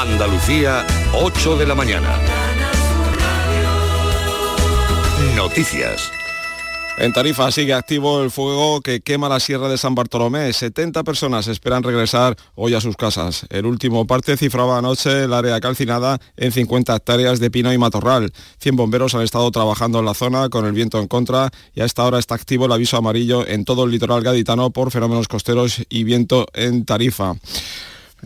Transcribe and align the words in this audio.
Andalucía, 0.00 0.86
8 1.12 1.58
de 1.58 1.66
la 1.66 1.74
mañana. 1.74 2.16
Noticias. 5.36 6.10
En 6.96 7.12
Tarifa 7.12 7.50
sigue 7.50 7.74
activo 7.74 8.22
el 8.22 8.30
fuego 8.30 8.80
que 8.80 9.02
quema 9.02 9.28
la 9.28 9.40
Sierra 9.40 9.68
de 9.68 9.76
San 9.76 9.94
Bartolomé. 9.94 10.54
70 10.54 11.04
personas 11.04 11.48
esperan 11.48 11.82
regresar 11.82 12.34
hoy 12.54 12.72
a 12.72 12.80
sus 12.80 12.96
casas. 12.96 13.44
El 13.50 13.66
último 13.66 14.06
parte 14.06 14.38
cifraba 14.38 14.78
anoche 14.78 15.24
el 15.24 15.34
área 15.34 15.60
calcinada 15.60 16.18
en 16.38 16.50
50 16.50 16.96
hectáreas 16.96 17.38
de 17.38 17.50
pino 17.50 17.70
y 17.70 17.76
matorral. 17.76 18.32
100 18.58 18.76
bomberos 18.76 19.14
han 19.14 19.20
estado 19.20 19.50
trabajando 19.50 19.98
en 19.98 20.06
la 20.06 20.14
zona 20.14 20.48
con 20.48 20.64
el 20.64 20.72
viento 20.72 20.98
en 20.98 21.08
contra 21.08 21.50
y 21.74 21.82
a 21.82 21.84
esta 21.84 22.04
hora 22.06 22.18
está 22.18 22.36
activo 22.36 22.64
el 22.64 22.72
aviso 22.72 22.96
amarillo 22.96 23.46
en 23.46 23.66
todo 23.66 23.84
el 23.84 23.90
litoral 23.90 24.22
gaditano 24.22 24.70
por 24.70 24.90
fenómenos 24.90 25.28
costeros 25.28 25.82
y 25.90 26.04
viento 26.04 26.46
en 26.54 26.86
Tarifa. 26.86 27.34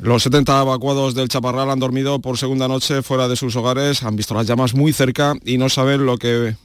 Los 0.01 0.25
70 0.25 0.63
evacuados 0.63 1.15
del 1.15 1.29
Chaparral 1.29 1.71
han 1.71 1.79
dormido 1.79 2.19
por 2.19 2.37
segunda 2.37 2.67
noche 2.67 3.03
fuera 3.03 3.29
de 3.29 3.37
sus 3.37 3.55
hogares, 3.55 4.03
han 4.03 4.17
visto 4.17 4.35
las 4.35 4.47
llamas 4.47 4.75
muy 4.75 4.93
cerca 4.93 5.35
y 5.45 5.57
no 5.57 5.69
saben 5.69 6.05
lo 6.05 6.19
que 6.19 6.57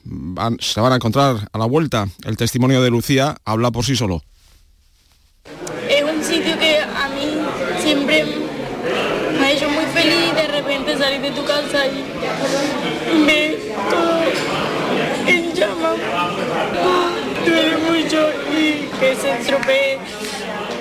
se 0.58 0.80
van 0.80 0.92
a 0.92 0.96
encontrar 0.96 1.48
a 1.52 1.58
la 1.58 1.66
vuelta. 1.66 2.08
El 2.24 2.36
testimonio 2.36 2.82
de 2.82 2.90
Lucía 2.90 3.36
habla 3.44 3.70
por 3.70 3.84
sí 3.84 3.94
solo. 3.94 4.22
Es 5.88 6.02
un 6.02 6.24
sitio 6.24 6.58
que 6.58 6.78
a 6.78 7.08
mí 7.08 7.80
siempre 7.80 8.24
me 9.38 9.46
ha 9.46 9.52
hecho 9.52 9.70
muy 9.70 9.84
feliz 9.86 10.34
de 10.34 10.48
repente 10.48 10.98
salir 10.98 11.20
de 11.20 11.30
tu 11.30 11.44
casa 11.44 11.86
y 11.86 13.24
ver 13.26 13.58
todo 13.90 14.22
en 15.28 15.54
llamas. 15.54 15.98
Duele 17.46 17.76
mucho 17.78 18.28
y 18.58 18.88
que 18.98 19.16
se 19.16 19.40
estropee 19.40 19.98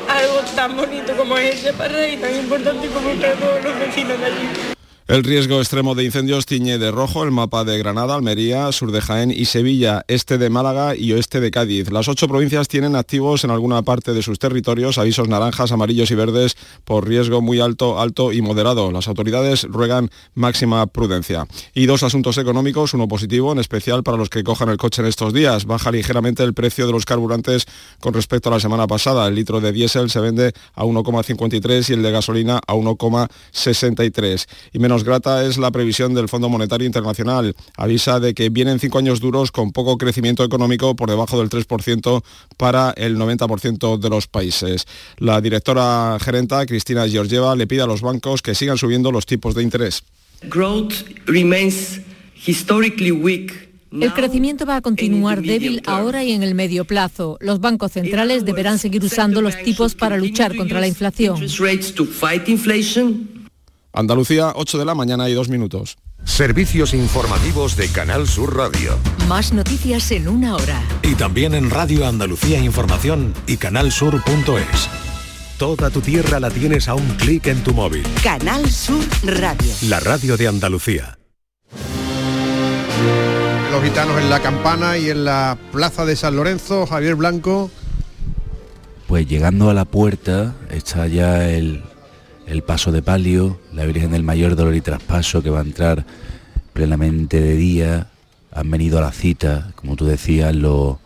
algo 0.10 0.42
tan 0.56 0.76
bonito 0.76 1.16
como 1.16 1.38
es 1.38 1.64
ese 1.64 2.10
y 2.14 2.18
tan 2.18 2.36
importante 2.36 2.88
como 2.88 3.10
todos 3.12 3.64
los 3.64 3.80
vecinos 3.80 4.18
allí. 4.24 4.79
El 5.10 5.24
riesgo 5.24 5.58
extremo 5.58 5.96
de 5.96 6.04
incendios 6.04 6.46
tiñe 6.46 6.78
de 6.78 6.92
rojo 6.92 7.24
el 7.24 7.32
mapa 7.32 7.64
de 7.64 7.80
Granada, 7.80 8.14
Almería, 8.14 8.72
sur 8.72 8.92
de 8.92 9.02
Jaén 9.02 9.32
y 9.32 9.46
Sevilla, 9.46 10.06
este 10.08 10.38
de 10.38 10.52
Málaga 10.52 10.96
y 10.96 11.14
oeste 11.14 11.40
de 11.40 11.50
Cádiz. 11.50 11.90
Las 11.90 12.08
ocho 12.08 12.28
provincias 12.28 12.68
tienen 12.68 12.96
activos 12.96 13.44
en 13.44 13.50
alguna 13.50 13.82
parte 13.82 14.14
de 14.14 14.22
sus 14.22 14.38
territorios 14.38 15.00
avisos 15.00 15.28
naranjas, 15.28 15.72
amarillos 15.72 16.12
y 16.12 16.14
verdes 16.14 16.58
por 16.84 17.08
riesgo 17.08 17.42
muy 17.42 17.60
alto, 17.60 18.00
alto 18.00 18.32
y 18.32 18.44
moderado. 18.44 18.92
Las 18.92 19.08
autoridades 19.08 19.64
ruegan 19.64 20.12
máxima 20.36 20.86
prudencia. 20.86 21.48
Y 21.74 21.88
dos 21.88 22.04
asuntos 22.04 22.38
económicos, 22.38 22.94
uno 22.94 23.08
positivo, 23.08 23.52
en 23.52 23.58
especial 23.58 24.04
para 24.04 24.16
los 24.16 24.30
que 24.30 24.44
cojan 24.44 24.70
el 24.70 24.78
coche 24.78 25.02
en 25.02 25.08
estos 25.08 25.34
días. 25.34 25.66
Baja 25.66 25.92
ligeramente 25.92 26.44
el 26.44 26.54
precio 26.54 26.86
de 26.86 26.92
los 26.92 27.06
carburantes 27.06 27.66
con 28.00 28.14
respecto 28.14 28.50
a 28.50 28.52
la 28.52 28.60
semana 28.60 28.86
pasada. 28.86 29.28
El 29.28 29.34
litro 29.34 29.60
de 29.60 29.72
diésel 29.72 30.12
se 30.12 30.20
vende 30.20 30.54
a 30.76 30.84
1,53 30.84 31.90
y 31.90 31.94
el 31.94 32.04
de 32.04 32.12
gasolina 32.12 32.60
a 32.68 32.76
1,63. 32.76 34.46
Y 34.74 34.78
menos 34.78 34.99
grata 35.04 35.46
es 35.46 35.58
la 35.58 35.72
previsión 35.72 36.14
del 36.14 36.30
Fondo 36.30 36.50
Monetario 36.50 36.86
Internacional. 36.86 37.56
Avisa 37.78 38.20
de 38.20 38.34
que 38.34 38.50
vienen 38.50 38.80
cinco 38.80 38.98
años 38.98 39.20
duros 39.20 39.52
con 39.52 39.72
poco 39.72 39.98
crecimiento 39.98 40.44
económico 40.44 40.96
por 40.96 41.10
debajo 41.10 41.40
del 41.40 41.50
3% 41.50 42.24
para 42.58 42.92
el 42.92 43.18
90% 43.18 43.98
de 43.98 44.10
los 44.10 44.28
países. 44.28 44.86
La 45.18 45.42
directora 45.42 46.18
gerenta, 46.22 46.66
Cristina 46.66 47.08
Georgieva, 47.08 47.56
le 47.56 47.68
pide 47.68 47.82
a 47.82 47.88
los 47.88 48.02
bancos 48.02 48.42
que 48.42 48.56
sigan 48.56 48.78
subiendo 48.78 49.12
los 49.12 49.26
tipos 49.26 49.56
de 49.56 49.64
interés. 49.64 50.04
El 53.92 54.14
crecimiento 54.14 54.66
va 54.68 54.76
a 54.78 54.82
continuar 54.82 55.42
débil 55.42 55.82
ahora 55.88 56.24
y 56.24 56.32
en 56.32 56.44
el 56.44 56.54
medio 56.54 56.86
plazo. 56.86 57.38
Los 57.42 57.60
bancos 57.60 57.94
centrales 57.94 58.46
deberán 58.46 58.78
seguir 58.78 59.04
usando 59.04 59.42
los 59.42 59.58
tipos 59.64 59.96
para 59.96 60.18
luchar 60.18 60.56
contra 60.56 60.80
la 60.80 60.88
inflación. 60.88 61.40
Andalucía, 63.92 64.54
8 64.56 64.78
de 64.78 64.86
la 64.86 64.96
mañana 64.96 65.30
y 65.30 65.34
2 65.34 65.50
minutos. 65.50 65.98
Servicios 66.24 66.94
informativos 66.94 67.76
de 67.76 67.88
Canal 67.88 68.28
Sur 68.28 68.56
Radio. 68.56 68.98
Más 69.28 69.52
noticias 69.52 70.12
en 70.12 70.28
una 70.28 70.56
hora. 70.56 70.82
Y 71.02 71.16
también 71.16 71.56
en 71.56 71.70
Radio 71.70 72.06
Andalucía 72.06 72.60
Información 72.60 73.34
y 73.48 73.58
canalsur.es. 73.58 74.90
Toda 75.58 75.90
tu 75.90 76.02
tierra 76.02 76.40
la 76.40 76.50
tienes 76.50 76.88
a 76.88 76.94
un 76.94 77.08
clic 77.16 77.48
en 77.48 77.64
tu 77.64 77.74
móvil. 77.74 78.04
Canal 78.24 78.70
Sur 78.70 79.04
Radio. 79.24 79.74
La 79.88 80.00
radio 80.00 80.38
de 80.38 80.48
Andalucía. 80.48 81.18
Los 83.72 83.84
gitanos 83.84 84.22
en 84.22 84.30
la 84.30 84.40
campana 84.42 84.98
y 84.98 85.10
en 85.10 85.26
la 85.26 85.58
plaza 85.72 86.06
de 86.06 86.16
San 86.16 86.36
Lorenzo, 86.36 86.86
Javier 86.86 87.16
Blanco. 87.16 87.72
Pues 89.08 89.28
llegando 89.28 89.70
a 89.70 89.74
la 89.74 89.86
puerta 89.86 90.56
está 90.70 91.08
ya 91.08 91.50
el 91.50 91.84
el 92.50 92.64
paso 92.64 92.92
de 92.92 93.04
palio, 93.04 93.60
la 93.74 93.86
Virgen 93.86 94.12
del 94.12 94.24
Mayor 94.24 94.56
Dolor 94.56 94.74
y 94.74 94.82
Traspaso 94.82 95.44
que 95.44 95.52
va 95.52 95.60
a 95.60 95.64
entrar 95.64 96.04
plenamente 96.74 97.40
de 97.40 97.56
día, 97.56 98.08
han 98.52 98.72
venido 98.72 98.98
a 98.98 99.02
la 99.02 99.12
cita, 99.12 99.72
como 99.76 99.96
tú 99.96 100.06
decías, 100.06 100.56
los, 100.56 100.98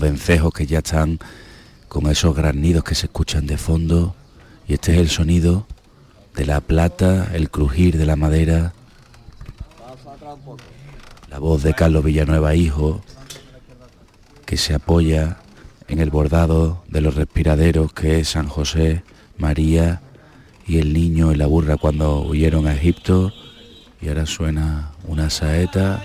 vencejos 0.00 0.52
que 0.54 0.66
ya 0.66 0.78
están 0.78 1.18
con 1.88 2.06
esos 2.06 2.34
granidos 2.34 2.84
que 2.84 2.94
se 2.94 3.06
escuchan 3.06 3.46
de 3.46 3.58
fondo 3.58 4.14
y 4.66 4.74
este 4.74 4.94
es 4.94 4.98
el 4.98 5.10
sonido 5.10 5.66
de 6.34 6.46
la 6.46 6.62
plata, 6.62 7.28
el 7.34 7.50
crujir 7.50 7.98
de 7.98 8.06
la 8.06 8.16
madera, 8.16 8.72
la 11.28 11.38
voz 11.38 11.62
de 11.62 11.74
Carlos 11.74 12.02
Villanueva 12.02 12.54
Hijo, 12.54 13.02
que 14.46 14.56
se 14.56 14.72
apoya 14.72 15.36
en 15.86 16.00
el 16.00 16.10
bordado 16.10 16.82
de 16.88 17.02
los 17.02 17.14
respiraderos 17.14 17.92
que 17.92 18.20
es 18.20 18.30
San 18.30 18.48
José, 18.48 19.02
María 19.36 20.00
y 20.68 20.78
el 20.78 20.92
niño 20.92 21.32
y 21.32 21.36
la 21.36 21.46
burra 21.46 21.78
cuando 21.78 22.20
huyeron 22.20 22.66
a 22.66 22.74
Egipto 22.74 23.32
y 24.02 24.08
ahora 24.08 24.26
suena 24.26 24.92
una 25.06 25.30
saeta. 25.30 26.04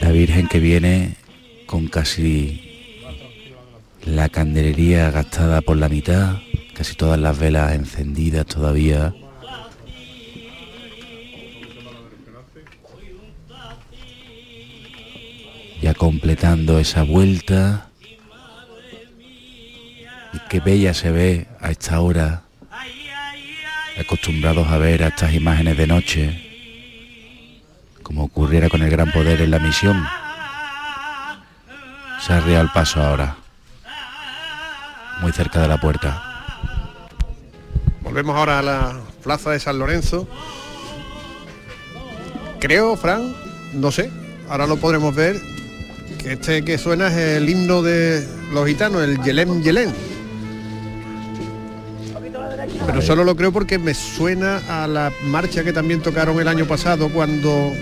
La 0.00 0.10
Virgen 0.10 0.46
que 0.46 0.60
viene 0.60 1.16
con 1.64 1.88
casi 1.88 2.60
la 4.04 4.28
candelería 4.28 5.10
gastada 5.10 5.62
por 5.62 5.78
la 5.78 5.88
mitad, 5.88 6.36
casi 6.74 6.94
todas 6.94 7.18
las 7.18 7.38
velas 7.38 7.74
encendidas 7.74 8.44
todavía. 8.46 9.14
Ya 15.80 15.94
completando 15.94 16.78
esa 16.78 17.02
vuelta 17.02 17.85
qué 20.48 20.60
bella 20.60 20.94
se 20.94 21.10
ve 21.10 21.46
a 21.60 21.70
esta 21.70 22.00
hora, 22.00 22.42
acostumbrados 23.98 24.68
a 24.68 24.78
ver 24.78 25.02
a 25.02 25.08
estas 25.08 25.32
imágenes 25.32 25.76
de 25.76 25.86
noche, 25.86 26.42
como 28.02 28.24
ocurriera 28.24 28.68
con 28.68 28.82
el 28.82 28.90
gran 28.90 29.10
poder 29.12 29.40
en 29.40 29.50
la 29.50 29.58
misión. 29.58 30.06
Se 32.20 32.32
arrea 32.32 32.60
el 32.60 32.70
paso 32.70 33.02
ahora, 33.02 33.36
muy 35.20 35.32
cerca 35.32 35.60
de 35.60 35.68
la 35.68 35.80
puerta. 35.80 36.22
Volvemos 38.02 38.36
ahora 38.36 38.58
a 38.58 38.62
la 38.62 39.00
plaza 39.22 39.50
de 39.50 39.60
San 39.60 39.78
Lorenzo. 39.78 40.28
Creo, 42.60 42.96
Fran, 42.96 43.34
no 43.74 43.90
sé, 43.90 44.10
ahora 44.48 44.66
lo 44.66 44.76
podremos 44.76 45.14
ver, 45.14 45.40
que 46.18 46.32
este 46.32 46.64
que 46.64 46.78
suena 46.78 47.08
es 47.08 47.16
el 47.16 47.48
himno 47.48 47.82
de 47.82 48.26
los 48.52 48.66
gitanos, 48.66 49.02
el 49.02 49.22
Yelem 49.22 49.62
Yelem 49.62 49.92
pero 52.86 53.02
solo 53.02 53.24
lo 53.24 53.36
creo 53.36 53.52
porque 53.52 53.78
me 53.78 53.94
suena 53.94 54.62
a 54.68 54.86
la 54.86 55.12
marcha 55.24 55.64
que 55.64 55.72
también 55.72 56.00
tocaron 56.00 56.38
el 56.40 56.48
año 56.48 56.66
pasado 56.66 57.08
cuando 57.08 57.72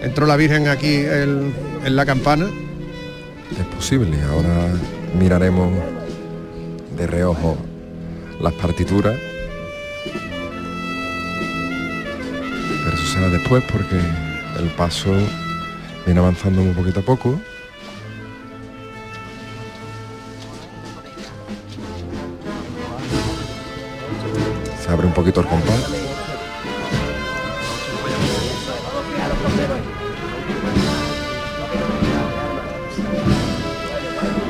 entró 0.00 0.26
la 0.26 0.36
Virgen 0.36 0.68
aquí 0.68 0.96
en 0.96 1.96
la 1.96 2.06
campana. 2.06 2.46
Es 3.58 3.66
posible, 3.76 4.16
ahora 4.22 4.72
miraremos 5.18 5.72
de 6.96 7.06
reojo 7.06 7.58
las 8.40 8.54
partituras. 8.54 9.18
Pero 12.84 12.96
eso 12.96 13.06
será 13.12 13.28
después 13.28 13.62
porque 13.70 14.00
el 14.58 14.68
paso 14.76 15.12
viene 16.06 16.20
avanzando 16.20 16.62
un 16.62 16.74
poquito 16.74 17.00
a 17.00 17.02
poco. 17.02 17.38
Poquito 25.22 25.40
el 25.40 25.46
compás. 25.46 25.78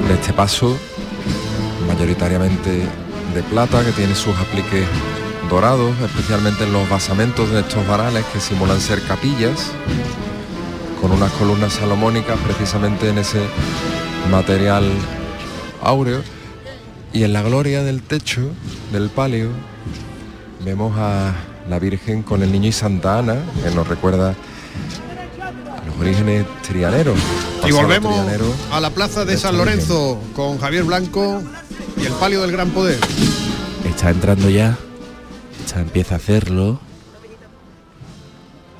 De 0.09 0.15
este 0.15 0.33
paso, 0.33 0.79
mayoritariamente 1.87 2.71
de 3.35 3.43
plata, 3.51 3.85
que 3.85 3.93
tiene 3.93 4.15
sus 4.15 4.35
apliques 4.39 4.87
dorados, 5.51 5.93
especialmente 6.01 6.65
en 6.65 6.73
los 6.73 6.89
basamentos 6.89 7.51
de 7.51 7.61
estos 7.61 7.87
varales 7.87 8.25
que 8.33 8.41
simulan 8.41 8.81
ser 8.81 9.03
capillas, 9.03 9.73
con 11.03 11.13
unas 11.13 11.33
columnas 11.33 11.75
salomónicas 11.75 12.39
precisamente 12.47 13.11
en 13.11 13.19
ese 13.19 13.43
material 14.31 14.91
áureo. 15.83 16.23
Y 17.13 17.25
en 17.25 17.35
la 17.35 17.43
gloria 17.43 17.83
del 17.83 18.01
techo, 18.01 18.41
del 18.91 19.11
palio, 19.11 19.51
Vemos 20.64 20.97
a 20.97 21.35
la 21.69 21.79
Virgen 21.81 22.23
con 22.23 22.43
el 22.43 22.53
niño 22.53 22.69
y 22.69 22.73
Santa 22.73 23.19
Ana, 23.19 23.37
que 23.64 23.75
nos 23.75 23.87
recuerda 23.88 24.31
a 24.31 25.87
los 25.87 25.97
orígenes 25.99 26.47
trianeros. 26.62 27.19
Y 27.67 27.73
volvemos 27.73 28.14
trianero 28.14 28.47
a 28.70 28.81
la 28.81 28.91
plaza 28.91 29.25
de 29.25 29.32
de 29.32 29.38
San 29.38 29.53
Virgen. 29.53 29.67
Lorenzo 29.67 30.20
con 30.37 30.59
Javier 30.59 30.85
Blanco 30.85 31.43
y 31.97 32.06
el 32.06 32.12
palio 32.12 32.43
del 32.43 32.53
gran 32.53 32.70
poder. 32.70 33.00
Está 33.85 34.11
entrando 34.11 34.49
ya. 34.49 34.79
Está, 35.64 35.81
empieza 35.81 36.14
a 36.14 36.19
hacerlo. 36.19 36.81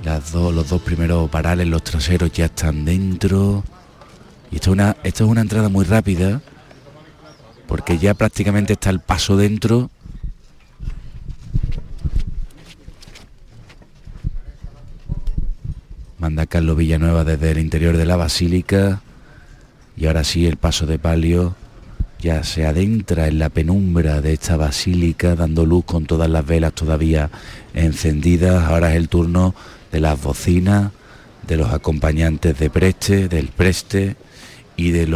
Las 0.05 0.31
dos, 0.33 0.55
los 0.55 0.69
dos 0.69 0.83
primeros 0.83 1.31
parales, 1.31 1.67
los 1.67 1.83
traseros 1.83 2.31
ya 2.33 2.47
están 2.47 2.85
dentro. 2.85 3.65
Y 4.53 4.57
esto 4.57 4.71
es 4.71 4.75
una, 4.75 4.97
esto 5.03 5.25
es 5.25 5.31
una 5.31 5.41
entrada 5.41 5.69
muy 5.69 5.85
rápida. 5.85 6.41
Porque 7.67 7.99
ya 7.99 8.15
prácticamente 8.15 8.75
está 8.75 8.91
el 8.91 9.01
paso 9.01 9.37
dentro. 9.37 9.91
Manda 16.23 16.47
Carlos 16.47 16.77
Villanueva 16.77 17.25
desde 17.25 17.51
el 17.51 17.59
interior 17.59 17.97
de 17.97 18.07
la 18.07 18.15
basílica. 18.15 19.03
Y 19.97 20.07
ahora 20.07 20.23
sí 20.23 20.47
el 20.47 20.57
paso 20.57 20.87
de 20.87 20.97
palio 20.97 21.57
ya 22.21 22.45
se 22.45 22.65
adentra 22.65 23.27
en 23.27 23.41
la 23.41 23.49
penumbra 23.49 24.21
de 24.21 24.35
esta 24.35 24.57
basílica, 24.57 25.35
dando 25.35 25.67
luz 25.67 25.85
con 25.85 26.07
todas 26.07 26.31
las 26.31 26.47
velas 26.47 26.75
todavía 26.75 27.29
encendidas. 27.75 28.71
Ahora 28.71 28.91
es 28.91 28.99
el 28.99 29.09
turno 29.09 29.57
de 29.91 29.99
las 29.99 30.23
bocinas, 30.23 30.93
de 31.45 31.57
los 31.57 31.73
acompañantes 31.73 32.57
de 32.57 32.71
preste, 32.71 33.27
del 33.27 33.49
preste 33.49 34.15
y 34.77 34.93
de 34.93 35.09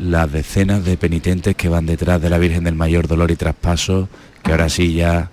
las 0.00 0.32
decenas 0.32 0.84
de 0.84 0.96
penitentes 0.96 1.54
que 1.54 1.68
van 1.68 1.86
detrás 1.86 2.20
de 2.20 2.28
la 2.28 2.38
Virgen 2.38 2.64
del 2.64 2.74
Mayor 2.74 3.06
Dolor 3.06 3.30
y 3.30 3.36
Traspaso, 3.36 4.08
que 4.42 4.50
ahora 4.50 4.68
sí 4.68 4.94
ya 4.94 5.30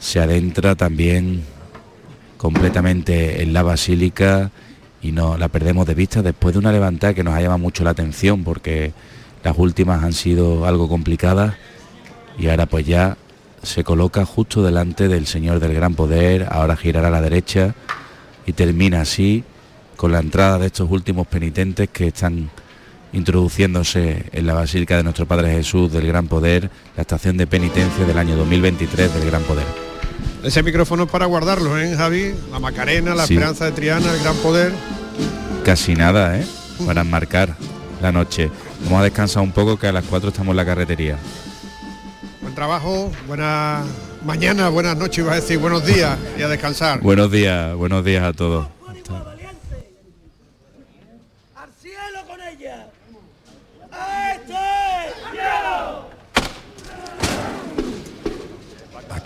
se 0.00 0.18
adentra 0.18 0.74
también 0.74 1.44
completamente 2.42 3.40
en 3.40 3.52
la 3.52 3.62
basílica 3.62 4.50
y 5.00 5.12
no 5.12 5.38
la 5.38 5.46
perdemos 5.46 5.86
de 5.86 5.94
vista 5.94 6.22
después 6.22 6.52
de 6.52 6.58
una 6.58 6.72
levantada 6.72 7.14
que 7.14 7.22
nos 7.22 7.34
ha 7.34 7.40
llamado 7.40 7.58
mucho 7.60 7.84
la 7.84 7.90
atención 7.90 8.42
porque 8.42 8.92
las 9.44 9.56
últimas 9.56 10.02
han 10.02 10.12
sido 10.12 10.66
algo 10.66 10.88
complicadas 10.88 11.54
y 12.36 12.48
ahora 12.48 12.66
pues 12.66 12.84
ya 12.84 13.16
se 13.62 13.84
coloca 13.84 14.24
justo 14.24 14.64
delante 14.64 15.06
del 15.06 15.28
Señor 15.28 15.60
del 15.60 15.72
Gran 15.72 15.94
Poder, 15.94 16.48
ahora 16.50 16.74
girará 16.74 17.08
a 17.08 17.10
la 17.12 17.20
derecha 17.20 17.76
y 18.44 18.54
termina 18.54 19.02
así 19.02 19.44
con 19.96 20.10
la 20.10 20.18
entrada 20.18 20.58
de 20.58 20.66
estos 20.66 20.90
últimos 20.90 21.28
penitentes 21.28 21.90
que 21.90 22.08
están 22.08 22.50
introduciéndose 23.12 24.24
en 24.32 24.48
la 24.48 24.54
Basílica 24.54 24.96
de 24.96 25.04
nuestro 25.04 25.26
Padre 25.26 25.52
Jesús 25.52 25.92
del 25.92 26.08
Gran 26.08 26.26
Poder, 26.26 26.72
la 26.96 27.02
estación 27.02 27.36
de 27.36 27.46
penitencia 27.46 28.04
del 28.04 28.18
año 28.18 28.34
2023 28.34 29.14
del 29.14 29.30
Gran 29.30 29.42
Poder. 29.42 29.81
Ese 30.42 30.62
micrófono 30.62 31.04
es 31.04 31.10
para 31.10 31.26
guardarlo, 31.26 31.78
¿eh, 31.78 31.94
Javi? 31.96 32.34
La 32.50 32.58
Macarena, 32.58 33.14
la 33.14 33.26
Sí. 33.26 33.34
Esperanza 33.34 33.64
de 33.66 33.72
Triana, 33.72 34.12
el 34.12 34.20
gran 34.22 34.36
poder. 34.36 34.72
Casi 35.64 35.94
nada, 35.94 36.36
¿eh? 36.38 36.46
Para 36.84 37.02
enmarcar 37.02 37.56
la 38.00 38.10
noche. 38.10 38.50
Vamos 38.84 39.00
a 39.00 39.04
descansar 39.04 39.42
un 39.42 39.52
poco 39.52 39.78
que 39.78 39.86
a 39.86 39.92
las 39.92 40.04
4 40.04 40.30
estamos 40.30 40.52
en 40.52 40.56
la 40.56 40.64
carretería. 40.64 41.16
Buen 42.40 42.54
trabajo, 42.54 43.12
buena 43.28 43.82
mañana, 44.24 44.68
buenas 44.68 44.96
noches, 44.96 45.18
iba 45.18 45.32
a 45.32 45.36
decir 45.36 45.58
buenos 45.58 45.86
días 45.86 46.18
y 46.36 46.42
a 46.42 46.48
descansar. 46.48 47.00
Buenos 47.00 47.30
días, 47.30 47.74
buenos 47.76 48.04
días 48.04 48.24
a 48.24 48.32
todos. 48.32 48.66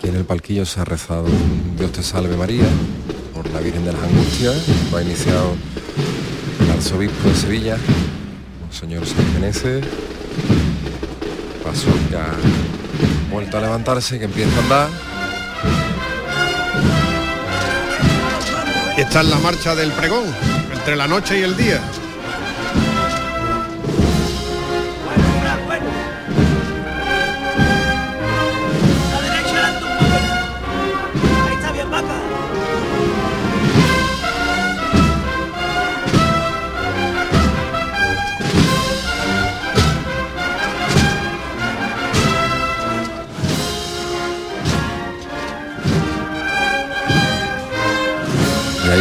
En 0.07 0.15
el 0.15 0.23
palquillo 0.23 0.65
se 0.65 0.79
ha 0.79 0.85
rezado 0.85 1.25
Dios 1.77 1.91
te 1.91 2.01
salve 2.01 2.37
María 2.37 2.63
por 3.33 3.45
la 3.51 3.59
Virgen 3.59 3.83
de 3.83 3.91
las 3.91 4.01
Angustias. 4.01 4.55
Lo 4.89 4.97
ha 4.97 5.01
iniciado 5.01 5.53
el 6.61 6.71
arzobispo 6.71 7.27
de 7.27 7.35
Sevilla, 7.35 7.77
Monseñor 8.61 9.05
Sangenese. 9.05 9.81
Paso 11.61 11.87
que 12.09 12.15
ha 12.15 12.33
vuelto 13.29 13.57
a 13.57 13.61
levantarse, 13.61 14.17
que 14.17 14.25
empieza 14.25 14.55
a 14.55 14.63
andar. 14.63 14.89
Está 18.97 19.19
en 19.19 19.29
la 19.29 19.39
marcha 19.39 19.75
del 19.75 19.91
pregón, 19.91 20.23
entre 20.71 20.95
la 20.95 21.09
noche 21.09 21.37
y 21.37 21.43
el 21.43 21.57
día. 21.57 21.81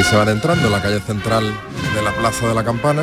Se 0.09 0.15
van 0.15 0.29
entrando 0.29 0.67
en 0.67 0.73
la 0.73 0.81
calle 0.81 1.01
central 1.01 1.53
de 1.95 2.03
la 2.03 2.13
Plaza 2.13 2.47
de 2.47 2.55
la 2.55 2.63
Campana. 2.63 3.03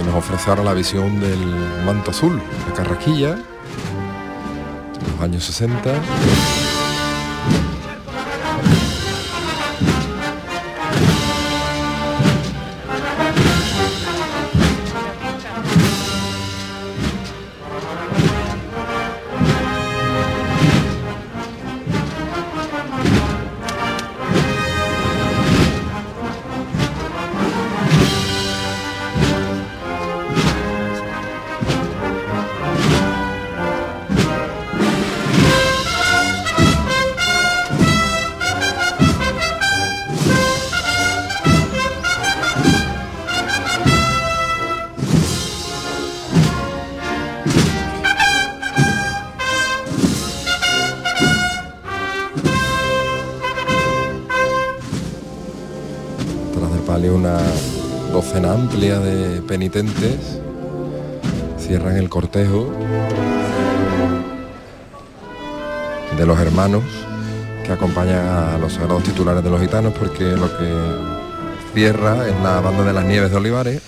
Y 0.00 0.02
nos 0.02 0.14
ofrece 0.14 0.48
ahora 0.48 0.62
la 0.62 0.72
visión 0.72 1.20
del 1.20 1.38
manto 1.84 2.10
azul 2.10 2.40
de 2.66 2.72
Carraquilla, 2.72 3.34
de 3.34 5.12
los 5.12 5.20
años 5.20 5.44
60. 5.44 6.65
Penitentes 59.56 60.38
cierran 61.58 61.96
el 61.96 62.10
cortejo 62.10 62.70
de 66.14 66.26
los 66.26 66.38
hermanos 66.38 66.82
que 67.64 67.72
acompañan 67.72 68.18
a 68.18 68.58
los 68.58 68.74
sagrados 68.74 69.04
titulares 69.04 69.42
de 69.42 69.48
los 69.48 69.58
gitanos 69.58 69.94
porque 69.98 70.24
lo 70.24 70.54
que 70.58 70.70
cierra 71.72 72.28
es 72.28 72.34
la 72.42 72.60
banda 72.60 72.84
de 72.84 72.92
las 72.92 73.06
nieves 73.06 73.30
de 73.30 73.36
Olivares 73.38 73.82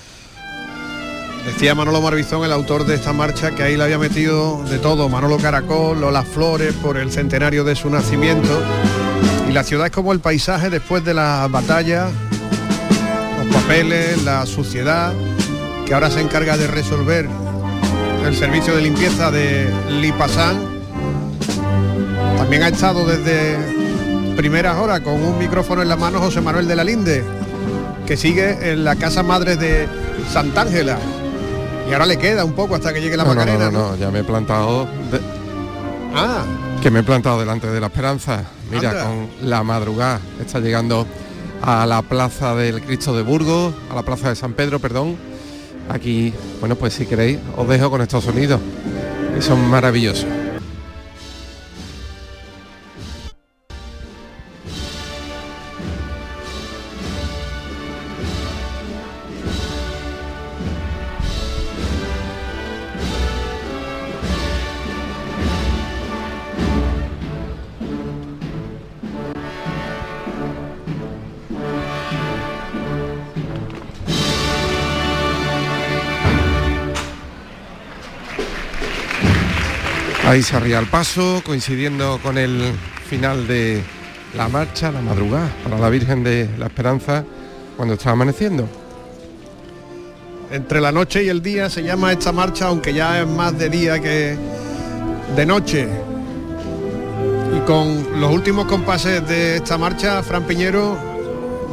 Decía 1.45 1.75
Manolo 1.75 2.01
Marbizón, 2.01 2.47
el 2.47 2.53
autor 2.53 2.87
de 2.87 2.95
esta 2.95 3.13
marcha, 3.13 3.51
que 3.55 3.63
ahí 3.63 3.77
le 3.77 3.85
había 3.85 3.99
metido 3.99 4.63
de 4.65 4.79
todo, 4.79 5.11
Manolo 5.11 5.37
Caracol, 5.37 6.01
Lola 6.01 6.23
Flores, 6.23 6.73
por 6.83 6.97
el 6.97 7.11
centenario 7.11 7.65
de 7.65 7.75
su 7.75 7.91
nacimiento. 7.91 8.63
Y 9.49 9.53
la 9.53 9.65
ciudad 9.65 9.87
es 9.87 9.93
como 9.93 10.13
el 10.13 10.21
paisaje 10.21 10.69
después 10.69 11.05
de 11.05 11.15
las 11.15 11.51
batallas, 11.51 12.11
los 13.39 13.55
papeles, 13.55 14.23
la 14.25 14.45
suciedad, 14.45 15.15
que 15.89 15.95
ahora 15.95 16.11
se 16.11 16.21
encarga 16.21 16.57
de 16.59 16.67
resolver 16.67 17.27
el 18.27 18.37
servicio 18.37 18.77
de 18.77 18.83
limpieza 18.83 19.31
de 19.31 19.73
Lipasán. 20.01 20.59
También 22.37 22.63
ha 22.63 22.69
estado 22.69 23.07
desde 23.07 23.57
primeras 24.37 24.77
horas 24.77 25.01
con 25.01 25.15
un 25.15 25.39
micrófono 25.39 25.81
en 25.83 25.89
la 25.89 25.97
mano 25.97 26.21
José 26.21 26.41
Manuel 26.43 26.69
de 26.69 26.77
la 26.77 26.85
Linde, 26.85 27.25
que 28.07 28.17
sigue 28.17 28.71
en 28.73 28.85
la 28.85 28.97
casa 28.97 29.23
madre 29.23 29.57
de 29.57 29.89
Sant'Ángela. 30.31 30.99
Y 31.89 31.93
ahora 31.95 32.05
le 32.05 32.19
queda 32.19 32.45
un 32.45 32.53
poco 32.53 32.75
hasta 32.75 32.93
que 32.93 33.01
llegue 33.01 33.17
la 33.17 33.25
no, 33.25 33.31
no, 33.35 33.41
Macarena. 33.41 33.71
no, 33.71 33.91
no, 33.91 33.97
ya 33.97 34.11
me 34.11 34.19
he 34.21 34.25
plantado, 34.25 34.85
de- 35.11 35.21
Ah, 36.15 36.43
que 36.83 36.91
me 36.91 37.01
he 37.01 37.03
plantado 37.03 37.41
delante 37.41 37.67
de 37.67 37.81
la 37.81 37.87
Esperanza. 37.87 38.45
Mira, 38.71 38.91
Anda. 38.91 39.05
con 39.05 39.29
la 39.49 39.63
madrugada 39.63 40.21
está 40.41 40.61
llegando 40.61 41.07
a 41.63 41.87
la 41.87 42.03
plaza 42.03 42.55
del 42.55 42.83
Cristo 42.83 43.17
de 43.17 43.23
Burgos, 43.23 43.73
a 43.91 43.95
la 43.95 44.03
plaza 44.03 44.29
de 44.29 44.37
San 44.37 44.53
Pedro, 44.53 44.79
perdón. 44.81 45.17
Aquí, 45.89 46.33
bueno, 46.61 46.77
pues 46.77 46.95
si 46.95 47.07
queréis, 47.07 47.39
os 47.57 47.69
dejo 47.69 47.91
con 47.91 48.03
estos 48.03 48.25
sonidos, 48.25 48.61
que 49.35 49.43
son 49.43 49.69
maravillosos. 49.71 50.27
Ahí 80.29 80.43
se 80.43 80.59
arría 80.59 80.79
el 80.79 80.89
paso, 80.89 81.41
coincidiendo 81.43 82.21
con 82.23 82.37
el 82.37 82.75
final 83.09 83.49
de 83.49 83.83
la 84.37 84.47
marcha, 84.49 84.93
la 84.93 85.01
madrugada, 85.01 85.49
para 85.65 85.79
la 85.79 85.89
Virgen 85.89 86.23
de 86.23 86.51
la 86.59 86.67
Esperanza, 86.67 87.25
cuando 87.79 87.95
está 87.95 88.11
amaneciendo. 88.11 88.69
Entre 90.51 90.83
la 90.83 90.93
noche 90.93 91.25
y 91.25 91.31
el 91.31 91.41
día 91.41 91.71
se 91.71 91.83
llama 91.83 92.13
esta 92.13 92.31
marcha, 92.31 92.67
aunque 92.67 92.93
ya 92.93 93.23
es 93.23 93.27
más 93.27 93.59
de 93.59 93.71
día 93.71 94.01
que 94.01 94.37
de 95.35 95.47
noche. 95.47 95.89
Y 97.57 97.61
con 97.61 98.21
los 98.21 98.31
últimos 98.31 98.67
compases 98.67 99.27
de 99.27 99.57
esta 99.57 99.79
marcha, 99.79 100.23
Fran 100.23 100.47
Piñero, 100.47 100.99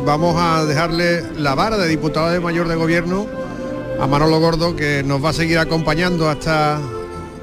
vamos 0.06 0.34
a 0.40 0.64
dejarle 0.64 1.24
la 1.34 1.56
vara 1.56 1.76
de 1.76 1.90
diputado 1.90 2.30
de 2.30 2.40
mayor 2.40 2.70
de 2.70 2.76
gobierno 2.76 3.28
a 4.00 4.08
Manolo 4.08 4.40
Gordo, 4.40 4.78
que 4.78 5.04
nos 5.04 5.22
va 5.22 5.32
a 5.32 5.34
seguir 5.34 5.60
acompañando 5.60 6.30
hasta 6.30 6.80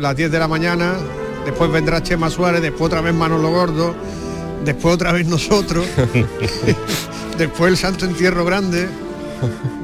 las 0.02 0.16
10 0.16 0.30
de 0.30 0.38
la 0.38 0.48
mañana. 0.48 0.94
Después 1.46 1.70
vendrá 1.70 2.02
Chema 2.02 2.28
Suárez, 2.28 2.60
después 2.60 2.82
otra 2.82 3.00
vez 3.00 3.14
Manolo 3.14 3.50
Gordo, 3.50 3.94
después 4.64 4.94
otra 4.94 5.12
vez 5.12 5.26
nosotros, 5.26 5.86
después 7.38 7.70
el 7.70 7.76
Santo 7.76 8.04
Entierro 8.04 8.44
Grande. 8.44 8.88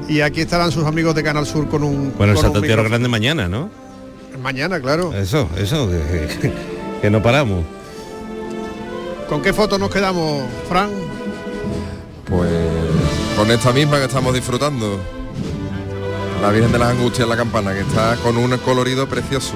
Y 0.07 0.21
aquí 0.21 0.41
estarán 0.41 0.71
sus 0.71 0.85
amigos 0.85 1.15
de 1.15 1.23
Canal 1.23 1.45
Sur 1.45 1.67
con 1.67 1.83
un. 1.83 2.13
Bueno, 2.17 2.33
el 2.33 2.39
Santo 2.39 2.59
Entierro. 2.59 2.83
Grande 2.83 3.09
mañana, 3.09 3.47
¿no? 3.47 3.69
Mañana, 4.41 4.79
claro. 4.79 5.13
Eso, 5.13 5.49
eso, 5.57 5.89
que, 5.89 6.53
que 7.01 7.09
no 7.09 7.21
paramos. 7.21 7.65
¿Con 9.27 9.41
qué 9.41 9.51
foto 9.51 9.77
nos 9.77 9.89
quedamos, 9.89 10.43
Fran? 10.69 10.89
Pues 12.25 12.49
con 13.35 13.51
esta 13.51 13.71
misma 13.71 13.97
que 13.97 14.05
estamos 14.05 14.33
disfrutando. 14.33 14.99
La 16.41 16.51
Virgen 16.51 16.71
de 16.71 16.79
las 16.79 16.89
Angustias 16.89 17.25
en 17.25 17.29
la 17.29 17.35
campana, 17.35 17.73
que 17.73 17.81
está 17.81 18.15
con 18.23 18.37
un 18.37 18.57
colorido 18.59 19.09
precioso. 19.09 19.55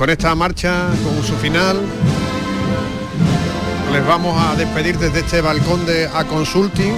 Con 0.00 0.08
esta 0.08 0.34
marcha, 0.34 0.86
con 1.04 1.22
su 1.22 1.34
final, 1.34 1.78
les 3.92 4.06
vamos 4.06 4.34
a 4.42 4.56
despedir 4.56 4.96
desde 4.96 5.20
este 5.20 5.42
balcón 5.42 5.84
de 5.84 6.08
A 6.14 6.24
Consulting, 6.24 6.94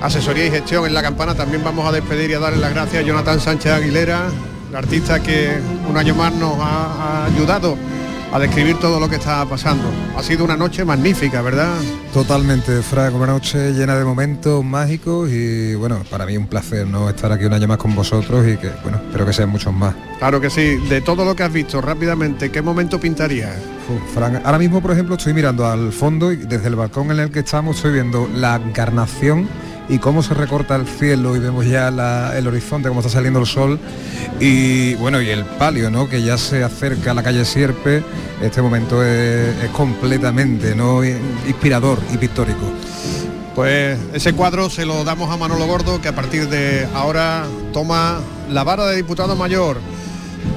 asesoría 0.00 0.46
y 0.46 0.50
gestión 0.52 0.86
en 0.86 0.94
la 0.94 1.02
campana. 1.02 1.34
También 1.34 1.64
vamos 1.64 1.84
a 1.88 1.90
despedir 1.90 2.30
y 2.30 2.34
a 2.34 2.38
darle 2.38 2.60
las 2.60 2.72
gracias 2.72 3.02
a 3.02 3.04
Jonathan 3.04 3.40
Sánchez 3.40 3.72
Aguilera, 3.72 4.28
el 4.70 4.76
artista 4.76 5.18
que 5.18 5.58
un 5.88 5.96
año 5.96 6.14
más 6.14 6.32
nos 6.34 6.56
ha, 6.60 7.24
ha 7.24 7.24
ayudado 7.24 7.76
a 8.34 8.38
describir 8.40 8.76
todo 8.80 8.98
lo 8.98 9.08
que 9.08 9.14
está 9.14 9.46
pasando. 9.46 9.84
Ha 10.16 10.22
sido 10.24 10.44
una 10.44 10.56
noche 10.56 10.84
magnífica, 10.84 11.40
¿verdad? 11.40 11.72
Totalmente, 12.12 12.82
Frank, 12.82 13.14
una 13.14 13.28
noche 13.28 13.72
llena 13.72 13.94
de 13.94 14.04
momentos 14.04 14.64
mágicos 14.64 15.30
y 15.30 15.76
bueno, 15.76 16.02
para 16.10 16.26
mí 16.26 16.36
un 16.36 16.48
placer 16.48 16.84
no 16.84 17.08
estar 17.08 17.30
aquí 17.30 17.44
un 17.44 17.52
año 17.52 17.68
más 17.68 17.78
con 17.78 17.94
vosotros 17.94 18.44
y 18.48 18.56
que 18.56 18.72
bueno, 18.82 19.00
espero 19.06 19.24
que 19.24 19.32
sean 19.32 19.50
muchos 19.50 19.72
más. 19.72 19.94
Claro 20.18 20.40
que 20.40 20.50
sí. 20.50 20.78
De 20.88 21.00
todo 21.00 21.24
lo 21.24 21.36
que 21.36 21.44
has 21.44 21.52
visto 21.52 21.80
rápidamente, 21.80 22.50
¿qué 22.50 22.60
momento 22.60 22.98
pintarías? 22.98 23.54
Fran, 24.12 24.42
ahora 24.44 24.58
mismo, 24.58 24.82
por 24.82 24.90
ejemplo, 24.90 25.14
estoy 25.14 25.32
mirando 25.32 25.64
al 25.66 25.92
fondo 25.92 26.32
y 26.32 26.36
desde 26.36 26.66
el 26.66 26.74
balcón 26.74 27.12
en 27.12 27.20
el 27.20 27.30
que 27.30 27.40
estamos 27.40 27.76
estoy 27.76 27.92
viendo 27.92 28.28
la 28.34 28.56
encarnación 28.56 29.48
y 29.88 29.98
cómo 29.98 30.22
se 30.22 30.34
recorta 30.34 30.76
el 30.76 30.86
cielo 30.86 31.36
y 31.36 31.38
vemos 31.38 31.66
ya 31.66 31.88
el 32.36 32.46
horizonte, 32.46 32.88
cómo 32.88 33.00
está 33.00 33.12
saliendo 33.12 33.40
el 33.40 33.46
sol 33.46 33.78
y 34.40 34.94
bueno, 34.94 35.20
y 35.20 35.30
el 35.30 35.44
palio, 35.44 35.90
¿no? 35.90 36.08
Que 36.08 36.22
ya 36.22 36.38
se 36.38 36.64
acerca 36.64 37.10
a 37.10 37.14
la 37.14 37.22
calle 37.22 37.44
Sierpe. 37.44 38.02
Este 38.42 38.62
momento 38.62 39.02
es, 39.02 39.62
es 39.62 39.70
completamente 39.70 40.74
¿no? 40.74 41.04
inspirador 41.04 41.98
y 42.12 42.16
pictórico. 42.16 42.72
Pues 43.54 43.98
ese 44.12 44.32
cuadro 44.32 44.68
se 44.68 44.84
lo 44.84 45.04
damos 45.04 45.30
a 45.30 45.36
Manolo 45.36 45.66
Gordo, 45.66 46.00
que 46.00 46.08
a 46.08 46.14
partir 46.14 46.48
de 46.48 46.88
ahora 46.92 47.44
toma 47.72 48.18
la 48.50 48.64
vara 48.64 48.86
de 48.86 48.96
diputado 48.96 49.36
mayor. 49.36 49.78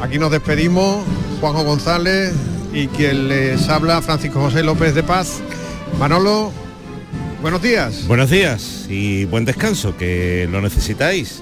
Aquí 0.02 0.18
nos 0.18 0.32
despedimos, 0.32 1.06
Juanjo 1.40 1.64
González 1.64 2.34
y 2.74 2.88
quien 2.88 3.28
les 3.28 3.70
habla, 3.70 4.02
Francisco 4.02 4.40
José 4.40 4.64
López 4.64 4.96
de 4.96 5.04
Paz. 5.04 5.40
Manolo, 6.00 6.52
buenos 7.42 7.62
días. 7.62 8.08
Buenos 8.08 8.30
días 8.30 8.86
y 8.90 9.26
buen 9.26 9.46
descanso, 9.46 9.96
que 9.98 10.48
lo 10.52 10.62
necesitáis. 10.62 11.42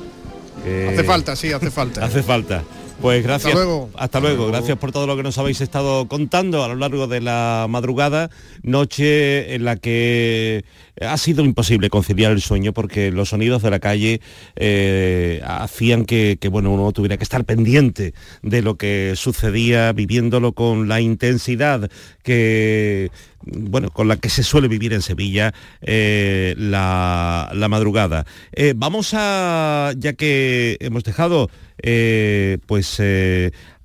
Hace 0.89 1.03
falta, 1.03 1.35
sí, 1.35 1.51
hace 1.51 1.69
falta. 1.69 2.03
Hace 2.05 2.23
falta. 2.23 2.63
Pues 3.01 3.23
gracias. 3.23 3.53
Hasta 3.53 3.63
luego. 3.63 3.89
Hasta 3.95 4.19
luego. 4.19 4.47
Gracias 4.47 4.77
por 4.77 4.91
todo 4.91 5.05
lo 5.05 5.17
que 5.17 5.23
nos 5.23 5.37
habéis 5.37 5.59
estado 5.61 6.07
contando 6.07 6.63
a 6.63 6.69
lo 6.69 6.75
largo 6.75 7.07
de 7.07 7.21
la 7.21 7.67
madrugada, 7.69 8.29
noche 8.63 9.53
en 9.53 9.65
la 9.65 9.75
que 9.75 10.63
ha 11.01 11.17
sido 11.17 11.43
imposible 11.43 11.89
conciliar 11.89 12.31
el 12.31 12.41
sueño 12.41 12.73
porque 12.73 13.11
los 13.11 13.29
sonidos 13.29 13.61
de 13.61 13.69
la 13.69 13.79
calle 13.79 14.21
eh, 14.55 15.41
hacían 15.45 16.05
que, 16.05 16.37
que, 16.39 16.47
bueno 16.47 16.71
uno 16.71 16.91
tuviera 16.93 17.17
que 17.17 17.23
estar 17.25 17.43
pendiente 17.43 18.13
de 18.41 18.61
lo 18.61 18.77
que 18.77 19.13
sucedía, 19.15 19.91
viviéndolo 19.91 20.53
con 20.53 20.87
la 20.87 21.01
intensidad 21.01 21.89
que 22.23 23.11
bueno, 23.45 23.89
con 23.89 24.07
la 24.07 24.17
que 24.17 24.29
se 24.29 24.43
suele 24.43 24.67
vivir 24.67 24.93
en 24.93 25.01
Sevilla 25.01 25.53
eh, 25.81 26.55
la, 26.57 27.49
madrugada. 27.69 28.25
Eh, 28.51 28.73
vamos 28.75 29.13
a, 29.13 29.93
ya 29.97 30.13
que 30.13 30.77
hemos 30.79 31.03
dejado 31.03 31.49
eh, 31.81 32.57
pues 32.65 33.01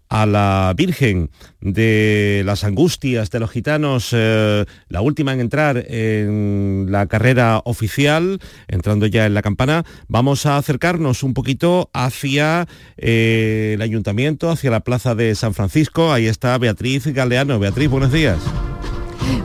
a 0.09 0.27
la 0.27 0.75
Virgen 0.77 1.31
de 1.61 2.43
las 2.45 2.65
Angustias 2.65 3.31
de 3.31 3.39
los 3.39 3.51
Gitanos, 3.51 4.13
la 4.13 5.01
última 5.01 5.33
en 5.33 5.41
entrar 5.41 5.85
en 5.87 6.89
la 6.91 7.07
carrera 7.07 7.63
oficial, 7.65 8.41
entrando 8.67 9.07
ya 9.07 9.27
en 9.27 9.35
la 9.35 9.43
campana, 9.43 9.85
vamos 10.09 10.47
a 10.47 10.57
acercarnos 10.57 11.23
un 11.23 11.33
poquito 11.33 11.91
hacia 11.93 12.67
el 12.97 13.81
ayuntamiento, 13.81 14.51
hacia 14.51 14.73
la 14.73 14.81
plaza 14.81 15.15
de 15.15 15.35
San 15.37 15.55
Francisco. 15.55 16.13
Ahí 16.13 16.27
está 16.27 16.59
Beatriz 16.59 17.07
Galeano. 17.07 17.61
Beatriz, 17.61 17.89
buenos 17.89 18.13
días. 18.13 18.41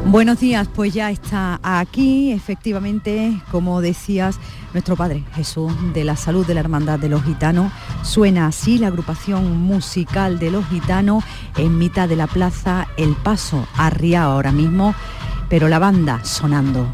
Buenos 0.07 0.39
días, 0.39 0.69
pues 0.73 0.93
ya 0.93 1.09
está 1.09 1.59
aquí, 1.63 2.31
efectivamente, 2.31 3.41
como 3.51 3.81
decías, 3.81 4.39
nuestro 4.71 4.95
Padre 4.95 5.23
Jesús 5.33 5.73
de 5.93 6.03
la 6.03 6.15
Salud 6.15 6.45
de 6.45 6.53
la 6.53 6.59
Hermandad 6.59 6.99
de 6.99 7.09
los 7.09 7.23
Gitanos. 7.23 7.71
Suena 8.03 8.45
así 8.45 8.77
la 8.77 8.87
agrupación 8.87 9.57
musical 9.57 10.37
de 10.37 10.51
los 10.51 10.65
gitanos 10.67 11.23
en 11.57 11.79
mitad 11.79 12.07
de 12.07 12.17
la 12.17 12.27
plaza 12.27 12.87
El 12.97 13.15
Paso, 13.15 13.67
arriba 13.77 14.21
ahora 14.21 14.51
mismo, 14.51 14.93
pero 15.49 15.69
la 15.69 15.79
banda 15.79 16.23
sonando. 16.23 16.87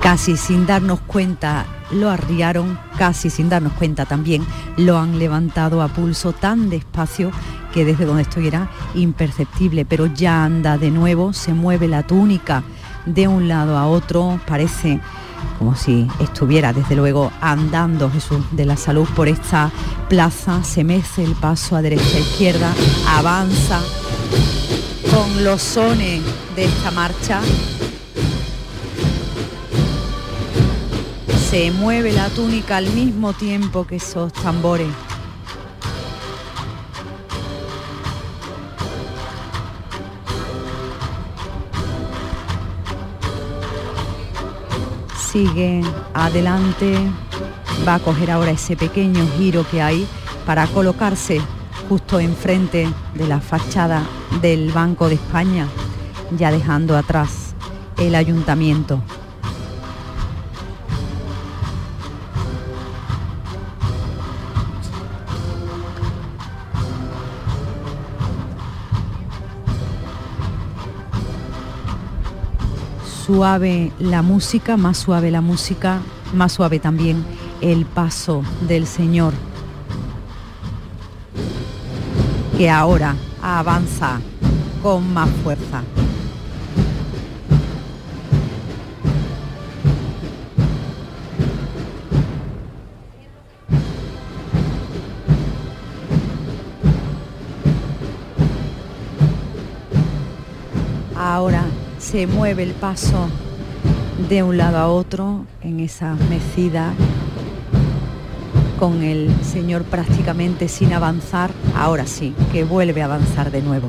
Casi 0.00 0.36
sin 0.36 0.66
darnos 0.66 1.00
cuenta 1.00 1.66
lo 1.92 2.10
arriaron, 2.10 2.78
casi 2.96 3.30
sin 3.30 3.48
darnos 3.48 3.72
cuenta 3.74 4.06
también 4.06 4.44
lo 4.76 4.98
han 4.98 5.18
levantado 5.18 5.82
a 5.82 5.88
pulso 5.88 6.32
tan 6.32 6.70
despacio 6.70 7.30
que 7.72 7.84
desde 7.84 8.06
donde 8.06 8.22
estoy 8.22 8.46
era 8.46 8.70
imperceptible, 8.94 9.84
pero 9.84 10.06
ya 10.06 10.44
anda 10.44 10.78
de 10.78 10.90
nuevo, 10.90 11.32
se 11.32 11.52
mueve 11.52 11.86
la 11.86 12.02
túnica 12.02 12.62
de 13.06 13.28
un 13.28 13.48
lado 13.48 13.76
a 13.76 13.86
otro, 13.86 14.40
parece 14.46 15.00
como 15.58 15.74
si 15.74 16.06
estuviera 16.20 16.72
desde 16.72 16.96
luego 16.96 17.30
andando 17.40 18.10
Jesús 18.10 18.40
de 18.52 18.66
la 18.66 18.76
Salud 18.76 19.08
por 19.14 19.28
esta 19.28 19.70
plaza, 20.08 20.62
se 20.64 20.84
mece 20.84 21.24
el 21.24 21.34
paso 21.34 21.76
a 21.76 21.82
derecha 21.82 22.16
e 22.16 22.20
izquierda, 22.20 22.72
avanza 23.08 23.80
con 25.10 25.44
los 25.44 25.60
sones 25.60 26.22
de 26.56 26.64
esta 26.64 26.90
marcha 26.90 27.40
se 31.50 31.72
mueve 31.72 32.12
la 32.12 32.28
túnica 32.28 32.76
al 32.76 32.88
mismo 32.90 33.32
tiempo 33.32 33.84
que 33.84 33.96
esos 33.96 34.32
tambores. 34.32 34.86
Sigue 45.18 45.82
adelante, 46.14 46.96
va 47.86 47.96
a 47.96 47.98
coger 47.98 48.30
ahora 48.30 48.52
ese 48.52 48.76
pequeño 48.76 49.26
giro 49.36 49.66
que 49.68 49.82
hay 49.82 50.06
para 50.46 50.68
colocarse 50.68 51.40
justo 51.88 52.20
enfrente 52.20 52.88
de 53.14 53.26
la 53.26 53.40
fachada 53.40 54.04
del 54.40 54.70
Banco 54.70 55.08
de 55.08 55.16
España, 55.16 55.66
ya 56.38 56.52
dejando 56.52 56.96
atrás 56.96 57.56
el 57.98 58.14
ayuntamiento. 58.14 59.02
Suave 73.30 73.92
la 74.00 74.22
música, 74.22 74.76
más 74.76 74.98
suave 74.98 75.30
la 75.30 75.40
música, 75.40 76.00
más 76.34 76.50
suave 76.50 76.80
también 76.80 77.24
el 77.60 77.86
paso 77.86 78.42
del 78.66 78.88
Señor, 78.88 79.34
que 82.58 82.68
ahora 82.68 83.14
avanza 83.40 84.20
con 84.82 85.14
más 85.14 85.30
fuerza. 85.44 85.84
Se 102.10 102.26
mueve 102.26 102.64
el 102.64 102.72
paso 102.72 103.28
de 104.28 104.42
un 104.42 104.56
lado 104.56 104.78
a 104.78 104.88
otro 104.88 105.44
en 105.62 105.78
esa 105.78 106.16
mecida 106.28 106.92
con 108.80 109.04
el 109.04 109.30
Señor 109.44 109.84
prácticamente 109.84 110.66
sin 110.66 110.92
avanzar, 110.92 111.52
ahora 111.76 112.06
sí, 112.06 112.34
que 112.50 112.64
vuelve 112.64 113.00
a 113.00 113.04
avanzar 113.04 113.52
de 113.52 113.62
nuevo. 113.62 113.88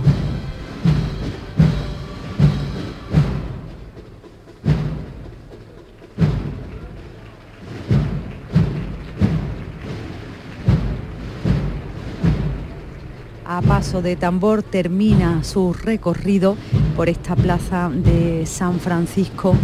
A 13.47 13.61
paso 13.63 14.03
de 14.03 14.15
tambor 14.15 14.61
termina 14.61 15.43
su 15.43 15.73
recorrido 15.73 16.55
por 16.95 17.09
esta 17.09 17.35
plaza 17.35 17.89
de 17.89 18.45
San 18.45 18.79
Francisco, 18.79 19.55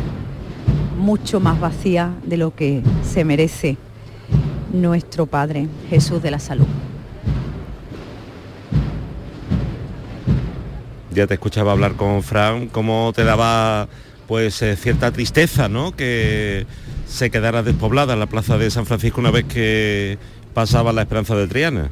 mucho 0.97 1.39
más 1.39 1.59
vacía 1.59 2.13
de 2.23 2.37
lo 2.37 2.55
que 2.55 2.81
se 3.03 3.23
merece 3.23 3.77
nuestro 4.73 5.25
Padre 5.25 5.67
Jesús 5.89 6.21
de 6.21 6.31
la 6.31 6.39
Salud. 6.39 6.67
Ya 11.11 11.27
te 11.27 11.33
escuchaba 11.33 11.71
hablar 11.71 11.93
con 11.93 12.21
Fran, 12.23 12.67
cómo 12.67 13.11
te 13.15 13.23
daba 13.23 13.87
pues 14.27 14.61
eh, 14.61 14.75
cierta 14.75 15.11
tristeza, 15.11 15.69
¿no? 15.69 15.95
Que 15.95 16.65
se 17.07 17.29
quedara 17.29 17.63
despoblada 17.63 18.15
la 18.15 18.27
plaza 18.27 18.57
de 18.57 18.69
San 18.69 18.85
Francisco 18.85 19.21
una 19.21 19.31
vez 19.31 19.45
que 19.45 20.17
pasaba 20.53 20.93
la 20.93 21.01
esperanza 21.01 21.35
de 21.35 21.47
Triana. 21.47 21.89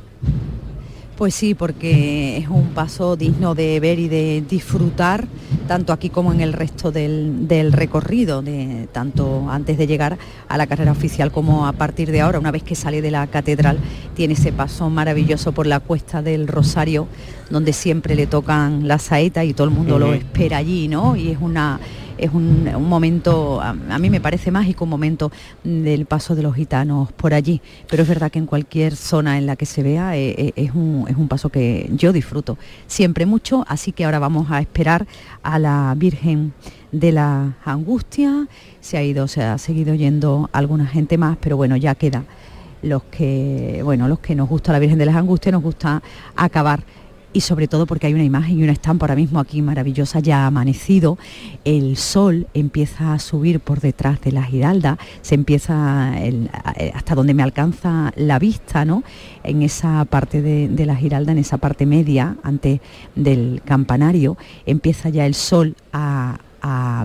Pues 1.18 1.34
sí, 1.34 1.56
porque 1.56 2.38
es 2.38 2.50
un 2.50 2.72
paso 2.74 3.16
digno 3.16 3.56
de 3.56 3.80
ver 3.80 4.00
y 4.00 4.10
de 4.10 4.44
disfrutar, 4.50 5.26
tanto 5.66 5.94
aquí 5.94 6.10
como 6.10 6.34
en 6.34 6.42
el 6.42 6.52
resto 6.52 6.92
del, 6.92 7.48
del, 7.48 7.72
recorrido, 7.72 8.42
de, 8.42 8.90
tanto 8.92 9.50
antes 9.50 9.78
de 9.78 9.88
llegar 9.88 10.18
a 10.50 10.58
la 10.58 10.68
carrera 10.68 10.92
oficial 10.92 11.32
como 11.32 11.68
a 11.68 11.72
partir 11.72 12.12
de 12.12 12.20
ahora, 12.20 12.38
una 12.38 12.52
vez 12.52 12.64
que 12.64 12.76
sale 12.76 13.02
de 13.02 13.12
la 13.12 13.28
catedral, 13.28 13.80
tiene 14.14 14.34
ese 14.34 14.52
paso 14.52 14.90
maravilloso 14.90 15.54
por 15.54 15.68
la 15.68 15.80
cuesta 15.80 16.22
del 16.22 16.50
Rosario, 16.50 17.08
donde 17.50 17.72
siempre 17.72 18.16
le 18.16 18.28
tocan 18.28 18.86
la 18.86 19.00
saeta 19.00 19.46
y 19.46 19.54
todo 19.54 19.68
el 19.68 19.74
mundo 19.74 19.96
uh 19.96 19.98
-huh. 19.98 20.02
lo 20.02 20.14
espera 20.14 20.58
allí, 20.58 20.90
¿no? 20.90 21.16
Y 21.16 21.30
es 21.30 21.38
una 21.40 21.80
es 22.18 22.32
un, 22.34 22.70
un 22.74 22.90
momento, 22.90 23.62
a, 23.62 23.74
mí 23.74 24.10
me 24.10 24.22
parece 24.22 24.52
mágico, 24.52 24.84
un 24.84 24.90
momento 24.90 25.32
del 25.64 26.06
paso 26.06 26.36
de 26.36 26.44
los 26.44 26.56
gitanos 26.56 27.12
por 27.12 27.34
allí, 27.34 27.62
pero 27.90 28.04
es 28.04 28.10
verdad 28.10 28.32
que 28.32 28.40
en 28.40 28.46
cualquier 28.46 28.96
zona 28.96 29.38
en 29.38 29.46
la 29.46 29.56
que 29.56 29.66
se 29.66 29.84
vea 29.84 30.16
eh, 30.18 30.36
eh, 30.38 30.54
es, 30.56 30.72
un, 30.74 31.06
es 31.08 31.16
un 31.16 31.28
paso 31.28 31.50
que 31.50 31.90
yo 31.94 32.14
disfruto 32.14 32.58
siempre 32.88 33.26
mucho, 33.26 33.66
así 33.68 33.92
que 33.92 34.06
ahora 34.06 34.20
vamos 34.20 34.52
a 34.52 34.60
esperar 34.60 35.08
a 35.44 35.60
la 35.60 35.94
Virgen 35.98 36.54
de 36.92 37.12
la 37.12 37.58
Angustia, 37.66 38.48
se 38.80 38.98
ha 38.98 39.04
ido, 39.04 39.28
se 39.28 39.44
ha 39.44 39.58
seguido 39.58 39.94
yendo 39.96 40.50
alguna 40.54 40.88
gente 40.88 41.18
más, 41.18 41.38
pero 41.40 41.58
bueno, 41.58 41.76
ya 41.76 41.96
queda. 41.96 42.24
Los 42.82 43.04
que, 43.04 43.82
bueno, 43.84 44.08
los 44.08 44.20
que 44.20 44.36
nos 44.36 44.48
gusta 44.48 44.72
la 44.72 44.80
Virgen 44.80 45.00
de 45.00 45.06
las 45.06 45.16
Angustias, 45.16 45.52
nos 45.52 45.64
gusta 45.64 46.04
acabar 46.36 46.84
y 47.36 47.42
sobre 47.42 47.68
todo 47.68 47.86
porque 47.86 48.08
hay 48.08 48.14
una 48.14 48.24
imagen 48.24 48.58
y 48.58 48.64
una 48.64 48.72
estampa 48.72 49.04
ahora 49.04 49.18
mismo 49.18 49.42
aquí 49.42 49.62
maravillosa, 49.62 50.22
ya 50.22 50.48
amanecido, 50.48 51.18
el 51.66 51.98
sol 51.98 52.48
empieza 52.54 53.14
a 53.14 53.20
subir 53.20 53.60
por 53.60 53.82
detrás 53.82 54.22
de 54.22 54.32
la 54.32 54.44
giralda, 54.44 54.98
se 55.22 55.36
empieza 55.36 56.18
el, 56.18 56.50
hasta 56.94 57.14
donde 57.14 57.34
me 57.34 57.44
alcanza 57.44 58.14
la 58.16 58.40
vista, 58.40 58.86
¿no? 58.86 59.04
En 59.44 59.64
esa 59.64 60.06
parte 60.06 60.42
de, 60.42 60.86
la 60.86 60.96
giralda, 60.96 61.34
en 61.34 61.40
esa 61.40 61.58
parte 61.58 61.86
media, 61.86 62.38
antes 62.42 62.80
del 63.16 63.62
campanario, 63.66 64.38
empieza 64.66 65.10
ya 65.10 65.26
el 65.26 65.36
sol 65.36 65.76
a, 65.92 66.40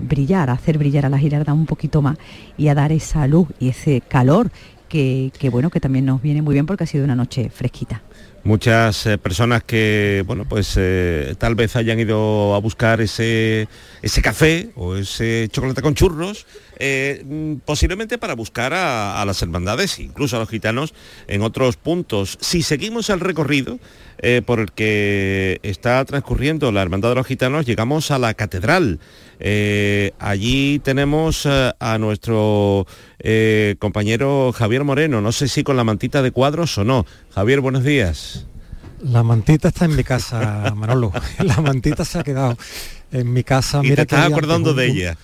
brillar, 0.03 0.49
a 0.49 0.53
hacer 0.53 0.77
brillar 0.77 1.05
a 1.05 1.09
la 1.09 1.19
giralda 1.19 1.53
un 1.53 1.65
poquito 1.65 2.01
más 2.01 2.17
y 2.57 2.69
a 2.69 2.73
dar 2.73 2.93
esa 2.93 3.27
luz 3.27 3.47
y 3.59 3.67
ese 3.67 4.01
calor 4.01 4.49
que 4.87 5.31
bueno, 5.51 5.69
que 5.69 5.79
también 5.79 6.05
nos 6.05 6.21
viene 6.21 6.41
muy 6.41 6.53
bien 6.53 6.65
porque 6.65 6.85
ha 6.85 6.87
sido 6.87 7.03
una 7.03 7.15
noche 7.15 7.49
fresquita 7.49 8.01
muchas 8.43 9.05
eh, 9.05 9.17
personas 9.17 9.63
que 9.63 10.23
bueno 10.25 10.45
pues 10.47 10.73
eh, 10.77 11.35
tal 11.37 11.55
vez 11.55 11.75
hayan 11.75 11.99
ido 11.99 12.55
a 12.55 12.59
buscar 12.59 13.01
ese 13.01 13.67
ese 14.01 14.21
café 14.21 14.69
o 14.75 14.95
ese 14.95 15.47
chocolate 15.51 15.81
con 15.81 15.93
churros 15.93 16.47
eh, 16.79 17.59
posiblemente 17.65 18.17
para 18.17 18.33
buscar 18.33 18.73
a, 18.73 19.23
las 19.25 19.41
hermandades 19.41 19.99
incluso 19.99 20.37
a 20.37 20.39
los 20.39 20.49
gitanos 20.49 20.95
en 21.27 21.43
otros 21.43 21.77
puntos. 21.77 22.39
Si 22.41 22.63
seguimos 22.63 23.11
el 23.11 23.19
recorrido 23.19 23.79
por 24.45 24.59
el 24.59 24.71
que 24.71 25.59
está 25.63 26.03
transcurriendo 26.05 26.71
la 26.71 26.83
hermandad 26.83 27.09
de 27.09 27.15
los 27.15 27.25
gitanos 27.25 27.65
llegamos 27.65 28.11
a 28.11 28.19
la 28.19 28.35
catedral 28.35 28.99
eh, 29.41 30.13
allí 30.19 30.79
tenemos 30.79 31.45
a 31.45 31.97
nuestro 31.99 32.87
compañero 33.79 34.51
Javier 34.51 34.83
Moreno 34.83 35.21
no 35.21 35.31
sé 35.31 35.47
si 35.47 35.63
con 35.63 35.77
la 35.77 35.83
mantita 35.83 36.21
de 36.21 36.31
cuadros 36.31 36.77
o 36.77 36.83
no 36.83 37.05
Javier 37.33 37.59
buenos 37.59 37.83
días 37.83 38.47
la 39.03 39.23
mantita 39.23 39.69
está 39.69 39.85
en 39.85 39.95
mi 39.95 40.03
casa, 40.03 40.73
Manolo. 40.75 41.11
La 41.39 41.59
mantita 41.59 42.05
se 42.05 42.19
ha 42.19 42.23
quedado 42.23 42.57
en 43.11 43.33
mi 43.33 43.43
casa. 43.43 43.79
¿Y 43.79 43.89
Mira 43.89 43.95
te 44.05 44.15
estás 44.15 44.31
acordando 44.31 44.73
de 44.73 44.87
ella? 44.87 45.17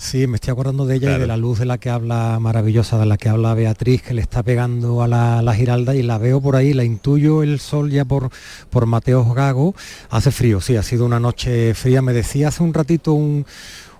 Sí, 0.00 0.28
me 0.28 0.36
estoy 0.36 0.52
acordando 0.52 0.86
de 0.86 0.94
ella 0.94 1.08
claro. 1.08 1.18
y 1.18 1.20
de 1.22 1.26
la 1.26 1.36
luz 1.36 1.58
de 1.58 1.66
la 1.66 1.78
que 1.78 1.90
habla 1.90 2.38
maravillosa, 2.40 2.98
de 2.98 3.06
la 3.06 3.16
que 3.16 3.28
habla 3.28 3.52
Beatriz, 3.54 4.00
que 4.00 4.14
le 4.14 4.22
está 4.22 4.44
pegando 4.44 5.02
a 5.02 5.08
la, 5.08 5.42
la, 5.42 5.52
Giralda 5.56 5.92
y 5.96 6.04
la 6.04 6.18
veo 6.18 6.40
por 6.40 6.54
ahí, 6.54 6.72
la 6.72 6.84
intuyo 6.84 7.42
el 7.42 7.58
sol 7.58 7.90
ya 7.90 8.04
por, 8.04 8.30
por 8.70 8.86
Mateos 8.86 9.34
Gago. 9.34 9.74
Hace 10.08 10.30
frío, 10.30 10.60
sí, 10.60 10.76
ha 10.76 10.84
sido 10.84 11.04
una 11.04 11.18
noche 11.18 11.74
fría. 11.74 12.00
Me 12.00 12.12
decía 12.12 12.46
hace 12.48 12.62
un 12.62 12.74
ratito 12.74 13.12
un, 13.12 13.44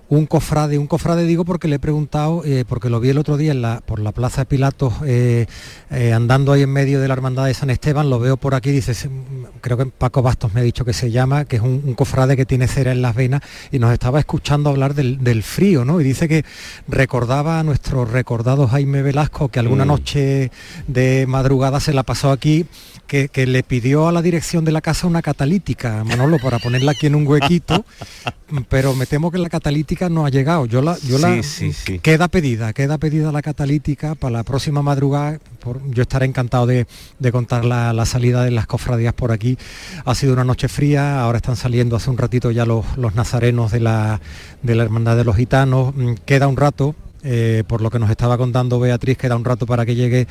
un 0.09 0.25
cofrade, 0.25 0.77
un 0.77 0.87
cofrade 0.87 1.23
digo 1.25 1.45
porque 1.45 1.67
le 1.67 1.75
he 1.75 1.79
preguntado, 1.79 2.43
eh, 2.43 2.65
porque 2.67 2.89
lo 2.89 2.99
vi 2.99 3.09
el 3.09 3.19
otro 3.19 3.37
día 3.37 3.51
en 3.51 3.61
la, 3.61 3.81
por 3.81 3.99
la 3.99 4.11
Plaza 4.11 4.41
de 4.41 4.45
Pilatos, 4.45 4.93
eh, 5.05 5.45
eh, 5.91 6.13
andando 6.13 6.51
ahí 6.51 6.63
en 6.63 6.71
medio 6.71 6.99
de 6.99 7.07
la 7.07 7.13
Hermandad 7.13 7.45
de 7.45 7.53
San 7.53 7.69
Esteban, 7.69 8.09
lo 8.09 8.19
veo 8.19 8.35
por 8.35 8.55
aquí, 8.55 8.71
dice, 8.71 8.93
creo 9.61 9.77
que 9.77 9.85
Paco 9.85 10.23
Bastos 10.23 10.53
me 10.53 10.61
ha 10.61 10.63
dicho 10.63 10.83
que 10.83 10.93
se 10.93 11.11
llama, 11.11 11.45
que 11.45 11.57
es 11.57 11.61
un, 11.61 11.83
un 11.85 11.93
cofrade 11.93 12.35
que 12.35 12.45
tiene 12.45 12.67
cera 12.67 12.91
en 12.91 13.03
las 13.03 13.15
venas 13.15 13.41
y 13.71 13.77
nos 13.77 13.93
estaba 13.93 14.19
escuchando 14.19 14.71
hablar 14.71 14.95
del, 14.95 15.23
del, 15.23 15.43
frío, 15.43 15.85
¿no? 15.85 16.01
Y 16.01 16.03
dice 16.03 16.27
que 16.27 16.43
recordaba 16.87 17.59
a 17.59 17.63
nuestro 17.63 18.05
recordado 18.05 18.67
Jaime 18.67 19.03
Velasco 19.03 19.49
que 19.49 19.59
alguna 19.59 19.85
mm. 19.85 19.87
noche 19.87 20.51
de 20.87 21.25
madrugada 21.27 21.79
se 21.79 21.93
la 21.93 22.03
pasó 22.03 22.31
aquí 22.31 22.65
que, 23.09 23.27
que, 23.27 23.47
le 23.47 23.63
pidió 23.63 24.07
a 24.07 24.11
la 24.11 24.21
dirección 24.21 24.63
de 24.63 24.71
la 24.71 24.81
casa 24.81 25.07
una 25.07 25.23
catalítica, 25.23 26.03
Manolo, 26.05 26.37
para 26.37 26.59
ponerla 26.59 26.91
aquí 26.91 27.07
en 27.07 27.15
un 27.15 27.27
huequito, 27.27 27.83
pero 28.69 28.93
me 28.93 29.07
temo 29.07 29.31
que 29.31 29.39
la 29.39 29.49
catalítica 29.49 30.09
no 30.09 30.25
ha 30.25 30.29
llegado. 30.29 30.67
Yo 30.67 30.81
la, 30.81 30.95
yo 30.99 31.17
sí, 31.17 31.21
la 31.21 31.43
sí, 31.43 31.73
sí. 31.73 31.99
queda 31.99 32.27
pedida, 32.27 32.71
queda 32.71 32.99
pedida 32.99 33.31
la 33.31 33.41
catalítica 33.41 34.13
para 34.13 34.31
la 34.31 34.43
próxima 34.43 34.83
madrugada. 34.83 35.39
Por, 35.59 35.81
yo 35.91 36.03
estaré 36.03 36.27
encantado 36.27 36.67
de, 36.67 36.85
de 37.17 37.31
contar 37.31 37.65
la, 37.65 37.91
la, 37.91 38.05
salida 38.05 38.43
de 38.43 38.51
las 38.51 38.67
cofradías 38.67 39.13
por 39.13 39.31
aquí. 39.31 39.57
Ha 40.05 40.13
sido 40.13 40.33
una 40.33 40.43
noche 40.43 40.67
fría, 40.67 41.19
ahora 41.21 41.37
están 41.37 41.55
saliendo 41.55 41.95
hace 41.95 42.11
un 42.11 42.17
ratito 42.17 42.51
ya 42.51 42.65
los, 42.65 42.85
los 42.95 43.15
nazarenos 43.15 43.71
de 43.71 43.79
la, 43.79 44.21
de 44.61 44.75
la 44.75 44.83
Hermandad 44.83 45.17
de 45.17 45.23
los 45.23 45.35
Gitanos. 45.35 45.95
Mm, 45.95 46.13
queda 46.25 46.47
un 46.47 46.57
rato, 46.57 46.95
eh, 47.23 47.63
por 47.67 47.81
lo 47.81 47.89
que 47.89 47.99
nos 47.99 48.09
estaba 48.09 48.37
contando 48.37 48.79
Beatriz, 48.79 49.17
queda 49.17 49.35
un 49.35 49.43
rato 49.43 49.65
para 49.65 49.85
que 49.85 49.95
llegue 49.95 50.27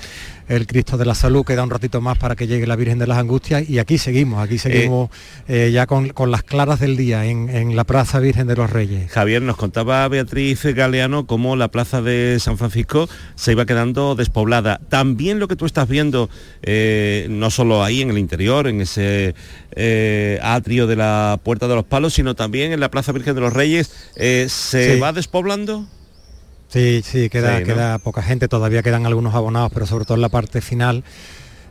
el 0.48 0.66
Cristo 0.66 0.96
de 0.96 1.05
la 1.05 1.14
Salud, 1.14 1.44
queda 1.44 1.62
un 1.62 1.70
ratito 1.70 2.01
más 2.01 2.16
para 2.16 2.35
que 2.35 2.46
llegue 2.46 2.66
la 2.66 2.77
Virgen 2.77 2.98
de 2.98 3.07
las 3.07 3.18
Angustias 3.18 3.68
y 3.68 3.79
aquí 3.79 3.98
seguimos, 3.98 4.42
aquí 4.42 4.59
seguimos 4.59 5.11
eh, 5.48 5.66
eh, 5.66 5.70
ya 5.72 5.87
con, 5.87 6.09
con, 6.11 6.31
las 6.31 6.42
claras 6.42 6.81
del 6.81 6.96
día 6.96 7.27
en, 7.27 7.51
en, 7.51 7.77
la 7.77 7.85
Plaza 7.85 8.20
Virgen 8.20 8.46
de 8.46 8.57
los 8.57 8.70
Reyes. 8.70 9.11
Javier, 9.11 9.42
nos 9.42 9.57
contaba 9.57 10.09
Beatriz 10.09 10.64
Galeano 10.64 11.27
cómo 11.27 11.57
la 11.57 11.68
Plaza 11.68 12.01
de 12.01 12.38
San 12.40 12.57
Francisco 12.57 13.09
se 13.35 13.53
iba 13.53 13.66
quedando 13.66 14.14
despoblada. 14.14 14.81
También 14.88 15.38
lo 15.38 15.48
que 15.48 15.57
tú 15.57 15.66
estás 15.66 15.88
viendo, 15.88 16.31
eh, 16.62 17.27
no 17.29 17.51
solo 17.51 17.85
ahí 17.85 18.01
en 18.01 18.11
el 18.11 18.18
interior, 18.18 18.66
en 18.66 18.81
ese 18.81 19.35
atrio 20.42 20.87
de 20.87 20.96
la 20.96 21.38
Puerta 21.42 21.68
de 21.68 21.74
los 21.74 21.85
Palos, 21.85 22.14
sino 22.14 22.35
también 22.35 22.72
en 22.72 22.81
la 22.81 22.90
Plaza 22.90 23.12
Virgen 23.12 23.35
de 23.35 23.40
los 23.42 23.53
Reyes, 23.53 23.90
¿se 24.16 24.48
sí. 24.48 24.98
va 24.98 25.12
despoblando? 25.12 25.87
Sí, 26.68 27.02
sí, 27.02 27.31
queda, 27.31 27.57
sí, 27.57 27.61
¿no? 27.61 27.66
queda 27.66 27.98
poca 27.98 28.22
gente, 28.22 28.46
todavía 28.46 28.83
quedan 28.83 29.07
algunos 29.07 29.35
abonados, 29.35 29.70
pero 29.72 29.87
sobre 29.87 30.04
todo 30.04 30.16
en 30.16 30.20
la 30.22 30.28
parte 30.28 30.61
final 30.61 31.02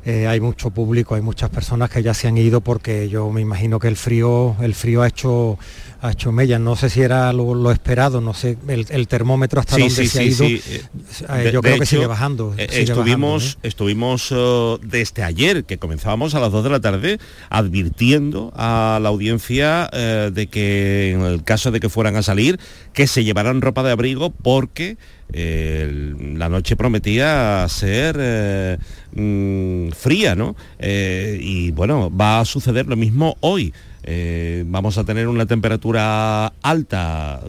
eh, 0.08 0.26
hay 0.26 0.40
mucho 0.40 0.70
público, 0.70 1.16
hay 1.16 1.22
muchas 1.22 1.50
personas 1.50 1.90
que 1.90 2.02
ya 2.02 2.14
se 2.14 2.30
han 2.30 2.38
ido 2.38 2.62
porque 2.62 3.10
yo 3.10 3.30
me 3.30 3.42
imagino 3.42 3.78
que 3.78 3.90
el 3.90 3.98
frío, 3.98 4.56
el 4.62 4.74
frío 4.74 5.02
ha 5.02 5.08
hecho 5.10 5.60
ha 6.00 6.12
hecho 6.12 6.32
mella. 6.32 6.60
No 6.60 6.78
sé 6.78 6.90
si 6.90 7.02
era 7.02 7.34
lo, 7.34 7.70
esperado, 7.72 8.22
no 8.22 8.34
sé, 8.34 8.58
el, 8.70 9.08
termómetro 9.10 9.60
hasta 9.60 9.78
donde 9.78 10.08
se 10.08 10.20
ha 10.20 10.24
ido. 10.24 10.46
Eh, 10.46 11.52
yo 11.52 11.62
creo 11.62 11.78
que 11.78 11.86
sigue 11.86 12.08
bajando. 12.08 12.56
Eh, 12.58 12.70
estuvimos, 12.72 13.58
estuvimos 13.64 14.34
desde 14.82 15.24
ayer, 15.24 15.66
que 15.66 15.78
comenzábamos 15.78 16.36
a 16.36 16.40
las 16.40 16.54
2 16.54 16.64
de 16.64 16.70
la 16.70 16.80
tarde, 16.80 17.20
advirtiendo 17.50 18.54
a 18.56 19.00
la 19.02 19.10
audiencia 19.10 19.90
de 19.92 20.48
que 20.48 21.12
en 21.12 21.22
el 21.24 21.44
caso 21.44 21.72
de 21.72 21.82
que 21.82 21.90
fueran 21.90 22.16
a 22.16 22.24
salir, 22.24 22.62
que 22.94 23.08
se 23.08 23.26
llevaran 23.26 23.60
ropa 23.60 23.84
de 23.84 23.92
abrigo 23.92 24.30
porque 24.30 24.98
la 25.30 26.50
noche 26.50 26.76
prometía 26.76 27.66
ser 27.70 28.80
mm, 29.14 29.90
fría, 29.90 30.36
¿no? 30.36 30.56
y 30.80 31.72
bueno, 31.72 32.10
va 32.16 32.40
a 32.40 32.46
suceder 32.46 32.88
lo 32.88 32.96
mismo 32.96 33.38
hoy. 33.42 33.74
Eh, 34.10 34.64
vamos 34.66 34.98
a 34.98 35.04
tener 35.04 35.28
una 35.28 35.46
temperatura 35.46 36.54
alta 36.62 37.42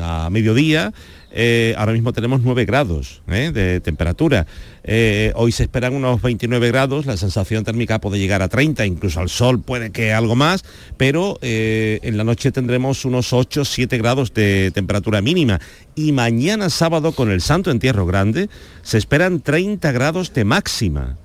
a 0.00 0.30
mediodía. 0.30 0.94
Eh, 1.38 1.74
ahora 1.76 1.92
mismo 1.92 2.14
tenemos 2.14 2.40
9 2.40 2.64
grados 2.64 3.20
eh, 3.28 3.50
de 3.52 3.80
temperatura. 3.80 4.46
hoy 5.34 5.52
se 5.52 5.64
esperan 5.64 5.94
unos 5.94 6.22
29 6.22 6.68
grados, 6.68 7.04
la 7.04 7.18
sensación 7.18 7.62
térmica 7.62 8.00
puede 8.00 8.18
llegar 8.18 8.40
a 8.40 8.48
30, 8.48 8.86
incluso 8.86 9.20
al 9.20 9.28
sol 9.28 9.60
puede 9.60 9.90
que 9.90 10.14
algo 10.14 10.34
más, 10.34 10.64
pero 10.96 11.38
en 11.42 12.16
la 12.16 12.24
noche 12.24 12.52
tendremos 12.52 13.04
unos 13.04 13.34
8, 13.34 13.66
7 13.66 13.98
grados 13.98 14.32
de 14.32 14.70
temperatura 14.72 15.20
mínima. 15.20 15.60
Y 15.94 16.12
mañana 16.12 16.70
sábado 16.70 17.12
con 17.12 17.30
el 17.30 17.42
Santo 17.42 17.70
Entierro 17.70 18.06
Grande 18.06 18.48
se 18.82 18.96
esperan 18.96 19.40
30 19.40 19.92
grados 19.92 20.32
de 20.32 20.44
máxima 20.44 21.18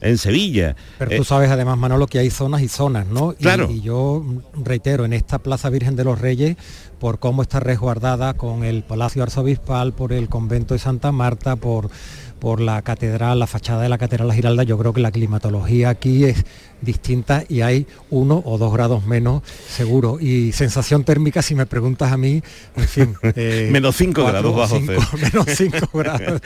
en 0.00 0.18
Sevilla. 0.18 0.76
Pero 0.98 1.10
tú 1.16 1.22
eh, 1.22 1.24
sabes 1.24 1.50
además, 1.50 1.78
Manolo, 1.78 2.06
que 2.06 2.18
hay 2.18 2.30
zonas 2.30 2.62
y 2.62 2.68
zonas, 2.68 3.06
¿no? 3.06 3.34
Claro. 3.34 3.68
Y, 3.70 3.80
yo 3.80 4.24
reitero, 4.54 5.04
en 5.04 5.12
esta 5.12 5.38
Plaza 5.38 5.70
Virgen 5.70 5.96
de 5.96 6.04
los 6.04 6.20
Reyes, 6.20 6.56
por 6.98 7.18
cómo 7.18 7.42
está 7.42 7.60
resguardada 7.60 8.34
con 8.34 8.64
el 8.64 8.82
Palacio 8.82 9.22
Arzobispal, 9.22 9.92
por 9.92 10.12
el 10.12 10.28
convento 10.28 10.74
de 10.74 10.80
Santa 10.80 11.12
Marta, 11.12 11.56
por 11.56 11.90
por 12.38 12.60
la 12.60 12.82
catedral, 12.82 13.38
la 13.38 13.46
fachada 13.46 13.82
de 13.82 13.88
la 13.88 13.98
catedral 13.98 14.28
La 14.28 14.34
Giralda, 14.34 14.62
yo 14.62 14.78
creo 14.78 14.92
que 14.92 15.00
la 15.00 15.10
climatología 15.10 15.90
aquí 15.90 16.24
es 16.24 16.44
distinta 16.80 17.44
y 17.48 17.62
hay 17.62 17.86
uno 18.10 18.42
o 18.44 18.58
dos 18.58 18.72
grados 18.72 19.04
menos 19.06 19.42
seguro. 19.68 20.18
Y 20.20 20.52
sensación 20.52 21.04
térmica, 21.04 21.42
si 21.42 21.54
me 21.54 21.66
preguntas 21.66 22.12
a 22.12 22.16
mí, 22.16 22.42
en 22.76 22.88
fin. 22.88 23.14
Eh, 23.40 23.68
menos 23.70 23.94
cinco 23.94 24.24
grados 24.24 24.56
bajo 24.56 24.80
cero. 24.84 25.00
Menos 25.20 25.46
cinco 25.56 25.86
grados. 25.92 26.40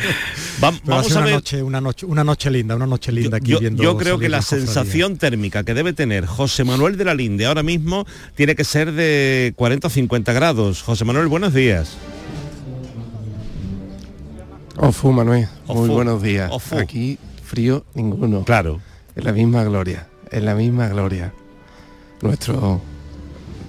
vamos 0.61 1.17
a 1.17 1.21
una 1.21 1.31
noche, 1.31 1.63
una 1.63 1.81
noche, 1.81 2.07
una 2.07 2.25
noche 2.25 2.51
linda, 2.51 2.75
una 2.75 2.87
noche 2.87 3.13
linda 3.13 3.37
aquí 3.39 3.53
yo, 3.53 3.61
viendo. 3.61 3.83
Yo 3.83 3.97
creo 3.97 4.19
que 4.19 4.29
la 4.29 4.43
sensación 4.43 5.17
térmica 5.17 5.65
que 5.65 5.75
debe 5.75 5.93
tener 5.93 6.27
José 6.27 6.65
Manuel 6.65 6.97
de 6.97 7.05
la 7.05 7.15
Linde 7.15 7.47
ahora 7.47 7.63
mismo 7.63 8.05
tiene 8.35 8.57
que 8.57 8.65
ser 8.65 8.93
de 8.93 9.53
40 9.57 9.87
o 9.87 9.91
50 9.91 10.33
grados. 10.33 10.83
José 10.83 11.05
Manuel, 11.05 11.29
buenos 11.29 11.55
días. 11.55 11.97
Ofu, 14.79 15.13
Manuel. 15.13 15.49
Muy 15.67 15.89
buenos 15.89 16.23
días. 16.23 16.51
Aquí 16.73 17.19
frío 17.45 17.85
ninguno. 17.95 18.45
Claro. 18.45 18.81
En 19.15 19.25
la 19.25 19.33
misma 19.33 19.65
gloria, 19.65 20.09
en 20.31 20.47
la 20.47 20.55
misma 20.55 20.89
gloria. 20.89 21.35
Nuestros 22.23 22.81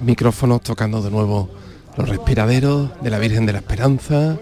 micrófonos 0.02 0.62
tocando 0.62 1.02
de 1.02 1.12
nuevo 1.12 1.50
los 1.98 2.08
respiraderos 2.08 2.90
de 3.02 3.10
la 3.10 3.20
Virgen 3.20 3.46
de 3.46 3.54
la 3.54 3.60
Esperanza, 3.60 4.38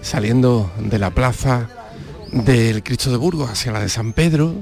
saliendo 0.00 0.70
de 0.78 0.98
la 0.98 1.10
plaza 1.10 1.68
del 2.32 2.82
Cristo 2.82 3.10
de 3.10 3.18
Burgos 3.18 3.50
hacia 3.50 3.72
la 3.72 3.80
de 3.80 3.90
San 3.90 4.14
Pedro. 4.14 4.54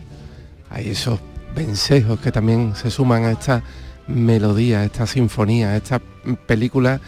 Hay 0.71 0.91
esos 0.91 1.21
vencejos 1.55 2.19
que 2.19 2.33
también 2.33 2.75
se 2.75 2.91
suman 2.91 3.25
a 3.25 3.33
esta 3.33 3.63
melodía, 4.09 4.81
a 4.81 4.85
esta 4.85 5.07
sinfonía, 5.07 5.71
a 5.71 5.77
esta 5.77 6.01
película 6.47 7.01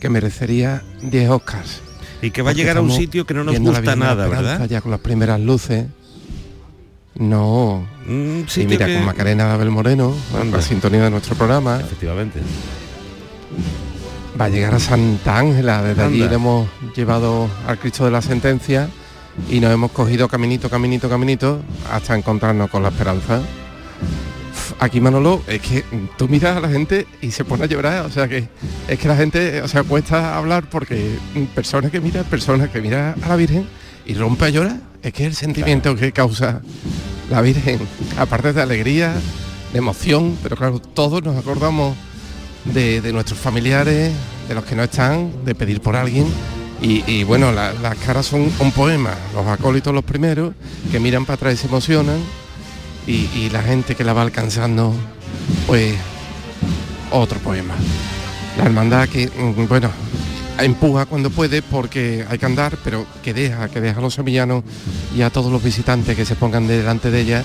que 0.00 0.08
merecería 0.08 0.82
10 1.02 1.30
Oscars 1.30 1.82
y 2.24 2.30
que 2.30 2.42
va 2.42 2.50
a 2.50 2.54
llegar 2.54 2.76
a 2.76 2.80
un 2.80 2.90
sitio 2.90 3.26
que 3.26 3.34
no 3.34 3.44
nos 3.44 3.58
gusta 3.58 3.96
nada, 3.96 4.26
¿verdad? 4.26 4.68
Ya 4.68 4.80
con 4.80 4.90
las 4.90 5.00
primeras 5.00 5.40
luces. 5.40 5.86
No. 7.16 7.86
sí, 8.48 8.66
mira, 8.66 8.86
con 8.86 9.04
Macarena 9.04 9.52
Abel 9.52 9.70
Moreno, 9.70 10.14
la 10.50 10.60
sintonía 10.60 11.04
de 11.04 11.10
nuestro 11.10 11.36
programa. 11.36 11.80
Efectivamente. 11.80 12.40
Va 14.40 14.46
a 14.46 14.48
llegar 14.48 14.74
a 14.74 14.80
Santa 14.80 15.38
Ángela, 15.38 15.80
desde 15.82 16.02
allí 16.02 16.18
le 16.18 16.34
hemos 16.34 16.68
llevado 16.96 17.48
al 17.68 17.78
Cristo 17.78 18.04
de 18.04 18.10
la 18.10 18.20
Sentencia 18.20 18.88
y 19.48 19.60
nos 19.60 19.72
hemos 19.72 19.92
cogido 19.92 20.28
caminito, 20.28 20.68
caminito, 20.68 21.08
caminito 21.08 21.60
hasta 21.92 22.16
encontrarnos 22.16 22.68
con 22.68 22.82
la 22.82 22.88
esperanza 22.88 23.40
aquí 24.84 25.00
Manolo, 25.00 25.42
es 25.46 25.60
que 25.60 25.84
tú 26.16 26.28
miras 26.28 26.56
a 26.56 26.60
la 26.60 26.68
gente 26.68 27.06
y 27.20 27.30
se 27.30 27.44
pone 27.44 27.64
a 27.64 27.66
llorar, 27.66 28.04
o 28.06 28.10
sea 28.10 28.28
que 28.28 28.48
es 28.88 28.98
que 28.98 29.08
la 29.08 29.16
gente, 29.16 29.62
o 29.62 29.68
sea, 29.68 29.82
cuesta 29.82 30.36
hablar 30.36 30.68
porque 30.68 31.16
personas 31.54 31.90
que 31.90 32.00
miran, 32.00 32.24
personas 32.24 32.70
que 32.70 32.80
miran 32.80 33.14
a 33.22 33.28
la 33.28 33.36
Virgen 33.36 33.66
y 34.06 34.14
rompe 34.14 34.46
a 34.46 34.48
llorar, 34.50 34.76
es 35.02 35.12
que 35.12 35.26
el 35.26 35.34
sentimiento 35.34 35.96
que 35.96 36.12
causa 36.12 36.60
la 37.30 37.40
Virgen, 37.40 37.80
aparte 38.18 38.52
de 38.52 38.62
alegría, 38.62 39.14
de 39.72 39.78
emoción, 39.78 40.36
pero 40.42 40.56
claro, 40.56 40.78
todos 40.78 41.22
nos 41.22 41.36
acordamos 41.36 41.96
de, 42.64 43.12
nuestros 43.12 43.38
familiares, 43.38 44.12
de 44.48 44.54
los 44.54 44.64
que 44.64 44.76
no 44.76 44.84
están, 44.84 45.44
de 45.44 45.54
pedir 45.54 45.80
por 45.80 45.96
alguien. 45.96 46.26
Y, 46.80 47.24
bueno, 47.24 47.50
las 47.50 47.96
caras 48.04 48.26
son 48.26 48.52
un 48.58 48.72
poema, 48.72 49.14
los 49.34 49.46
acólitos 49.46 49.94
los 49.94 50.04
primeros, 50.04 50.52
que 50.92 51.00
miran 51.00 51.24
para 51.24 51.36
atrás 51.36 51.54
y 51.54 51.56
se 51.56 51.66
emocionan, 51.66 52.18
y, 53.06 53.50
la 53.50 53.62
gente 53.62 53.94
que 53.94 54.04
la 54.04 54.12
va 54.12 54.22
alcanzando, 54.22 54.94
pues 55.66 55.94
otro 57.10 57.38
poema. 57.40 57.74
La 58.58 58.64
hermandad 58.64 59.08
que, 59.08 59.26
mm, 59.28 59.68
bueno, 59.68 59.90
empuja 60.58 61.06
cuando 61.06 61.30
puede 61.30 61.62
porque 61.62 62.24
hay 62.28 62.38
que 62.38 62.46
andar, 62.46 62.78
pero 62.82 63.06
que 63.22 63.34
deja, 63.34 63.68
que 63.68 63.80
deja 63.80 63.98
a 63.98 64.02
los 64.02 64.14
sevillanos 64.14 64.64
y 65.14 65.22
a 65.22 65.30
todos 65.30 65.50
los 65.52 65.62
visitantes 65.62 66.16
que 66.16 66.24
se 66.24 66.36
pongan 66.36 66.66
delante 66.66 67.10
de 67.10 67.20
ella 67.20 67.44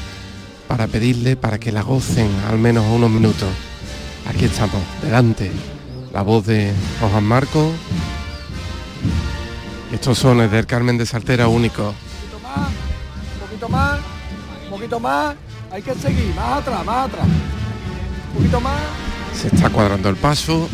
para 0.67 0.87
pedirle 0.87 1.35
para 1.35 1.59
que 1.59 1.71
la 1.71 1.81
gocen 1.81 2.29
al 2.47 2.59
menos 2.59 2.85
unos 2.85 3.09
minutos. 3.09 3.49
Aquí 4.27 4.45
estamos, 4.45 4.81
delante, 5.01 5.51
la 6.13 6.21
voz 6.21 6.45
de 6.45 6.71
Juan 6.99 7.23
Marco. 7.23 7.71
Estos 9.91 10.19
sones 10.19 10.51
del 10.51 10.67
Carmen 10.67 10.97
de 10.97 11.05
Saltera 11.07 11.47
único. 11.47 11.89
Un 11.89 11.95
poquito 12.29 12.39
más, 12.47 12.69
un 13.33 13.47
poquito 13.47 13.69
más, 13.69 13.99
un 14.65 14.69
poquito 14.69 14.99
más. 14.99 15.48
Hay 15.71 15.81
que 15.81 15.93
seguir, 15.95 16.33
más 16.35 16.59
atrás, 16.59 16.85
más 16.85 17.07
atrás. 17.07 17.25
Un 17.25 18.37
poquito 18.37 18.59
más. 18.59 18.81
Se 19.33 19.47
está 19.47 19.69
cuadrando 19.69 20.09
el 20.09 20.15
paso, 20.15 20.67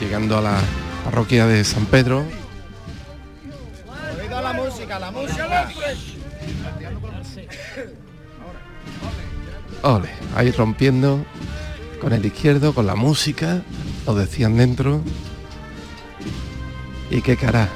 llegando 0.00 0.36
a 0.36 0.40
la 0.40 0.60
parroquia 1.04 1.46
de 1.46 1.64
San 1.64 1.86
Pedro. 1.86 2.24
la 4.44 4.52
música, 4.52 4.98
la 4.98 5.10
música. 5.10 5.68
Ole, 9.82 10.08
ahí 10.34 10.50
rompiendo 10.50 11.24
con 12.00 12.12
el 12.12 12.24
izquierdo, 12.26 12.74
con 12.74 12.86
la 12.86 12.94
música, 12.94 13.62
lo 14.06 14.14
decían 14.14 14.56
dentro. 14.56 15.00
Y 17.10 17.22
qué 17.22 17.36
cara, 17.36 17.68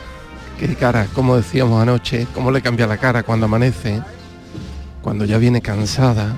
qué 0.58 0.74
cara, 0.74 1.06
como 1.14 1.36
decíamos 1.36 1.80
anoche, 1.80 2.26
cómo 2.34 2.50
le 2.50 2.60
cambia 2.60 2.86
la 2.86 2.98
cara 2.98 3.22
cuando 3.22 3.46
amanece, 3.46 4.02
cuando 5.02 5.24
ya 5.24 5.38
viene 5.38 5.62
cansada, 5.62 6.36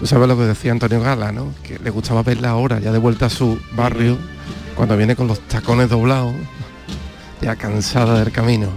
Tú 0.00 0.06
sabes 0.06 0.28
lo 0.28 0.36
que 0.38 0.44
decía 0.44 0.72
Antonio 0.72 1.02
Gala, 1.02 1.30
¿no? 1.30 1.52
Que 1.62 1.78
le 1.78 1.90
gustaba 1.90 2.22
verla 2.22 2.48
ahora, 2.48 2.80
ya 2.80 2.90
de 2.90 2.96
vuelta 2.96 3.26
a 3.26 3.28
su 3.28 3.60
barrio, 3.72 4.16
cuando 4.74 4.96
viene 4.96 5.14
con 5.14 5.26
los 5.26 5.40
tacones 5.40 5.90
doblados, 5.90 6.34
ya 7.42 7.54
cansada 7.54 8.18
del 8.18 8.32
camino. 8.32 8.68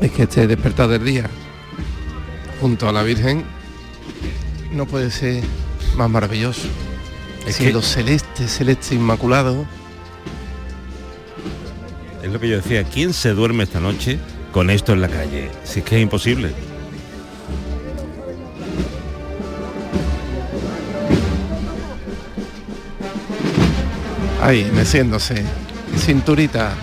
Es 0.00 0.10
que 0.12 0.22
este 0.22 0.46
despertar 0.46 0.88
del 0.88 1.04
día 1.04 1.28
junto 2.64 2.88
a 2.88 2.92
la 2.92 3.02
Virgen 3.02 3.44
no 4.72 4.86
puede 4.86 5.10
ser 5.10 5.44
más 5.98 6.08
maravilloso. 6.08 6.66
Es 7.46 7.58
que... 7.58 7.70
lo 7.70 7.82
celeste, 7.82 8.48
celeste 8.48 8.94
inmaculado. 8.94 9.66
Es 12.22 12.32
lo 12.32 12.40
que 12.40 12.48
yo 12.48 12.56
decía, 12.56 12.82
¿quién 12.84 13.12
se 13.12 13.34
duerme 13.34 13.64
esta 13.64 13.80
noche 13.80 14.18
con 14.50 14.70
esto 14.70 14.94
en 14.94 15.02
la 15.02 15.08
calle? 15.08 15.50
Si 15.64 15.80
es 15.80 15.84
que 15.84 15.96
es 15.96 16.02
imposible. 16.04 16.54
Ahí, 24.40 24.70
meciéndose. 24.74 25.44
Cinturita. 25.98 26.74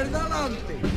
Izquierda 0.00 0.18
adelante. 0.18 0.89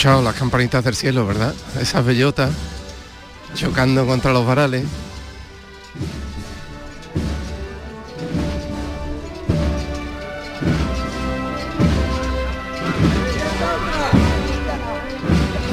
Escuchado 0.00 0.22
las 0.22 0.34
campanitas 0.34 0.82
del 0.82 0.94
cielo, 0.94 1.26
¿verdad? 1.26 1.54
Esas 1.78 2.02
bellotas 2.02 2.50
chocando 3.54 4.06
contra 4.06 4.32
los 4.32 4.46
varales. 4.46 4.86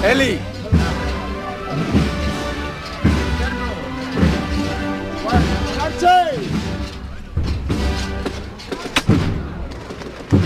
Eli. 0.04 0.40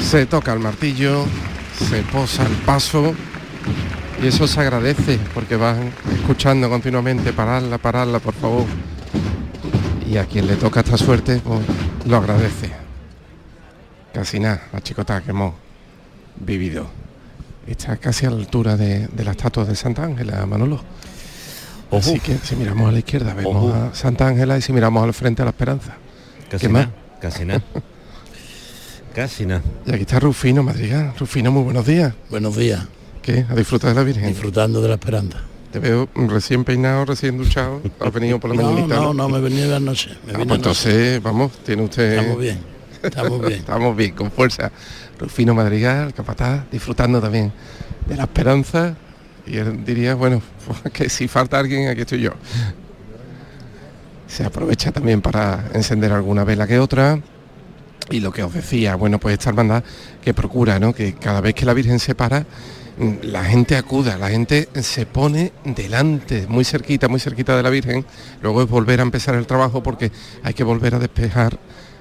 Se 0.08 0.28
toca 0.28 0.54
el 0.54 0.60
martillo, 0.60 1.26
se 1.90 2.04
posa 2.04 2.46
el 2.46 2.54
paso 2.58 3.16
y 4.22 4.28
eso 4.28 4.48
se 4.48 4.60
agradece 4.60 5.20
porque 5.34 5.56
van 5.56 5.92
escuchando 6.14 6.70
continuamente, 6.70 7.34
pararla, 7.34 7.78
pararla, 7.78 8.20
por 8.20 8.34
favor. 8.34 8.66
Y 10.10 10.18
a 10.18 10.26
quien 10.26 10.48
le 10.48 10.56
toca 10.56 10.82
esta 10.82 10.98
suerte, 10.98 11.42
pues 11.44 11.60
lo 12.06 12.18
agradece. 12.18 12.72
Casi 14.14 14.40
nada, 14.40 14.68
la 14.74 14.82
chicota 14.82 15.22
que 15.22 15.32
hemos 15.32 15.54
vivido. 16.36 16.88
Está 17.66 17.98
casi 17.98 18.26
a 18.26 18.30
la 18.32 18.38
altura 18.38 18.76
de, 18.76 19.08
de 19.08 19.24
la 19.24 19.32
estatua 19.32 19.66
de 19.66 19.76
Santa 19.76 20.04
Ángela, 20.04 20.46
Manolo. 20.46 20.84
Así 21.92 22.20
que 22.20 22.38
si 22.38 22.56
miramos 22.56 22.90
a 22.90 22.92
la 22.92 23.00
izquierda 23.00 23.34
vemos 23.34 23.56
Ojo. 23.56 23.74
a 23.74 23.94
Santa 23.94 24.28
Ángela 24.28 24.58
y 24.58 24.62
si 24.62 24.72
miramos 24.72 25.04
al 25.04 25.14
frente 25.14 25.42
a 25.42 25.46
la 25.46 25.52
Esperanza. 25.52 25.96
Casi 26.50 26.68
nada, 26.68 26.92
casi 27.20 27.46
nada. 27.46 27.64
Casi 29.16 29.46
nada. 29.46 29.62
Y 29.86 29.92
aquí 29.92 30.04
está 30.04 30.22
Rufino 30.22 30.64
Madrigal. 30.64 31.14
Rufino, 31.20 31.52
muy 31.52 31.64
buenos 31.64 31.86
días. 31.86 32.14
Buenos 32.30 32.56
días. 32.56 32.88
¿Qué? 33.22 33.46
¿A 33.50 33.56
disfrutar 33.56 33.90
de 33.92 33.96
la 33.96 34.04
Virgen? 34.04 34.28
Disfrutando 34.28 34.82
de 34.82 34.88
la 34.88 34.96
esperanza. 34.96 35.40
Te 35.72 35.80
veo 35.80 36.10
recién 36.16 36.64
peinado, 36.64 37.06
recién 37.06 37.38
duchado. 37.38 37.82
Has 38.00 38.12
venido 38.14 38.40
por 38.40 38.50
la 38.54 38.56
No, 38.62 38.72
mañanita. 38.72 38.96
no, 38.96 39.14
no, 39.14 39.30
me 39.30 39.40
venía 39.40 39.68
de 39.68 39.76
anoche. 39.76 40.10
Me 40.26 40.34
Ah, 40.34 40.40
pues 40.44 40.50
entonces, 40.52 41.22
vamos, 41.24 41.52
tiene 41.64 41.84
usted... 41.84 42.14
Estamos 42.18 42.40
bien, 42.40 42.60
estamos 43.04 43.40
bien. 43.42 43.54
Estamos 43.60 43.96
bien, 43.96 44.12
con 44.16 44.32
fuerza. 44.32 44.72
Rufino 45.20 45.54
Madrigal, 45.54 46.14
capataz, 46.14 46.70
disfrutando 46.72 47.22
también 47.22 47.52
de 48.08 48.16
la 48.16 48.24
esperanza. 48.24 48.96
Y 49.46 49.58
él 49.58 49.86
diría, 49.86 50.16
bueno, 50.16 50.42
pues, 50.68 50.82
que 50.94 51.10
si 51.10 51.28
falta 51.28 51.60
alguien, 51.60 51.88
aquí 51.90 52.02
estoy 52.02 52.22
yo. 52.22 52.32
Se 54.28 54.44
aprovecha 54.46 54.92
también 54.92 55.22
para 55.22 55.66
encender 55.74 56.12
alguna 56.12 56.44
vela 56.44 56.66
que 56.68 56.80
otra. 56.80 57.20
Y 58.10 58.20
lo 58.20 58.32
que 58.32 58.44
os 58.44 58.54
decía, 58.54 58.96
bueno, 58.96 59.20
pues 59.20 59.34
esta 59.34 59.50
hermandad 59.50 59.84
que 60.24 60.34
procura, 60.34 60.80
¿no? 60.80 60.94
Que 60.94 61.14
cada 61.14 61.40
vez 61.42 61.54
que 61.54 61.66
la 61.66 61.74
Virgen 61.74 62.00
se 62.00 62.14
para, 62.16 62.46
la 63.24 63.44
gente 63.44 63.78
acuda, 63.78 64.18
la 64.18 64.30
gente 64.30 64.70
se 64.82 65.08
pone 65.08 65.52
delante, 65.64 66.46
muy 66.48 66.64
cerquita, 66.64 67.08
muy 67.08 67.20
cerquita 67.20 67.58
de 67.58 67.64
la 67.64 67.70
Virgen. 67.70 68.06
Luego 68.42 68.62
es 68.62 68.70
volver 68.70 69.00
a 69.00 69.04
empezar 69.04 69.34
el 69.36 69.48
trabajo 69.48 69.82
porque 69.82 70.12
hay 70.44 70.54
que 70.54 70.64
volver 70.64 70.96
a 70.96 71.00
despejar 71.00 71.58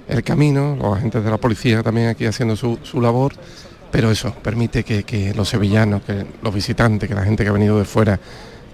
el 0.09 0.23
camino, 0.23 0.77
los 0.77 0.99
agentes 0.99 1.25
de 1.25 1.31
la 1.31 1.39
policía 1.39 1.83
también 1.83 2.09
aquí 2.09 2.27
haciendo 2.27 2.55
su, 2.55 2.79
su 2.83 3.01
labor, 3.01 3.33
pero 3.91 4.11
eso 4.11 4.35
permite 4.43 4.85
que, 4.85 5.05
que 5.05 5.33
los 5.35 5.49
sevillanos, 5.49 6.03
que 6.03 6.27
los 6.43 6.55
visitantes, 6.55 7.09
que 7.09 7.15
la 7.15 7.25
gente 7.25 7.45
que 7.45 7.49
ha 7.49 7.53
venido 7.53 7.79
de 7.79 7.85
fuera 7.85 8.21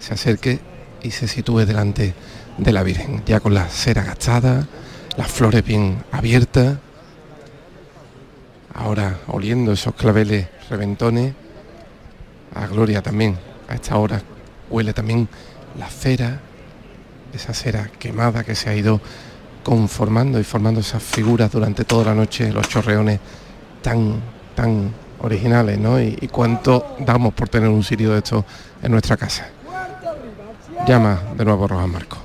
se 0.01 0.15
acerque 0.15 0.59
y 1.03 1.12
se 1.12 1.29
sitúe 1.29 1.65
delante 1.65 2.15
de 2.59 2.73
la 2.73 2.83
Virgen, 2.83 3.23
ya 3.25 3.39
con 3.39 3.55
la 3.55 3.69
cera 3.69 4.03
agachada, 4.03 4.67
las 5.17 5.31
flores 5.31 5.65
bien 5.65 6.03
abiertas, 6.11 6.79
ahora 8.75 9.19
oliendo 9.29 9.73
esos 9.73 9.95
claveles 9.95 10.49
reventones, 10.69 11.35
a 12.62 12.66
Gloria 12.66 13.03
también, 13.03 13.38
a 13.69 13.75
esta 13.75 13.97
hora 13.97 14.23
huele 14.71 14.92
también 14.92 15.29
la 15.79 15.88
cera, 15.88 16.40
esa 17.33 17.53
cera 17.55 17.90
quemada 17.99 18.45
que 18.45 18.55
se 18.55 18.71
ha 18.71 18.75
ido 18.75 19.01
conformando 19.62 20.38
y 20.38 20.45
formando 20.45 20.81
esas 20.81 21.03
figuras 21.03 21.51
durante 21.51 21.85
toda 21.85 22.07
la 22.07 22.14
noche, 22.14 22.53
los 22.53 22.69
chorreones 22.69 23.21
tan, 23.83 24.21
tan 24.55 24.92
originales, 25.21 25.79
¿no? 25.79 26.01
Y, 26.01 26.29
cuánto 26.31 26.97
damos 27.01 27.35
por 27.35 27.49
tener 27.49 27.69
un 27.69 27.83
sirio 27.83 28.12
de 28.12 28.19
estos 28.19 28.45
en 28.83 28.92
nuestra 28.92 29.16
casa. 29.16 29.49
Llama 30.87 31.21
de 31.37 31.45
nuevo 31.45 31.66
Rojas 31.66 31.88
Marco. 31.88 32.19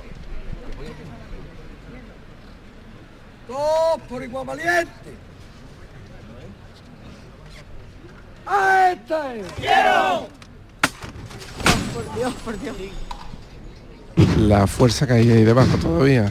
Por. 4.08 4.22
¡A 8.46 8.92
esta 8.92 9.34
es! 9.34 9.46
¡Quiero! 9.56 10.28
Por 11.94 12.14
Dios, 12.16 12.34
por 12.44 12.60
Dios. 12.60 12.76
La 14.38 14.66
fuerza 14.66 15.06
que 15.06 15.14
hay 15.14 15.30
ahí 15.30 15.44
debajo 15.44 15.76
todavía. 15.78 16.28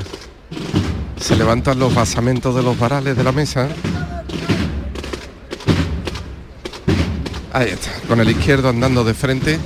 Se 1.19 1.35
levantan 1.35 1.79
los 1.79 1.93
basamentos 1.93 2.55
de 2.55 2.63
los 2.63 2.77
varales 2.77 3.15
de 3.15 3.23
la 3.23 3.31
mesa. 3.31 3.67
Ahí 7.53 7.69
está, 7.69 7.91
con 8.07 8.19
el 8.19 8.29
izquierdo 8.29 8.69
andando 8.69 9.03
de 9.03 9.13
frente. 9.13 9.59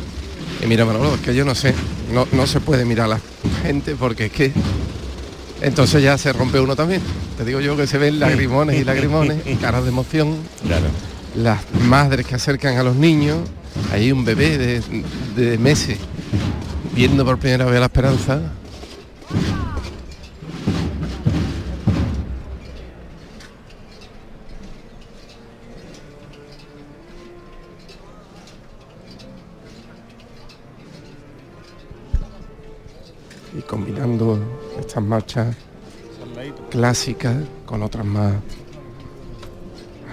Y 0.62 0.68
mira 0.68 0.86
Manolo, 0.86 1.16
es 1.16 1.22
que 1.22 1.36
yo 1.36 1.46
no 1.46 1.56
sé, 1.56 1.74
no, 2.12 2.28
no 2.32 2.48
se 2.48 2.60
puede 2.60 2.86
mirar 2.86 3.06
a 3.06 3.10
la 3.10 3.20
gente 3.62 3.96
porque 3.96 4.26
es 4.26 4.32
que 4.32 4.54
entonces 5.62 6.04
ya 6.04 6.18
se 6.18 6.34
rompe 6.34 6.60
uno 6.60 6.76
también. 6.76 7.02
Te 7.38 7.46
digo 7.46 7.60
yo 7.60 7.76
que 7.76 7.88
se 7.88 7.98
ven 7.98 8.20
lagrimones 8.20 8.80
y 8.80 8.84
lagrimones, 8.84 9.42
caras 9.62 9.84
de 9.84 9.90
emoción. 9.90 10.38
Claro. 10.66 10.88
Las 11.36 11.60
madres 11.82 12.26
que 12.26 12.36
acercan 12.36 12.78
a 12.78 12.84
los 12.84 12.96
niños, 12.96 13.40
hay 13.92 14.12
un 14.12 14.24
bebé 14.24 14.58
de, 14.58 15.04
de 15.36 15.58
meses 15.58 16.00
viendo 16.94 17.26
por 17.26 17.38
primera 17.38 17.66
vez 17.66 17.80
la 17.80 17.88
esperanza. 17.88 18.42
Y 33.58 33.62
combinando 33.62 34.40
estas 34.80 35.04
marchas 35.04 35.56
clásicas 36.70 37.36
con 37.66 37.84
otras 37.84 38.06
más 38.06 38.36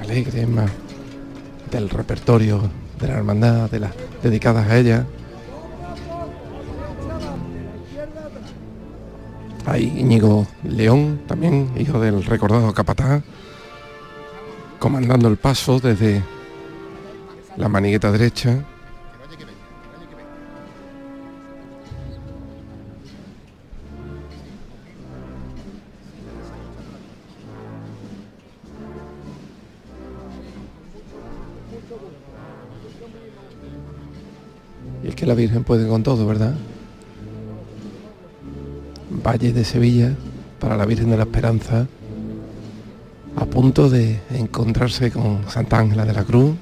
alegres, 0.00 0.48
más 0.48 0.70
del 1.72 1.88
repertorio 1.88 2.60
de 3.00 3.08
la 3.08 3.14
hermandad, 3.14 3.70
de 3.70 3.88
dedicadas 4.22 4.68
a 4.68 4.76
ella. 4.76 5.06
Hay 9.64 9.84
Íñigo 9.84 10.46
León, 10.64 11.22
también 11.26 11.72
hijo 11.76 11.98
del 11.98 12.24
recordado 12.24 12.72
capataz, 12.74 13.22
comandando 14.78 15.28
el 15.28 15.36
paso 15.38 15.80
desde 15.80 16.22
la 17.56 17.68
manigueta 17.68 18.12
derecha. 18.12 18.64
La 35.32 35.36
Virgen 35.36 35.64
puede 35.64 35.88
con 35.88 36.02
todo, 36.02 36.26
¿verdad? 36.26 36.52
Valle 39.26 39.54
de 39.54 39.64
Sevilla 39.64 40.12
para 40.60 40.76
la 40.76 40.84
Virgen 40.84 41.08
de 41.08 41.16
la 41.16 41.22
Esperanza, 41.22 41.86
a 43.36 43.46
punto 43.46 43.88
de 43.88 44.20
encontrarse 44.34 45.10
con 45.10 45.48
Santa 45.48 45.78
Ángela 45.78 46.04
de 46.04 46.12
la 46.12 46.24
Cruz. 46.24 46.54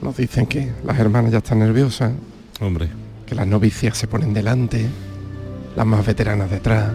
Nos 0.00 0.16
dicen 0.16 0.46
que 0.46 0.70
las 0.84 0.96
hermanas 1.00 1.32
ya 1.32 1.38
están 1.38 1.58
nerviosas, 1.58 2.12
Hombre. 2.60 2.88
que 3.26 3.34
las 3.34 3.48
novicias 3.48 3.98
se 3.98 4.06
ponen 4.06 4.32
delante, 4.32 4.86
las 5.74 5.86
más 5.86 6.06
veteranas 6.06 6.48
detrás. 6.52 6.92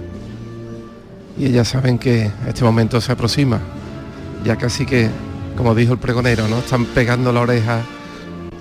Y 1.37 1.47
ellas 1.47 1.67
saben 1.67 1.99
que 1.99 2.31
este 2.47 2.63
momento 2.63 3.01
se 3.01 3.11
aproxima. 3.11 3.59
Ya 4.45 4.55
casi 4.55 4.85
que, 4.85 5.09
como 5.57 5.75
dijo 5.75 5.91
el 5.91 5.99
pregonero, 5.99 6.47
¿no? 6.47 6.59
Están 6.59 6.85
pegando 6.85 7.33
la 7.33 7.41
oreja 7.41 7.81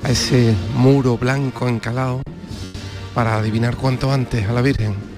a 0.02 0.10
ese 0.10 0.54
muro 0.74 1.16
blanco 1.16 1.68
encalado 1.68 2.22
para 3.14 3.36
adivinar 3.36 3.76
cuanto 3.76 4.12
antes 4.12 4.48
a 4.48 4.52
la 4.52 4.62
Virgen. 4.62 5.11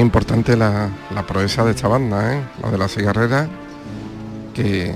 Importante 0.00 0.56
la, 0.56 0.88
la 1.14 1.26
proeza 1.26 1.64
de 1.64 1.72
esta 1.72 1.88
banda, 1.88 2.34
¿eh? 2.34 2.42
la 2.62 2.70
de 2.70 2.78
la 2.78 2.88
cigarrera, 2.88 3.48
que 4.54 4.94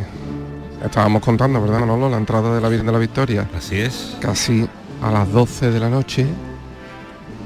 estábamos 0.84 1.22
contando, 1.22 1.60
¿verdad, 1.60 1.80
Manolo? 1.80 2.08
La 2.08 2.18
entrada 2.18 2.54
de 2.54 2.60
la 2.60 2.68
Virgen 2.68 2.86
de 2.86 2.92
la 2.92 2.98
Victoria. 2.98 3.48
Así 3.56 3.80
es. 3.80 4.16
Casi 4.20 4.68
a 5.02 5.10
las 5.10 5.30
12 5.32 5.70
de 5.72 5.80
la 5.80 5.88
noche, 5.88 6.26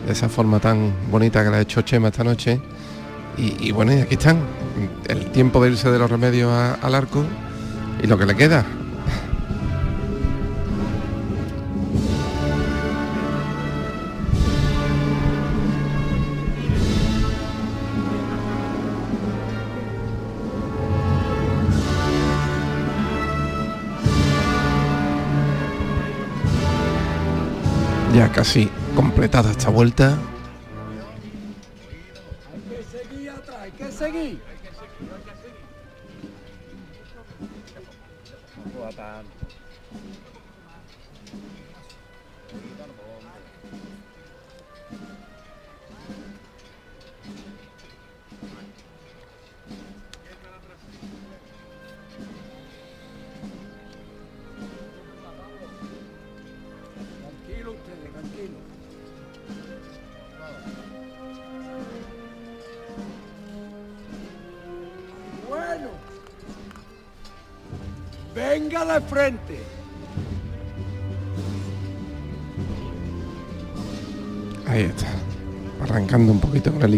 de 0.06 0.12
esa 0.12 0.28
forma 0.28 0.60
tan 0.60 0.92
bonita 1.10 1.42
que 1.42 1.50
la 1.50 1.56
ha 1.56 1.60
hecho 1.60 1.80
Chema 1.82 2.08
esta 2.08 2.24
noche. 2.24 2.60
Y, 3.38 3.68
y 3.68 3.72
bueno, 3.72 3.92
y 3.94 4.00
aquí 4.00 4.14
están, 4.14 4.38
el 5.08 5.30
tiempo 5.30 5.62
de 5.62 5.70
irse 5.70 5.90
de 5.90 5.98
los 5.98 6.10
remedios 6.10 6.50
a- 6.52 6.74
al 6.74 6.94
arco 6.94 7.24
y 8.02 8.06
lo 8.06 8.18
que 8.18 8.26
le 8.26 8.34
queda. 8.36 8.64
Casi 28.36 28.68
completada 28.94 29.50
esta 29.50 29.70
vuelta. 29.70 30.18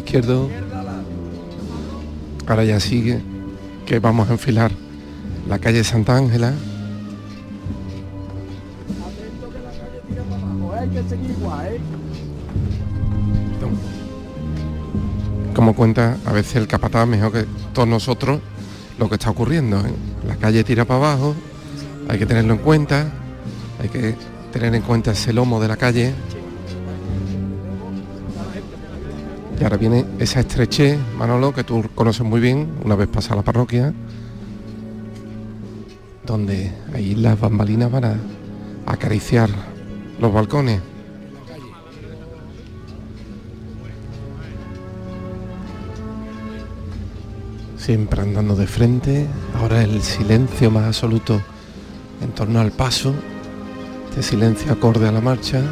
Izquierdo. 0.08 0.48
Ahora 2.46 2.64
ya 2.64 2.80
sigue. 2.80 3.20
Que 3.84 3.98
vamos 3.98 4.30
a 4.30 4.32
enfilar 4.32 4.70
la 5.46 5.58
calle 5.58 5.84
Santa 5.84 6.16
Ángela. 6.16 6.54
Como 15.54 15.74
cuenta 15.74 16.16
a 16.24 16.32
veces 16.32 16.56
el 16.56 16.66
capataz 16.66 17.06
mejor 17.06 17.32
que 17.32 17.44
todos 17.74 17.88
nosotros 17.88 18.40
lo 18.98 19.10
que 19.10 19.16
está 19.16 19.28
ocurriendo. 19.28 19.78
¿eh? 19.80 19.92
La 20.26 20.36
calle 20.36 20.64
tira 20.64 20.86
para 20.86 21.00
abajo. 21.00 21.34
Hay 22.08 22.18
que 22.18 22.24
tenerlo 22.24 22.54
en 22.54 22.60
cuenta. 22.60 23.12
Hay 23.82 23.90
que 23.90 24.14
tener 24.52 24.74
en 24.74 24.82
cuenta 24.82 25.10
ese 25.10 25.34
lomo 25.34 25.60
de 25.60 25.68
la 25.68 25.76
calle. 25.76 26.14
Y 29.60 29.64
ahora 29.64 29.76
viene 29.76 30.04
esa 30.20 30.40
estrechez, 30.40 30.98
Manolo, 31.16 31.52
que 31.52 31.64
tú 31.64 31.84
conoces 31.94 32.24
muy 32.24 32.40
bien, 32.40 32.68
una 32.84 32.94
vez 32.94 33.08
pasada 33.08 33.36
la 33.36 33.42
parroquia, 33.42 33.92
donde 36.24 36.72
ahí 36.94 37.16
las 37.16 37.40
bambalinas 37.40 37.90
van 37.90 38.04
a 38.04 38.16
acariciar 38.86 39.50
los 40.20 40.32
balcones. 40.32 40.80
Siempre 47.76 48.22
andando 48.22 48.54
de 48.54 48.66
frente, 48.66 49.26
ahora 49.58 49.82
el 49.82 50.02
silencio 50.02 50.70
más 50.70 50.84
absoluto 50.84 51.40
en 52.20 52.30
torno 52.30 52.60
al 52.60 52.70
paso, 52.70 53.12
este 54.10 54.22
silencio 54.22 54.72
acorde 54.72 55.08
a 55.08 55.12
la 55.12 55.20
marcha. 55.20 55.62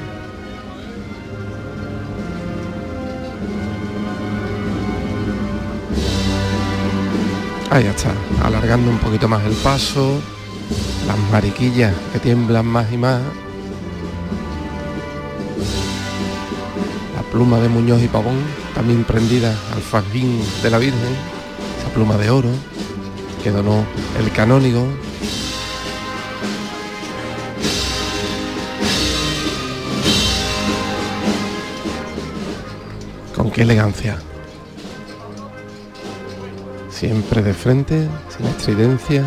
Ahí 7.68 7.84
está, 7.84 8.12
alargando 8.42 8.90
un 8.90 8.98
poquito 8.98 9.26
más 9.28 9.44
el 9.44 9.52
paso, 9.54 10.20
las 11.06 11.18
mariquillas 11.30 11.92
que 12.12 12.20
tiemblan 12.20 12.64
más 12.64 12.90
y 12.92 12.96
más. 12.96 13.20
La 17.14 17.22
pluma 17.32 17.58
de 17.58 17.68
Muñoz 17.68 18.00
y 18.02 18.08
Pavón, 18.08 18.38
también 18.74 19.04
prendida 19.04 19.50
al 19.74 19.82
fajín 19.82 20.40
de 20.62 20.70
la 20.70 20.78
Virgen, 20.78 21.16
esa 21.80 21.92
pluma 21.92 22.16
de 22.16 22.30
oro 22.30 22.50
que 23.42 23.50
donó 23.50 23.84
el 24.20 24.30
canónigo. 24.30 24.86
Con 33.34 33.50
qué 33.50 33.62
elegancia. 33.62 34.18
Siempre 36.96 37.42
de 37.42 37.52
frente, 37.52 38.08
sin 38.30 38.46
estridencia. 38.46 39.22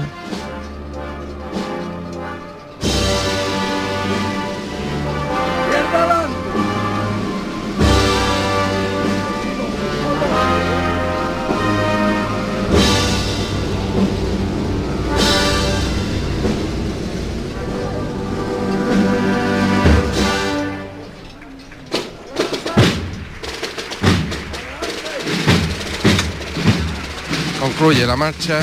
Marcha 28.19 28.59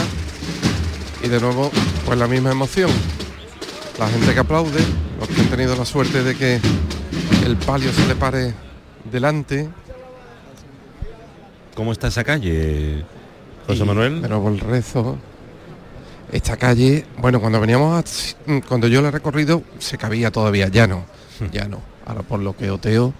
y 1.24 1.28
de 1.28 1.40
nuevo 1.40 1.70
pues 2.04 2.18
la 2.18 2.28
misma 2.28 2.50
emoción. 2.52 2.90
La 3.98 4.06
gente 4.08 4.34
que 4.34 4.40
aplaude, 4.40 4.80
los 5.18 5.28
que 5.28 5.40
han 5.40 5.48
tenido 5.48 5.74
la 5.74 5.86
suerte 5.86 6.22
de 6.22 6.34
que 6.36 6.60
el 7.44 7.56
palio 7.56 7.90
se 7.90 8.06
le 8.06 8.14
pare 8.14 8.52
delante. 9.10 9.68
¿Cómo 11.74 11.92
está 11.92 12.08
esa 12.08 12.22
calle, 12.22 13.04
José 13.66 13.82
Y 13.82 13.86
Manuel? 13.86 14.20
Nuevo 14.22 14.48
el 14.50 14.60
rezo. 14.60 15.16
Esta 16.32 16.56
calle, 16.58 17.06
bueno, 17.18 17.40
cuando 17.40 17.58
veníamos, 17.60 18.36
a- 18.46 18.60
cuando 18.68 18.88
yo 18.88 19.00
la 19.00 19.08
he 19.08 19.10
recorrido, 19.10 19.62
se 19.78 19.96
cabía 19.96 20.30
todavía, 20.30 20.68
ya 20.68 20.86
no, 20.86 21.04
ya 21.52 21.66
no. 21.66 21.80
Ahora 22.04 22.22
por 22.22 22.40
lo 22.40 22.54
que 22.56 22.70
oteo, 22.70 23.14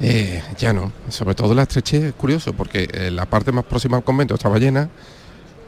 eh, 0.00 0.42
ya 0.58 0.72
no. 0.74 0.92
Sobre 1.08 1.34
todo 1.34 1.54
la 1.54 1.62
estrechez 1.62 2.02
es 2.04 2.12
curioso, 2.14 2.52
porque 2.52 2.88
eh, 2.92 3.10
la 3.10 3.24
parte 3.26 3.52
más 3.52 3.64
próxima 3.64 3.96
al 3.96 4.04
convento 4.04 4.34
estaba 4.34 4.58
llena, 4.58 4.88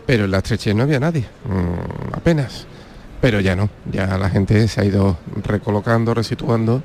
pero 0.06 0.24
en 0.24 0.30
la 0.30 0.38
estrechez 0.38 0.74
no 0.74 0.82
había 0.82 1.00
nadie, 1.00 1.26
mm, 1.44 2.14
apenas. 2.14 2.66
Pero 3.20 3.40
ya 3.40 3.56
no, 3.56 3.70
ya 3.90 4.18
la 4.18 4.28
gente 4.28 4.68
se 4.68 4.80
ha 4.80 4.84
ido 4.84 5.16
recolocando, 5.42 6.12
resituando. 6.12 6.82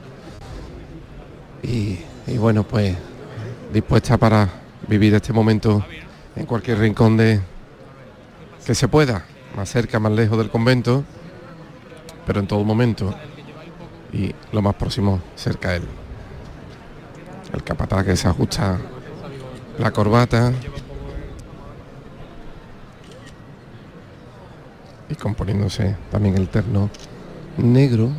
Y, 1.64 2.00
y 2.28 2.38
bueno, 2.38 2.64
pues 2.64 2.96
dispuesta 3.74 4.18
para 4.18 4.48
vivir 4.88 5.14
este 5.14 5.34
momento 5.34 5.86
en 6.36 6.46
cualquier 6.46 6.80
rincón 6.80 7.18
de 7.18 7.42
que 8.66 8.74
se 8.74 8.88
pueda, 8.88 9.26
más 9.56 9.70
cerca, 9.70 10.00
más 10.00 10.12
lejos 10.14 10.38
del 10.38 10.50
convento, 10.50 11.04
pero 12.26 12.40
en 12.40 12.48
todo 12.48 12.64
momento 12.64 13.14
y 14.14 14.34
lo 14.52 14.62
más 14.62 14.76
próximo 14.76 15.22
cerca 15.36 15.70
a 15.70 15.76
él. 15.76 15.84
El 17.54 17.64
capataz 17.64 18.06
que 18.06 18.16
se 18.16 18.28
ajusta 18.28 18.80
la 19.78 19.92
corbata 19.92 20.52
y 25.10 25.16
componiéndose 25.16 25.96
también 26.12 26.38
el 26.38 26.48
terno 26.48 26.90
negro. 27.58 28.10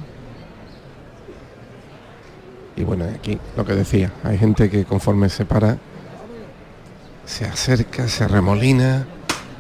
Y 2.77 2.85
bueno, 2.85 3.05
aquí 3.05 3.39
lo 3.57 3.65
que 3.65 3.75
decía, 3.75 4.13
hay 4.25 4.39
gente 4.39 4.69
que 4.69 4.85
conforme 4.85 5.29
se 5.29 5.45
para, 5.45 5.79
se 7.25 7.45
acerca, 7.45 8.09
se 8.09 8.27
remolina. 8.27 9.07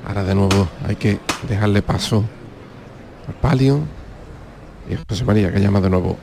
Ahora 0.07 0.25
de 0.25 0.35
nuevo 0.35 0.69
hay 0.87 0.97
que 0.97 1.21
dejarle 1.49 1.83
paso 1.83 2.25
al 3.29 3.35
palio. 3.35 3.81
Y 4.89 4.97
José 5.09 5.25
María 5.25 5.53
que 5.53 5.61
llama 5.61 5.81
de 5.81 5.91
nuevo. 5.91 6.17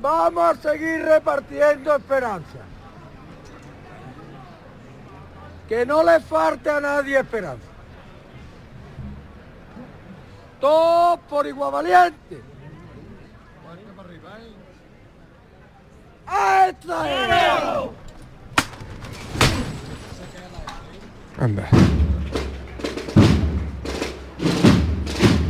Vamos 0.00 0.44
a 0.44 0.54
seguir 0.70 1.02
repartiendo 1.02 1.96
esperanza. 1.96 2.58
Que 5.68 5.84
no 5.84 6.02
le 6.02 6.20
falte 6.20 6.70
a 6.70 6.80
nadie 6.80 7.18
esperanza. 7.18 7.66
Todos 10.60 11.20
por 11.28 11.46
igual 11.46 11.72
valiente. 11.72 12.42
¡Esta 16.26 17.10
es! 17.10 17.90
Anda. 21.38 21.68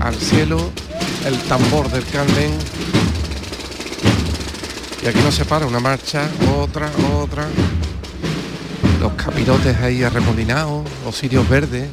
Al 0.00 0.14
cielo 0.14 0.58
el 1.24 1.38
tambor 1.48 1.88
del 1.90 2.04
Carmen. 2.06 2.58
Y 5.02 5.06
aquí 5.06 5.18
no 5.20 5.30
se 5.30 5.44
para, 5.44 5.66
una 5.66 5.80
marcha, 5.80 6.28
otra, 6.56 6.90
otra. 7.20 7.46
Los 9.00 9.12
capirotes 9.12 9.76
ahí 9.78 10.02
arremolinados, 10.02 10.84
los 11.04 11.16
sirios 11.16 11.48
verdes, 11.48 11.88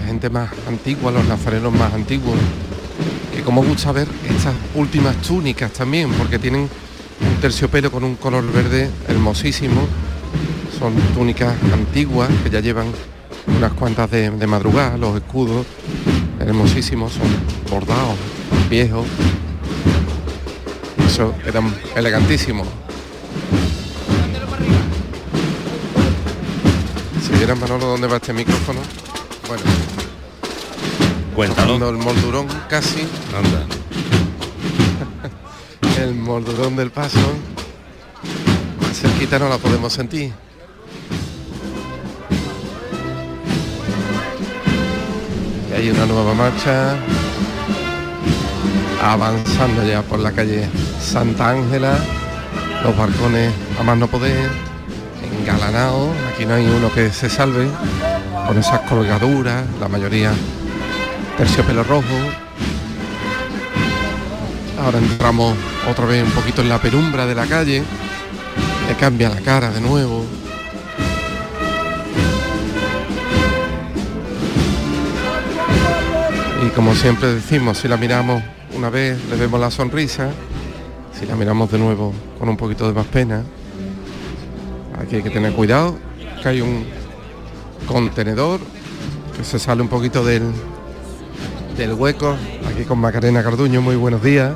la 0.00 0.06
gente 0.06 0.30
más 0.30 0.50
antigua, 0.68 1.10
los 1.10 1.24
nazarenos 1.26 1.72
más 1.72 1.92
antiguos. 1.92 2.36
Que 3.34 3.42
como 3.42 3.62
gusta 3.62 3.92
ver 3.92 4.08
estas 4.28 4.54
últimas 4.74 5.16
túnicas 5.16 5.72
también, 5.72 6.10
porque 6.12 6.38
tienen 6.38 6.62
un 6.62 7.40
terciopelo 7.40 7.90
con 7.90 8.04
un 8.04 8.16
color 8.16 8.50
verde 8.52 8.90
hermosísimo. 9.08 9.82
Son 10.78 10.94
túnicas 11.14 11.54
antiguas 11.72 12.28
que 12.42 12.50
ya 12.50 12.60
llevan 12.60 12.86
unas 13.56 13.72
cuantas 13.72 14.10
de, 14.10 14.30
de 14.30 14.46
madrugada, 14.46 14.96
los 14.96 15.16
escudos 15.16 15.66
hermosísimos, 16.46 17.12
son 17.12 17.28
bordados, 17.70 18.16
viejos. 18.68 19.06
Eso 21.06 21.34
eran 21.46 21.74
elegantísimos. 21.94 22.81
Vieran 27.42 27.58
Manolo 27.58 27.86
dónde 27.86 28.06
va 28.06 28.18
este 28.18 28.32
micrófono, 28.32 28.78
bueno. 29.48 29.64
Cuéntalo. 31.34 31.88
El 31.88 31.96
moldurón 31.96 32.46
casi. 32.68 33.00
Anda. 33.36 33.66
El 36.00 36.14
moldurón 36.14 36.76
del 36.76 36.92
paso. 36.92 37.18
Más 38.80 38.96
cerquita 38.96 39.40
no 39.40 39.48
la 39.48 39.58
podemos 39.58 39.92
sentir. 39.92 40.32
Y 45.68 45.74
hay 45.74 45.90
una 45.90 46.06
nueva 46.06 46.34
marcha. 46.34 46.94
Avanzando 49.02 49.84
ya 49.84 50.02
por 50.02 50.20
la 50.20 50.30
calle 50.30 50.68
Santa 51.00 51.50
Ángela. 51.50 51.98
Los 52.84 52.96
balcones 52.96 53.52
a 53.80 53.82
más 53.82 53.98
no 53.98 54.06
poder. 54.06 54.71
Engalanados. 55.42 56.10
Aquí 56.32 56.46
no 56.46 56.54
hay 56.54 56.64
uno 56.64 56.92
que 56.92 57.10
se 57.10 57.28
salve. 57.28 57.68
Con 58.46 58.58
esas 58.58 58.80
colgaduras. 58.88 59.64
La 59.80 59.88
mayoría 59.88 60.32
terciopelo 61.36 61.82
rojo. 61.82 62.04
Ahora 64.80 64.98
entramos 64.98 65.56
otra 65.90 66.06
vez 66.06 66.24
un 66.24 66.30
poquito 66.30 66.62
en 66.62 66.68
la 66.68 66.80
penumbra 66.80 67.26
de 67.26 67.34
la 67.34 67.46
calle. 67.46 67.82
Le 68.88 68.94
cambia 68.94 69.28
la 69.28 69.40
cara 69.40 69.70
de 69.70 69.80
nuevo. 69.80 70.24
Y 76.64 76.68
como 76.70 76.94
siempre 76.94 77.34
decimos, 77.34 77.78
si 77.78 77.88
la 77.88 77.96
miramos 77.96 78.42
una 78.76 78.90
vez 78.90 79.18
le 79.28 79.36
vemos 79.36 79.60
la 79.60 79.70
sonrisa, 79.70 80.30
si 81.18 81.26
la 81.26 81.34
miramos 81.34 81.70
de 81.72 81.78
nuevo 81.78 82.12
con 82.38 82.48
un 82.48 82.56
poquito 82.56 82.86
de 82.86 82.94
más 82.94 83.06
pena, 83.06 83.42
aquí 85.02 85.16
hay 85.16 85.22
que 85.22 85.30
tener 85.30 85.52
cuidado, 85.52 85.96
que 86.42 86.48
hay 86.48 86.60
un 86.60 86.86
contenedor 87.86 88.60
que 89.36 89.44
se 89.44 89.58
sale 89.58 89.82
un 89.82 89.88
poquito 89.88 90.24
del, 90.24 90.42
del 91.76 91.92
hueco, 91.94 92.36
aquí 92.70 92.84
con 92.84 92.98
Macarena 92.98 93.42
Carduño, 93.42 93.80
muy 93.80 93.96
buenos 93.96 94.22
días. 94.22 94.52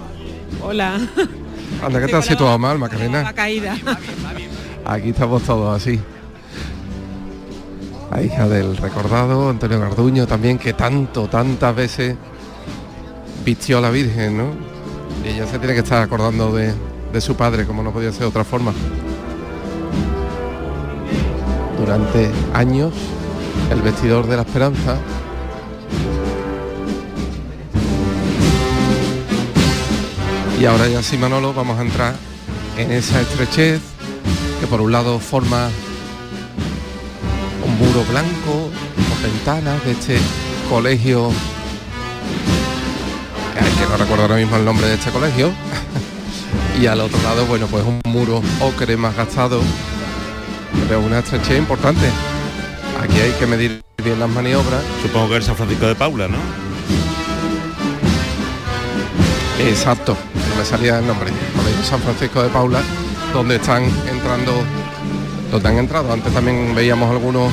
Hola. 0.62 0.98
Anda, 1.82 2.00
que 2.00 2.06
te 2.06 2.16
has 2.16 2.26
situado 2.26 2.58
mal, 2.58 2.78
Macarena. 2.78 3.22
La 3.22 3.32
caída. 3.34 3.76
Aquí 4.84 5.10
estamos 5.10 5.42
todos 5.42 5.76
así. 5.76 6.00
La 8.10 8.22
hija 8.22 8.48
del 8.48 8.76
recordado, 8.76 9.50
Antonio 9.50 9.80
Garduño 9.80 10.26
también, 10.26 10.58
que 10.58 10.72
tanto, 10.72 11.26
tantas 11.26 11.74
veces 11.74 12.14
vistió 13.44 13.78
a 13.78 13.80
la 13.80 13.90
Virgen, 13.90 14.38
¿no? 14.38 14.44
Y 15.24 15.34
ella 15.34 15.46
se 15.46 15.58
tiene 15.58 15.74
que 15.74 15.80
estar 15.80 16.00
acordando 16.00 16.54
de, 16.54 16.72
de 17.12 17.20
su 17.20 17.34
padre, 17.34 17.66
como 17.66 17.82
no 17.82 17.92
podía 17.92 18.12
ser 18.12 18.20
de 18.20 18.26
otra 18.26 18.44
forma. 18.44 18.72
Durante 21.86 22.32
años, 22.52 22.92
el 23.70 23.80
vestidor 23.80 24.26
de 24.26 24.34
la 24.34 24.42
esperanza. 24.42 24.98
Y 30.60 30.64
ahora 30.64 30.88
ya 30.88 31.00
sí, 31.00 31.16
Manolo, 31.16 31.54
vamos 31.54 31.78
a 31.78 31.82
entrar 31.82 32.14
en 32.76 32.90
esa 32.90 33.20
estrechez 33.20 33.80
que 34.60 34.66
por 34.66 34.80
un 34.80 34.90
lado 34.90 35.20
forma 35.20 35.68
un 37.64 37.78
muro 37.78 38.04
blanco 38.10 38.70
con 39.08 39.22
ventanas 39.22 39.84
de 39.84 39.92
este 39.92 40.18
colegio 40.68 41.30
que 43.78 43.86
no 43.86 43.96
recuerdo 43.96 44.22
ahora 44.22 44.36
mismo 44.36 44.56
el 44.56 44.64
nombre 44.64 44.88
de 44.88 44.94
este 44.94 45.10
colegio 45.10 45.52
y 46.80 46.86
al 46.86 47.00
otro 47.00 47.22
lado 47.22 47.46
bueno 47.46 47.66
pues 47.66 47.84
un 47.84 48.00
muro 48.10 48.42
ocre 48.60 48.96
más 48.96 49.14
gastado 49.14 49.60
pero 50.88 51.00
una 51.00 51.18
estrechez 51.18 51.58
importante 51.58 52.06
aquí 53.02 53.20
hay 53.20 53.32
que 53.32 53.46
medir 53.46 53.82
bien 54.02 54.20
las 54.20 54.28
maniobras 54.28 54.82
Supongo 55.02 55.30
que 55.30 55.36
el 55.36 55.42
San 55.42 55.56
Francisco 55.56 55.86
de 55.86 55.94
Paula, 55.94 56.28
¿no? 56.28 56.38
Exacto, 59.58 60.16
no 60.50 60.56
me 60.56 60.64
salía 60.64 60.98
el 60.98 61.06
nombre. 61.06 61.30
Colegio 61.56 61.82
San 61.82 62.00
Francisco 62.00 62.42
de 62.42 62.48
Paula, 62.50 62.80
donde 63.32 63.56
están 63.56 63.84
entrando, 64.08 64.52
donde 65.50 65.68
han 65.68 65.78
entrado. 65.78 66.12
Antes 66.12 66.32
también 66.32 66.74
veíamos 66.74 67.10
algunos 67.10 67.52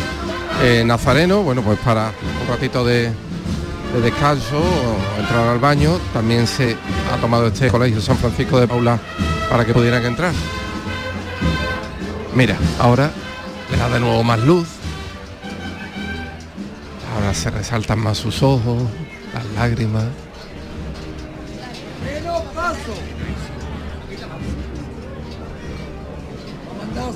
eh, 0.61 0.83
nazarenos, 0.85 1.43
bueno, 1.43 1.61
pues 1.61 1.79
para 1.79 2.11
un 2.41 2.47
ratito 2.47 2.83
de, 2.85 3.03
de 3.03 4.01
descanso 4.01 4.57
o 4.57 5.19
entrar 5.19 5.47
al 5.47 5.59
baño. 5.59 5.97
También 6.13 6.45
se 6.45 6.75
ha 7.11 7.17
tomado 7.17 7.47
este 7.47 7.69
colegio 7.69 8.01
San 8.01 8.17
Francisco 8.17 8.59
de 8.59 8.67
Paula 8.67 8.99
para 9.49 9.65
que 9.65 9.73
pudieran 9.73 10.05
entrar. 10.05 10.33
Mira, 12.35 12.57
ahora 12.79 13.11
le 13.69 13.77
da 13.77 13.89
de 13.89 13.99
nuevo 13.99 14.23
más 14.23 14.39
luz. 14.39 14.67
Ahora 17.13 17.33
se 17.33 17.51
resaltan 17.51 17.99
más 17.99 18.17
sus 18.17 18.41
ojos, 18.41 18.81
las 19.33 19.45
lágrimas. 19.55 20.05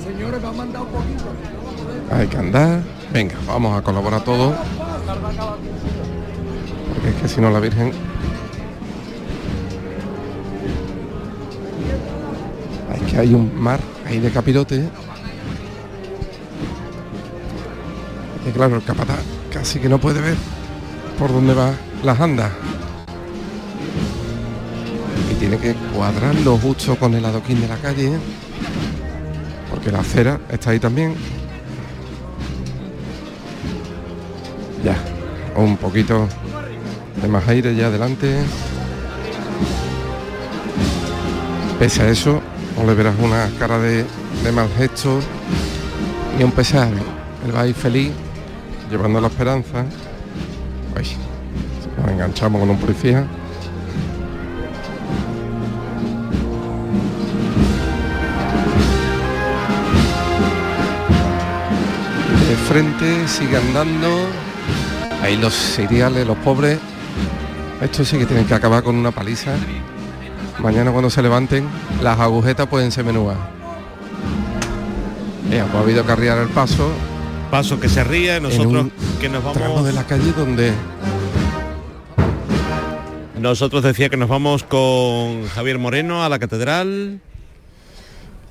Señores, 0.04 0.44
va. 0.44 2.18
Hay 2.18 2.28
que 2.28 2.38
andar. 2.38 2.82
Venga, 3.12 3.36
vamos 3.46 3.78
a 3.78 3.82
colaborar 3.82 4.24
todos. 4.24 4.54
Porque 6.94 7.10
es 7.10 7.16
que 7.16 7.28
si 7.28 7.42
no 7.42 7.50
la 7.50 7.60
Virgen... 7.60 7.92
Es 12.96 13.12
que 13.12 13.18
hay 13.20 13.34
un 13.34 13.60
mar 13.60 13.80
ahí 14.06 14.20
de 14.20 14.32
capirote. 14.32 14.90
Y 18.48 18.52
claro, 18.52 18.78
el 18.78 18.84
capataz 18.84 19.20
casi 19.52 19.80
que 19.80 19.90
no 19.90 20.00
puede 20.00 20.22
ver 20.22 20.38
por 21.20 21.34
dónde 21.34 21.54
va 21.54 21.72
las 22.04 22.20
andas. 22.20 22.52
Y 25.32 25.36
tiene 25.36 25.58
que 25.58 25.74
cuadrarlo 25.94 26.58
justo 26.58 26.96
con 26.96 27.14
el 27.14 27.26
adoquín 27.26 27.60
de 27.60 27.68
la 27.68 27.76
calle. 27.76 28.12
Porque 29.70 29.92
la 29.92 30.00
acera 30.00 30.40
está 30.50 30.72
ahí 30.72 30.80
también. 30.80 31.16
Ya, 34.84 34.96
un 35.56 35.76
poquito 35.76 36.28
de 37.22 37.28
más 37.28 37.46
aire 37.50 37.76
ya 37.76 37.88
adelante. 37.88 38.38
Pese 41.80 42.02
a 42.02 42.10
eso, 42.10 42.42
no 42.78 42.86
le 42.88 42.94
verás 42.94 43.16
una 43.20 43.50
cara 43.60 43.78
de, 43.80 44.06
de 44.44 44.52
mal 44.52 44.70
gesto 44.78 45.20
ni 46.38 46.44
un 46.44 46.52
pesar. 46.52 46.90
Él 47.46 47.56
va 47.56 47.62
a 47.62 47.68
ir 47.68 47.76
feliz, 47.76 48.12
llevando 48.90 49.22
la 49.22 49.28
esperanza. 49.28 49.86
Nos 52.02 52.12
enganchamos 52.12 52.60
con 52.60 52.70
un 52.70 52.78
policía. 52.78 53.26
De 62.48 62.56
frente 62.68 63.28
sigue 63.28 63.58
andando. 63.58 64.08
Ahí 65.22 65.38
los 65.38 65.54
cereales, 65.54 66.26
los 66.26 66.38
pobres. 66.38 66.80
Estos 67.82 68.08
sí 68.08 68.18
que 68.18 68.26
tienen 68.26 68.46
que 68.46 68.54
acabar 68.54 68.84
con 68.84 68.96
una 68.96 69.12
paliza. 69.12 69.52
Mañana 70.60 70.92
cuando 70.92 71.10
se 71.10 71.22
levanten, 71.22 71.68
las 72.02 72.20
agujetas 72.20 72.68
pueden 72.68 72.92
ser 72.92 73.06
menudas. 73.06 73.38
Eh, 75.52 75.64
pues 75.64 75.76
ha 75.76 75.80
habido 75.80 76.06
que 76.06 76.12
arriar 76.12 76.38
el 76.40 76.48
paso. 76.50 76.90
Paso 77.52 77.80
que 77.80 77.88
se 77.88 78.04
ría, 78.04 78.40
nosotros 78.40 78.88
que 79.20 79.30
nos 79.30 79.44
vamos... 79.44 79.86
De 79.86 79.94
la 79.94 80.06
calle 80.06 80.34
donde 80.34 80.74
Nosotros 83.40 83.84
decía 83.84 84.10
que 84.10 84.18
nos 84.18 84.28
vamos 84.28 84.64
con 84.64 85.48
Javier 85.48 85.80
Moreno 85.80 86.24
a 86.24 86.30
la 86.30 86.40
catedral. 86.40 87.22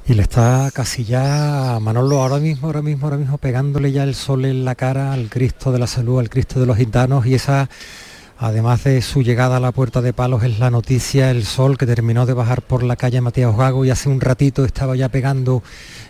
Y 0.08 0.14
le 0.14 0.22
está 0.22 0.70
casi 0.72 1.04
ya 1.04 1.78
Manolo 1.80 2.22
ahora 2.22 2.38
mismo, 2.38 2.68
ahora 2.68 2.80
mismo, 2.80 3.06
ahora 3.06 3.16
mismo 3.16 3.38
pegándole 3.38 3.90
ya 3.90 4.04
el 4.04 4.14
sol 4.14 4.44
en 4.44 4.64
la 4.64 4.76
cara 4.76 5.12
al 5.12 5.28
Cristo 5.28 5.72
de 5.72 5.80
la 5.80 5.88
Salud, 5.88 6.20
al 6.20 6.30
Cristo 6.30 6.60
de 6.60 6.66
los 6.66 6.76
Gitanos 6.76 7.26
y 7.26 7.34
esa, 7.34 7.68
además 8.38 8.84
de 8.84 9.00
su 9.02 9.22
llegada 9.22 9.56
a 9.56 9.60
la 9.60 9.72
Puerta 9.72 10.02
de 10.02 10.12
Palos, 10.12 10.42
es 10.42 10.58
la 10.58 10.70
noticia, 10.70 11.30
el 11.30 11.44
sol 11.44 11.78
que 11.78 11.86
terminó 11.86 12.26
de 12.26 12.34
bajar 12.34 12.62
por 12.62 12.82
la 12.82 12.96
calle 12.96 13.20
Matías 13.20 13.56
Gago 13.56 13.84
y 13.84 13.90
hace 13.90 14.08
un 14.08 14.20
ratito 14.20 14.64
estaba 14.64 14.94
ya 14.96 15.08
pegando 15.08 15.62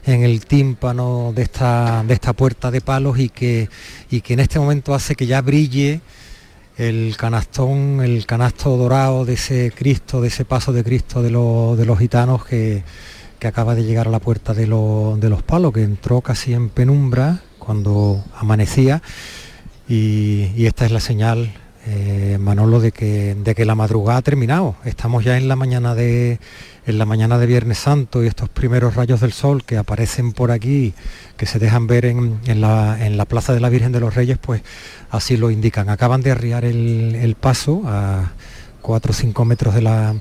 en 0.05 0.23
el 0.25 0.45
tímpano 0.47 1.33
de 1.35 1.43
esta, 1.43 2.03
de 2.07 2.15
esta 2.15 2.33
Puerta 2.33 2.71
de 2.71 2.81
Palos 2.81 3.19
y 3.19 3.29
que, 3.29 3.69
y 4.11 4.21
que 4.23 4.35
en 4.35 4.41
este 4.41 4.59
momento 4.59 4.95
hace 4.95 5.15
que 5.15 5.27
ya 5.27 5.41
brille 5.41 6.01
el 6.77 7.17
canastón, 7.17 8.01
el 8.03 8.27
canasto 8.27 8.77
dorado 8.77 9.25
de 9.25 9.35
ese 9.35 9.73
Cristo, 9.75 10.21
de 10.21 10.29
ese 10.29 10.45
paso 10.45 10.73
de 10.73 10.85
Cristo 10.85 11.23
de, 11.23 11.31
los- 11.31 11.79
de 11.79 11.87
los 11.87 11.99
gitanos 11.99 12.45
que, 12.45 12.83
que 13.39 13.47
acaba 13.47 13.75
de 13.75 13.85
llegar 13.85 14.09
a 14.09 14.11
la 14.11 14.19
puerta 14.21 14.53
de, 14.53 14.63
de 14.67 15.29
los 15.31 15.43
palos, 15.43 15.73
que 15.73 15.83
entró 15.83 16.21
casi 16.21 16.53
en 16.55 16.69
penumbra 16.71 17.41
cuando 17.59 18.23
amanecía. 18.37 19.01
Y, 19.89 20.51
y 20.57 20.67
esta 20.67 20.85
es 20.85 20.91
la 20.93 21.01
señal, 21.01 21.55
eh, 21.87 22.37
Manolo, 22.41 22.81
de 22.81 22.93
que, 22.93 23.35
de 23.35 23.55
que 23.55 23.65
la 23.65 23.75
madrugada 23.75 24.19
ha 24.19 24.23
terminado. 24.23 24.77
Estamos 24.85 25.25
ya 25.25 25.37
en 25.37 25.49
la 25.49 25.57
mañana 25.57 25.95
de 25.95 26.39
en 26.87 26.99
la 26.99 27.05
mañana 27.05 27.37
de 27.39 27.47
Viernes 27.47 27.79
Santo 27.79 28.23
y 28.23 28.29
estos 28.29 28.49
primeros 28.49 28.95
rayos 28.95 29.21
del 29.21 29.33
sol 29.33 29.65
que 29.65 29.77
aparecen 29.77 30.33
por 30.33 30.53
aquí, 30.53 30.95
que 31.37 31.45
se 31.45 31.59
dejan 31.59 31.89
ver 31.89 32.05
en, 32.05 32.39
en 32.47 32.61
la, 32.61 33.05
en 33.05 33.17
la 33.17 33.25
Plaza 33.25 33.53
de 33.53 33.61
la 33.61 33.69
Virgen 33.69 33.91
de 33.91 33.99
los 33.99 34.15
Reyes, 34.15 34.39
pues 34.39 34.63
así 35.11 35.37
lo 35.37 35.51
indican. 35.51 35.89
Acaban 35.89 36.23
de 36.23 36.31
arriar 36.31 36.65
el, 36.65 37.17
el 37.17 37.35
paso 37.35 37.83
a 37.87 38.33
4 38.83 39.11
o 39.11 39.15
5 39.15 39.45
metros 39.45 39.75
de 39.75 39.83
la, 39.83 40.15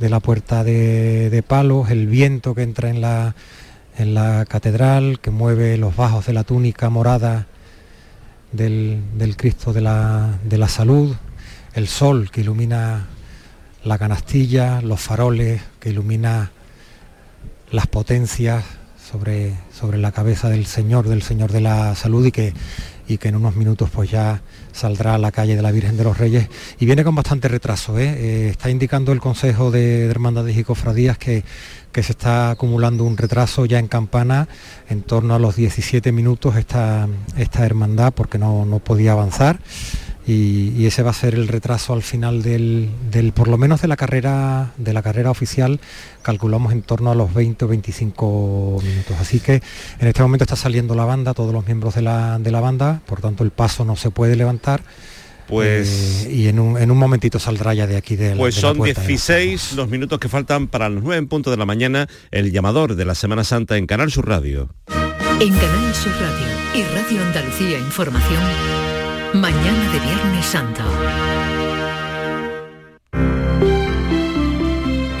de 0.00 0.08
la 0.08 0.20
puerta 0.20 0.64
de, 0.64 1.28
de 1.28 1.42
palos, 1.42 1.90
el 1.90 2.06
viento 2.06 2.54
que 2.54 2.62
entra 2.62 2.88
en 2.88 3.02
la, 3.02 3.34
en 3.98 4.14
la 4.14 4.46
catedral, 4.48 5.20
que 5.20 5.30
mueve 5.30 5.76
los 5.76 5.94
bajos 5.94 6.24
de 6.26 6.32
la 6.32 6.44
túnica 6.44 6.88
morada 6.88 7.46
del, 8.52 9.02
del 9.16 9.36
Cristo 9.36 9.72
de 9.72 9.80
la, 9.80 10.38
de 10.44 10.58
la 10.58 10.68
Salud, 10.68 11.14
el 11.74 11.88
sol 11.88 12.30
que 12.30 12.40
ilumina 12.40 13.06
la 13.84 13.98
canastilla, 13.98 14.80
los 14.80 15.00
faroles 15.00 15.62
que 15.80 15.90
ilumina 15.90 16.50
las 17.70 17.86
potencias 17.86 18.64
sobre, 19.10 19.54
sobre 19.72 19.98
la 19.98 20.12
cabeza 20.12 20.48
del 20.48 20.66
Señor, 20.66 21.08
del 21.08 21.22
Señor 21.22 21.52
de 21.52 21.60
la 21.60 21.94
Salud 21.94 22.26
y 22.26 22.32
que, 22.32 22.52
y 23.08 23.18
que 23.18 23.28
en 23.28 23.36
unos 23.36 23.56
minutos 23.56 23.90
pues 23.90 24.10
ya 24.10 24.42
saldrá 24.72 25.14
a 25.14 25.18
la 25.18 25.32
calle 25.32 25.56
de 25.56 25.62
la 25.62 25.72
Virgen 25.72 25.96
de 25.96 26.04
los 26.04 26.18
Reyes 26.18 26.48
y 26.78 26.86
viene 26.86 27.02
con 27.02 27.14
bastante 27.14 27.48
retraso. 27.48 27.98
¿eh? 27.98 28.14
Eh, 28.16 28.48
está 28.50 28.70
indicando 28.70 29.12
el 29.12 29.20
Consejo 29.20 29.70
de, 29.70 30.06
de 30.06 30.10
Hermandades 30.10 30.56
y 30.56 30.64
Cofradías 30.64 31.18
que, 31.18 31.42
que 31.92 32.02
se 32.02 32.12
está 32.12 32.50
acumulando 32.50 33.04
un 33.04 33.16
retraso 33.16 33.64
ya 33.64 33.78
en 33.78 33.88
Campana 33.88 34.48
en 34.88 35.02
torno 35.02 35.34
a 35.34 35.38
los 35.38 35.56
17 35.56 36.12
minutos 36.12 36.56
esta, 36.56 37.08
esta 37.36 37.64
hermandad 37.64 38.12
porque 38.12 38.38
no, 38.38 38.66
no 38.66 38.78
podía 38.78 39.12
avanzar 39.12 39.58
y, 40.28 40.74
y 40.76 40.86
ese 40.86 41.02
va 41.02 41.10
a 41.10 41.14
ser 41.14 41.34
el 41.34 41.48
retraso 41.48 41.94
al 41.94 42.02
final 42.02 42.42
del, 42.42 42.90
del, 43.10 43.32
por 43.32 43.48
lo 43.48 43.56
menos 43.58 43.80
de 43.82 43.88
la 43.88 43.96
carrera 43.96 44.72
de 44.76 44.92
la 44.92 45.02
carrera 45.02 45.30
oficial 45.30 45.80
calculamos 46.22 46.72
en 46.72 46.82
torno 46.82 47.10
a 47.10 47.14
los 47.14 47.32
20 47.34 47.64
o 47.64 47.68
25 47.68 48.80
minutos 48.84 49.16
así 49.18 49.40
que 49.40 49.54
en 49.98 50.06
este 50.06 50.22
momento 50.22 50.44
está 50.44 50.56
saliendo 50.56 50.94
la 50.94 51.04
banda 51.06 51.32
todos 51.34 51.52
los 51.52 51.64
miembros 51.66 51.94
de 51.94 52.02
la, 52.02 52.38
de 52.38 52.50
la 52.50 52.60
banda 52.60 53.00
por 53.06 53.20
tanto 53.22 53.42
el 53.42 53.50
paso 53.50 53.84
no 53.84 53.96
se 53.96 54.10
puede 54.10 54.36
levantar 54.36 54.82
Pues- 55.48 56.26
eh, 56.26 56.32
y 56.32 56.48
en 56.48 56.58
un, 56.60 56.76
en 56.78 56.90
un 56.90 56.98
momentito 56.98 57.38
saldrá 57.38 57.72
ya 57.72 57.86
de 57.86 57.96
aquí 57.96 58.14
de 58.16 58.32
la, 58.34 58.36
Pues 58.36 58.56
de 58.56 58.60
la 58.62 58.68
son 58.68 58.76
puerta, 58.76 59.02
¿eh? 59.02 59.06
16 59.08 59.72
los 59.76 59.88
minutos 59.88 60.18
que 60.18 60.28
faltan 60.28 60.66
para 60.68 60.90
las 60.90 61.02
9 61.02 61.16
en 61.16 61.26
punto 61.28 61.50
de 61.50 61.56
la 61.56 61.64
mañana, 61.64 62.06
el 62.30 62.52
llamador 62.52 62.96
de 62.96 63.04
la 63.06 63.14
Semana 63.14 63.44
Santa 63.44 63.78
en 63.78 63.86
Canal 63.86 64.10
Sur 64.10 64.28
Radio. 64.28 64.68
En 65.40 65.54
Canal 65.54 65.94
Sur 65.94 66.12
Radio 66.20 66.46
y 66.74 66.82
Radio 66.94 67.22
Andalucía 67.22 67.78
Información, 67.78 68.42
mañana 69.34 69.92
de 69.92 70.00
Viernes 70.00 70.46
Santo. 70.46 70.82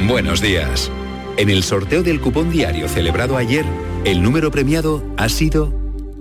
Buenos 0.06 0.40
días. 0.40 0.90
En 1.36 1.50
el 1.50 1.62
sorteo 1.62 2.02
del 2.02 2.18
cupón 2.20 2.50
diario 2.50 2.88
celebrado 2.88 3.36
ayer, 3.36 3.64
el 4.04 4.20
número 4.22 4.50
premiado 4.50 5.04
ha 5.16 5.28
sido 5.28 5.72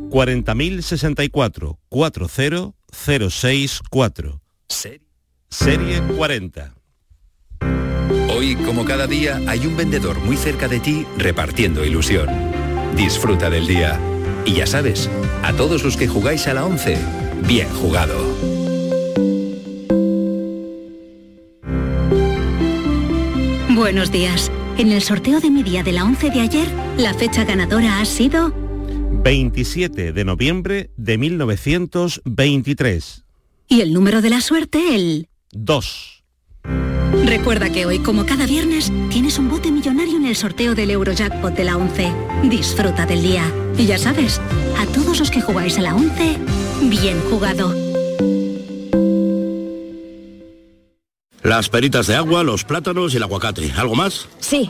40.064 0.09 1.79
40064. 1.89 4.41
Serie 5.49 6.01
40. 6.01 6.73
Hoy, 8.29 8.55
como 8.57 8.83
cada 8.85 9.07
día, 9.07 9.41
hay 9.47 9.65
un 9.65 9.75
vendedor 9.77 10.19
muy 10.19 10.35
cerca 10.35 10.67
de 10.67 10.79
ti 10.79 11.07
repartiendo 11.17 11.83
ilusión. 11.85 12.27
Disfruta 12.95 13.49
del 13.49 13.65
día. 13.65 13.99
Y 14.45 14.53
ya 14.55 14.67
sabes, 14.67 15.09
a 15.43 15.53
todos 15.53 15.83
los 15.83 15.97
que 15.97 16.07
jugáis 16.07 16.45
a 16.47 16.53
la 16.53 16.65
11, 16.65 16.97
bien 17.45 17.67
jugado. 17.69 18.15
Buenos 23.75 24.11
días. 24.11 24.51
En 24.77 24.91
el 24.91 25.01
sorteo 25.01 25.39
de 25.39 25.49
mi 25.49 25.63
día 25.63 25.83
de 25.83 25.91
la 25.91 26.03
11 26.03 26.29
de 26.29 26.41
ayer, 26.41 26.67
la 26.97 27.13
fecha 27.13 27.45
ganadora 27.45 27.99
ha 27.99 28.05
sido 28.05 28.53
27 29.23 30.13
de 30.13 30.25
noviembre 30.25 30.91
de 30.97 31.17
1923. 31.17 33.23
y 33.69 33.81
el 33.81 33.93
número 33.93 34.21
de 34.21 34.29
la 34.29 34.39
suerte 34.41 34.95
el 34.95 35.27
2. 35.51 36.16
Recuerda 37.25 37.69
que 37.69 37.85
hoy, 37.85 37.99
como 37.99 38.25
cada 38.25 38.45
viernes, 38.45 38.91
tienes 39.09 39.37
un 39.37 39.49
bote 39.49 39.71
millonario 39.71 40.17
en 40.17 40.25
el 40.25 40.35
sorteo 40.35 40.75
del 40.75 40.91
Eurojackpot 40.91 41.53
de 41.53 41.63
la 41.63 41.77
11. 41.77 42.11
Disfruta 42.43 43.05
del 43.05 43.21
día. 43.21 43.43
Y 43.77 43.85
ya 43.85 43.97
sabes, 43.97 44.41
a 44.77 44.85
todos 44.87 45.19
los 45.19 45.31
que 45.31 45.41
jugáis 45.41 45.77
a 45.77 45.81
la 45.81 45.95
11, 45.95 46.37
bien 46.83 47.19
jugado. 47.29 47.73
Las 51.43 51.69
peritas 51.69 52.07
de 52.07 52.15
agua, 52.15 52.43
los 52.43 52.65
plátanos 52.65 53.13
y 53.13 53.17
el 53.17 53.23
aguacate. 53.23 53.71
¿Algo 53.77 53.95
más? 53.95 54.27
Sí, 54.39 54.69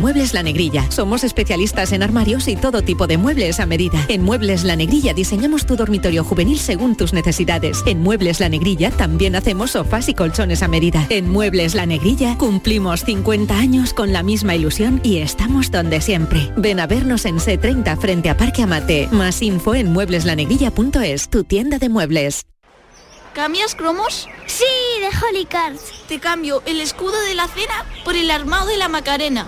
Muebles 0.00 0.32
La 0.32 0.42
Negrilla. 0.42 0.90
Somos 0.90 1.24
especialistas 1.24 1.92
en 1.92 2.02
armarios 2.02 2.48
y 2.48 2.56
todo 2.56 2.80
tipo 2.80 3.06
de 3.06 3.18
muebles 3.18 3.60
a 3.60 3.66
medida. 3.66 4.02
En 4.08 4.22
Muebles 4.22 4.64
La 4.64 4.74
Negrilla 4.74 5.12
diseñamos 5.12 5.66
tu 5.66 5.76
dormitorio 5.76 6.24
juvenil 6.24 6.58
según 6.58 6.96
tus 6.96 7.12
necesidades. 7.12 7.82
En 7.84 8.00
Muebles 8.02 8.40
La 8.40 8.48
Negrilla 8.48 8.90
también 8.90 9.36
hacemos 9.36 9.72
sofás 9.72 10.08
y 10.08 10.14
colchones 10.14 10.62
a 10.62 10.68
medida. 10.68 11.06
En 11.10 11.28
Muebles 11.28 11.74
La 11.74 11.84
Negrilla 11.84 12.38
cumplimos 12.38 13.04
50 13.04 13.54
años 13.54 13.92
con 13.92 14.14
la 14.14 14.22
misma 14.22 14.54
ilusión 14.54 15.02
y 15.04 15.18
estamos 15.18 15.70
donde 15.70 16.00
siempre. 16.00 16.50
Ven 16.56 16.80
a 16.80 16.86
vernos 16.86 17.26
en 17.26 17.36
C30 17.36 17.98
frente 17.98 18.30
a 18.30 18.36
Parque 18.38 18.62
Amate. 18.62 19.08
Más 19.12 19.42
info 19.42 19.74
en 19.74 19.92
muebleslanegrilla.es, 19.92 21.28
tu 21.28 21.44
tienda 21.44 21.78
de 21.78 21.90
muebles. 21.90 22.46
¿Cambias 23.34 23.74
cromos? 23.74 24.28
Sí, 24.46 24.64
de 25.00 25.08
Holy 25.08 25.44
Cards. 25.44 25.92
Te 26.08 26.18
cambio 26.18 26.62
el 26.66 26.80
escudo 26.80 27.20
de 27.20 27.34
la 27.34 27.46
cena 27.46 27.84
por 28.04 28.16
el 28.16 28.30
armado 28.30 28.66
de 28.66 28.76
la 28.76 28.88
Macarena. 28.88 29.46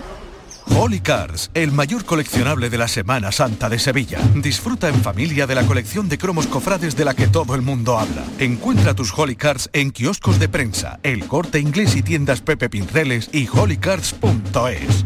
Holy 0.75 0.99
Cars, 0.99 1.51
el 1.53 1.71
mayor 1.71 2.05
coleccionable 2.05 2.69
de 2.69 2.77
la 2.77 2.87
Semana 2.87 3.31
Santa 3.31 3.69
de 3.69 3.79
Sevilla. 3.79 4.19
Disfruta 4.35 4.89
en 4.89 4.95
familia 5.01 5.47
de 5.47 5.55
la 5.55 5.65
colección 5.65 6.09
de 6.09 6.17
cromos 6.17 6.47
cofrades 6.47 6.95
de 6.95 7.05
la 7.05 7.13
que 7.13 7.27
todo 7.27 7.55
el 7.55 7.61
mundo 7.61 7.97
habla. 7.97 8.23
Encuentra 8.39 8.93
tus 8.93 9.13
Holy 9.17 9.35
Cars 9.35 9.69
en 9.73 9.91
kioscos 9.91 10.39
de 10.39 10.49
prensa, 10.49 10.99
el 11.03 11.27
corte 11.27 11.59
inglés 11.59 11.95
y 11.95 12.03
tiendas 12.03 12.41
Pepe 12.41 12.69
Pinceles 12.69 13.29
y 13.31 13.47
holycars.es. 13.47 15.05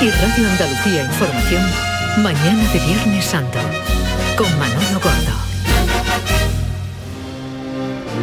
y 0.00 0.10
Radio 0.10 0.48
Andalucía 0.48 1.04
Información, 1.04 1.62
mañana 2.22 2.72
de 2.72 2.78
Viernes 2.78 3.24
Santo, 3.24 3.58
con 4.36 4.46
Manolo 4.56 5.00
Gordo. 5.00 5.48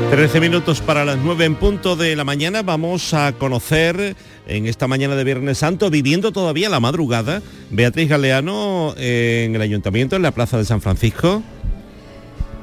13 0.09 0.39
minutos 0.39 0.79
para 0.79 1.03
las 1.03 1.17
9 1.17 1.43
en 1.43 1.55
punto 1.55 1.97
de 1.97 2.15
la 2.15 2.23
mañana. 2.23 2.61
Vamos 2.61 3.13
a 3.13 3.33
conocer 3.33 4.15
en 4.47 4.67
esta 4.67 4.87
mañana 4.87 5.15
de 5.15 5.25
Viernes 5.25 5.57
Santo, 5.57 5.89
viviendo 5.89 6.31
todavía 6.31 6.69
la 6.69 6.79
madrugada, 6.79 7.41
Beatriz 7.71 8.07
Galeano 8.07 8.93
en 8.97 9.55
el 9.55 9.61
Ayuntamiento, 9.61 10.15
en 10.15 10.21
la 10.21 10.31
Plaza 10.31 10.57
de 10.57 10.63
San 10.63 10.79
Francisco. 10.79 11.43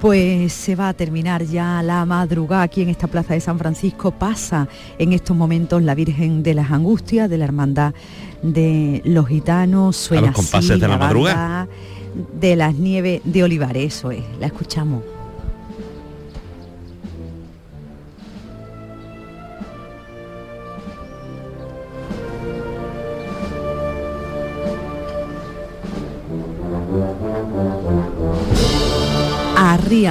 Pues 0.03 0.53
se 0.53 0.74
va 0.74 0.88
a 0.88 0.94
terminar 0.94 1.44
ya 1.44 1.80
la 1.80 2.05
madrugada 2.05 2.64
aquí 2.64 2.82
en 2.82 2.88
esta 2.88 3.07
plaza 3.07 3.34
de 3.34 3.40
San 3.40 3.57
Francisco. 3.57 4.11
Pasa 4.11 4.66
en 4.98 5.12
estos 5.12 5.36
momentos 5.36 5.80
la 5.80 5.94
Virgen 5.94 6.42
de 6.42 6.55
las 6.55 6.72
Angustias, 6.72 7.30
de 7.30 7.38
la 7.38 7.44
Hermandad 7.44 7.94
de 8.42 9.00
los 9.05 9.28
Gitanos. 9.28 9.96
Suena 9.96 10.24
a 10.24 10.26
los 10.30 10.34
compases 10.34 10.72
así, 10.72 10.80
de 10.80 10.88
la 10.88 10.98
madrugada. 10.98 11.68
De 12.40 12.57
las 12.57 12.74
nieves 12.74 13.22
de 13.22 13.44
Olivares, 13.44 13.94
eso 13.94 14.11
es. 14.11 14.24
La 14.40 14.46
escuchamos. 14.46 15.05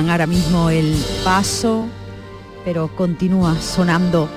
Ahora 0.09 0.27
mismo 0.27 0.69
el 0.69 0.95
paso, 1.23 1.85
pero 2.65 2.89
continúa 2.95 3.55
sonando. 3.59 4.27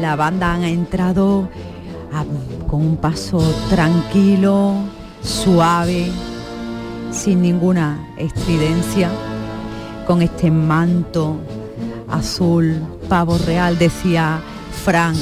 La 0.00 0.16
banda 0.16 0.52
han 0.52 0.64
entrado 0.64 1.48
a- 2.12 2.24
con 2.66 2.80
un 2.82 2.96
paso 2.96 3.38
tranquilo, 3.70 4.74
suave, 5.22 6.08
sin 7.12 7.42
ninguna 7.42 8.08
estridencia, 8.16 9.10
con 10.06 10.22
este 10.22 10.50
manto 10.50 11.36
azul, 12.08 12.80
pavo 13.08 13.38
real, 13.38 13.78
decía 13.78 14.40
Fran 14.84 15.14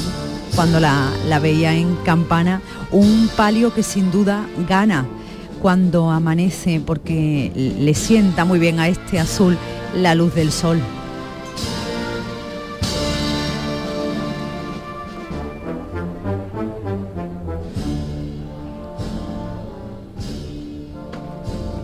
cuando 0.54 0.78
la, 0.78 1.08
la 1.28 1.38
veía 1.40 1.74
en 1.74 1.96
campana, 2.04 2.60
un 2.92 3.28
palio 3.36 3.74
que 3.74 3.82
sin 3.82 4.10
duda 4.12 4.46
gana 4.68 5.04
cuando 5.64 6.10
amanece 6.10 6.78
porque 6.84 7.50
le 7.54 7.94
sienta 7.94 8.44
muy 8.44 8.58
bien 8.58 8.80
a 8.80 8.88
este 8.88 9.18
azul 9.18 9.56
la 9.96 10.14
luz 10.14 10.34
del 10.34 10.52
sol. 10.52 10.78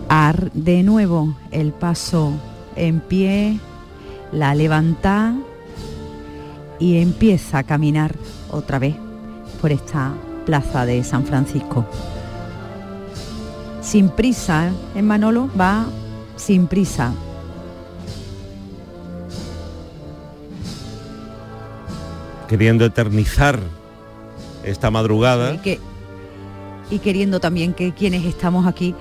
Ar 0.09 0.51
de 0.51 0.83
nuevo 0.83 1.35
el 1.49 1.71
paso 1.71 2.33
en 2.75 2.99
pie, 2.99 3.57
la 4.31 4.53
levanta 4.53 5.33
y 6.77 6.99
empieza 6.99 7.57
a 7.57 7.63
caminar 7.63 8.13
otra 8.51 8.77
vez 8.77 8.93
por 9.59 9.71
esta 9.71 10.13
plaza 10.45 10.85
de 10.85 11.03
San 11.03 11.25
Francisco 11.25 11.87
sin 13.91 14.07
prisa, 14.07 14.69
¿eh? 14.69 14.71
En 14.99 15.05
Manolo 15.05 15.49
va 15.59 15.85
sin 16.37 16.67
prisa. 16.67 17.13
Queriendo 22.47 22.85
eternizar 22.85 23.59
esta 24.63 24.89
madrugada. 24.91 25.61
Que- 25.61 25.79
y 26.89 26.99
queriendo 26.99 27.41
también 27.41 27.73
que 27.73 27.93
quienes 27.93 28.23
estamos 28.23 28.65
aquí 28.65 28.95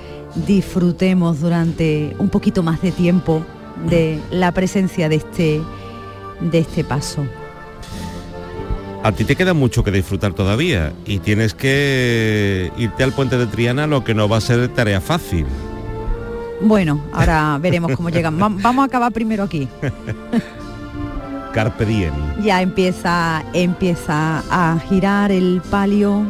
disfrutemos 0.47 1.41
durante 1.41 2.16
un 2.18 2.28
poquito 2.28 2.64
más 2.64 2.82
de 2.82 2.91
tiempo 2.91 3.45
de 3.88 4.20
la 4.32 4.51
presencia 4.51 5.09
de 5.09 5.16
este 5.16 5.61
de 6.41 6.59
este 6.59 6.82
paso. 6.82 7.24
A 9.03 9.13
ti 9.13 9.25
te 9.25 9.35
queda 9.35 9.55
mucho 9.55 9.83
que 9.83 9.91
disfrutar 9.91 10.35
todavía 10.35 10.93
y 11.07 11.21
tienes 11.21 11.55
que 11.55 12.71
irte 12.77 13.03
al 13.03 13.13
puente 13.13 13.39
de 13.39 13.47
Triana, 13.47 13.87
lo 13.87 14.05
que 14.05 14.15
no 14.15 14.29
va 14.29 14.37
a 14.37 14.41
ser 14.43 14.69
tarea 14.69 15.01
fácil. 15.01 15.47
Bueno, 16.61 17.01
ahora 17.13 17.59
veremos 17.61 17.93
cómo 17.97 18.11
llegan. 18.11 18.35
Va- 18.37 18.51
Vamos 18.51 18.83
a 18.83 18.87
acabar 18.87 19.11
primero 19.13 19.45
aquí. 19.45 19.67
Carpe 21.55 21.87
diem. 21.87 22.13
Ya 22.43 22.61
empieza, 22.61 23.43
empieza 23.55 24.43
a 24.51 24.79
girar 24.89 25.33
el 25.33 25.63
palio 25.71 26.23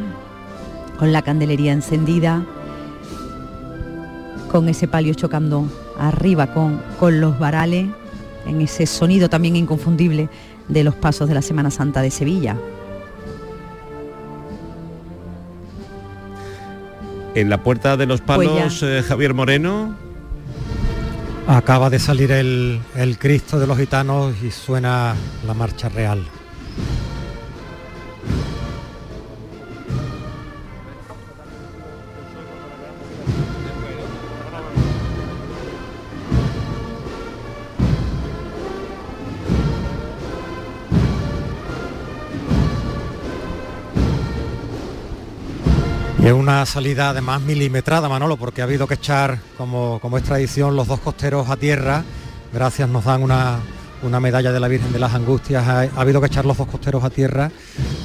con 0.96 1.12
la 1.12 1.22
candelería 1.22 1.72
encendida, 1.72 2.44
con 4.50 4.68
ese 4.68 4.86
palio 4.86 5.12
chocando 5.14 5.64
arriba 5.98 6.54
con, 6.54 6.80
con 7.00 7.20
los 7.20 7.36
varales, 7.38 7.88
en 8.46 8.60
ese 8.62 8.86
sonido 8.86 9.28
también 9.28 9.56
inconfundible 9.56 10.28
de 10.70 10.84
los 10.84 10.94
pasos 10.94 11.28
de 11.28 11.34
la 11.34 11.42
Semana 11.42 11.70
Santa 11.70 12.00
de 12.00 12.10
Sevilla. 12.10 12.56
En 17.34 17.48
la 17.48 17.62
puerta 17.62 17.96
de 17.96 18.06
los 18.06 18.20
Pues 18.20 18.48
palos, 18.48 18.82
eh, 18.82 19.02
Javier 19.06 19.34
Moreno. 19.34 19.94
Acaba 21.46 21.90
de 21.90 21.98
salir 21.98 22.32
el, 22.32 22.80
el 22.96 23.18
Cristo 23.18 23.58
de 23.58 23.66
los 23.66 23.78
Gitanos 23.78 24.34
y 24.42 24.50
suena 24.50 25.14
la 25.46 25.54
marcha 25.54 25.88
real. 25.88 26.24
Es 46.30 46.36
una 46.36 46.64
salida 46.64 47.10
además 47.10 47.42
milimetrada, 47.42 48.08
Manolo, 48.08 48.36
porque 48.36 48.60
ha 48.60 48.64
habido 48.64 48.86
que 48.86 48.94
echar, 48.94 49.40
como, 49.58 49.98
como 50.00 50.16
es 50.16 50.22
tradición, 50.22 50.76
los 50.76 50.86
dos 50.86 51.00
costeros 51.00 51.50
a 51.50 51.56
tierra. 51.56 52.04
Gracias, 52.52 52.88
nos 52.88 53.04
dan 53.04 53.24
una, 53.24 53.58
una 54.04 54.20
medalla 54.20 54.52
de 54.52 54.60
la 54.60 54.68
Virgen 54.68 54.92
de 54.92 55.00
las 55.00 55.12
Angustias. 55.12 55.66
Ha, 55.66 55.80
ha 55.80 56.00
habido 56.00 56.20
que 56.20 56.28
echar 56.28 56.44
los 56.44 56.56
dos 56.56 56.68
costeros 56.68 57.02
a 57.02 57.10
tierra 57.10 57.50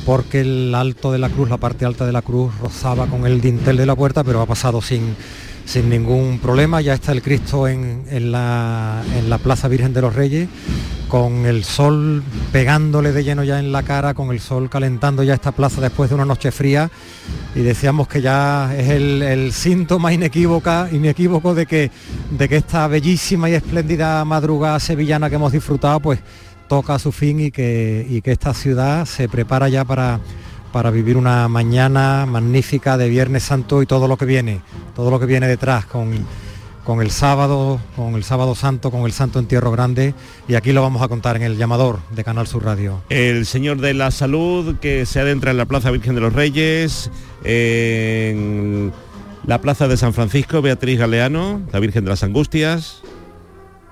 porque 0.08 0.42
el 0.42 0.74
alto 0.74 1.12
de 1.12 1.20
la 1.20 1.30
cruz, 1.30 1.50
la 1.50 1.58
parte 1.58 1.86
alta 1.86 2.08
de 2.08 2.14
la 2.14 2.24
cruz, 2.24 2.52
rozaba 2.60 3.06
con 3.06 3.28
el 3.28 3.42
dintel 3.42 3.78
de 3.78 3.86
la 3.86 3.96
puerta, 3.96 4.24
pero 4.24 4.42
ha 4.42 4.48
pasado 4.48 4.82
sin, 4.82 5.16
sin 5.66 5.90
ningún 5.90 6.40
problema. 6.40 6.82
Ya 6.82 6.94
está 6.94 7.12
el 7.12 7.22
Cristo 7.22 7.68
en, 7.68 8.06
en 8.10 8.32
la, 8.32 9.04
en 9.18 9.30
la 9.30 9.38
Plaza 9.38 9.68
Virgen 9.68 9.94
de 9.94 10.02
los 10.02 10.16
Reyes, 10.16 10.48
con 11.08 11.46
el 11.46 11.64
sol 11.64 12.24
pegándole 12.52 13.12
de 13.12 13.24
lleno 13.24 13.44
ya 13.44 13.60
en 13.60 13.72
la 13.72 13.84
cara, 13.84 14.14
con 14.14 14.32
el 14.32 14.40
sol 14.40 14.70
calentando 14.70 15.24
ya 15.24 15.34
esta 15.34 15.52
plaza 15.52 15.82
después 15.82 16.10
de 16.10 16.16
una 16.16 16.26
noche 16.26 16.52
fría 16.52 16.90
y 17.56 17.62
decíamos 17.62 18.08
que 18.08 18.22
ya 18.22 18.76
es 18.76 18.90
el, 18.90 19.52
síntoma 19.54 20.14
inequívoca, 20.14 20.90
inequívoco 20.92 21.56
de 21.56 21.66
que, 21.66 21.92
de 22.32 22.50
que 22.50 22.58
esta 22.58 22.88
bellísima 22.88 23.50
y 23.50 23.54
espléndida 23.54 24.24
madrugada 24.26 24.80
sevillana 24.80 25.30
que 25.30 25.36
hemos 25.36 25.52
disfrutado, 25.52 26.00
pues 26.00 26.20
toca 26.68 27.00
su 27.00 27.12
fin 27.12 27.40
y 27.40 27.52
que, 27.52 28.06
y 28.10 28.22
que 28.22 28.32
esta 28.32 28.54
ciudad 28.54 29.06
se 29.06 29.30
prepara 29.30 29.70
ya 29.70 29.86
para, 29.86 30.20
para 30.76 30.92
vivir 30.92 31.16
una 31.16 31.48
mañana 31.48 32.26
magnífica 32.26 32.98
de 32.98 33.08
Viernes 33.08 33.44
Santo 33.44 33.82
y 33.82 33.86
todo 33.86 34.10
lo 34.10 34.18
que 34.18 34.26
viene, 34.26 34.60
todo 34.94 35.10
lo 35.10 35.22
que 35.22 35.26
viene 35.26 35.48
detrás 35.48 35.86
con, 35.86 36.12
con 36.84 37.02
el 37.02 37.12
sábado, 37.12 37.80
con 37.96 38.16
el 38.16 38.26
sábado 38.26 38.56
santo, 38.56 38.92
con 38.92 39.04
el 39.04 39.14
Santo 39.14 39.40
Entierro 39.40 39.72
Grande 39.72 40.14
y 40.50 40.56
aquí 40.56 40.74
lo 40.74 40.82
vamos 40.82 41.02
a 41.02 41.08
contar 41.08 41.38
en 41.38 41.44
el 41.44 41.56
llamador 41.56 42.00
de 42.14 42.26
Canal 42.26 42.46
Sur 42.46 42.66
Radio. 42.66 43.02
El 43.08 43.46
Señor 43.46 43.80
de 43.80 43.94
la 43.94 44.12
Salud 44.12 44.76
que 44.82 45.06
se 45.06 45.22
adentra 45.22 45.52
en 45.52 45.56
la 45.56 45.66
Plaza 45.66 45.92
Virgen 45.92 46.14
de 46.14 46.20
los 46.20 46.34
Reyes, 46.34 47.10
en 47.46 48.92
la 49.46 49.62
Plaza 49.62 49.88
de 49.88 49.96
San 49.96 50.14
Francisco, 50.14 50.62
Beatriz 50.62 51.00
Galeano, 51.00 51.62
la 51.72 51.80
Virgen 51.80 52.04
de 52.04 52.10
las 52.10 52.22
Angustias 52.22 53.02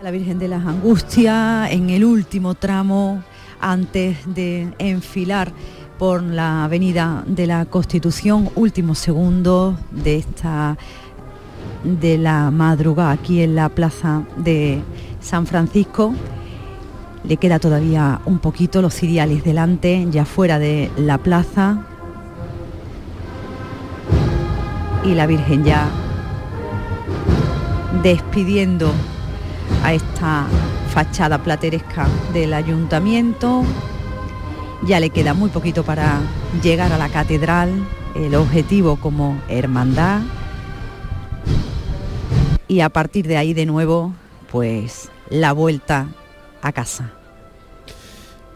la 0.02 0.12
Virgen 0.12 0.38
de 0.38 0.50
las 0.50 0.66
Angustias 0.66 1.72
en 1.72 1.92
el 1.92 2.04
último 2.04 2.56
tramo 2.56 3.24
antes 3.62 4.18
de 4.26 4.74
enfilar 4.78 5.54
por 6.04 6.22
la 6.22 6.66
avenida 6.66 7.24
de 7.26 7.48
la 7.48 7.64
Constitución, 7.64 8.50
último 8.56 8.94
segundo 8.94 9.78
de 9.90 10.18
esta 10.18 10.78
de 11.86 12.18
la 12.18 12.52
madrugada 12.52 13.12
aquí 13.12 13.42
en 13.42 13.56
la 13.56 13.70
plaza 13.70 14.24
de 14.36 14.82
San 15.22 15.48
Francisco. 15.48 16.14
Le 17.24 17.38
queda 17.38 17.58
todavía 17.58 18.20
un 18.26 18.40
poquito 18.40 18.82
los 18.82 18.94
ciriales 18.94 19.46
delante, 19.46 20.06
ya 20.12 20.26
fuera 20.26 20.60
de 20.60 20.92
la 20.98 21.20
plaza. 21.20 21.86
Y 25.06 25.16
la 25.16 25.26
Virgen 25.26 25.64
ya 25.64 25.88
despidiendo 28.04 28.92
a 29.86 29.94
esta 29.94 30.48
fachada 30.90 31.42
plateresca 31.42 32.08
del 32.34 32.54
ayuntamiento. 32.54 33.64
Ya 34.86 35.00
le 35.00 35.10
queda 35.10 35.34
muy 35.34 35.50
poquito 35.50 35.84
para 35.84 36.20
llegar 36.62 36.92
a 36.92 36.98
la 36.98 37.10
catedral, 37.10 37.72
el 38.16 38.36
objetivo 38.36 38.98
como 38.98 39.42
hermandad. 39.48 40.22
Y 42.68 42.82
a 42.82 42.90
partir 42.90 43.28
de 43.28 43.38
ahí 43.38 43.54
de 43.54 43.66
nuevo, 43.66 44.14
pues 44.52 45.10
la 45.30 45.54
vuelta 45.54 46.08
a 46.62 46.72
casa 46.72 47.14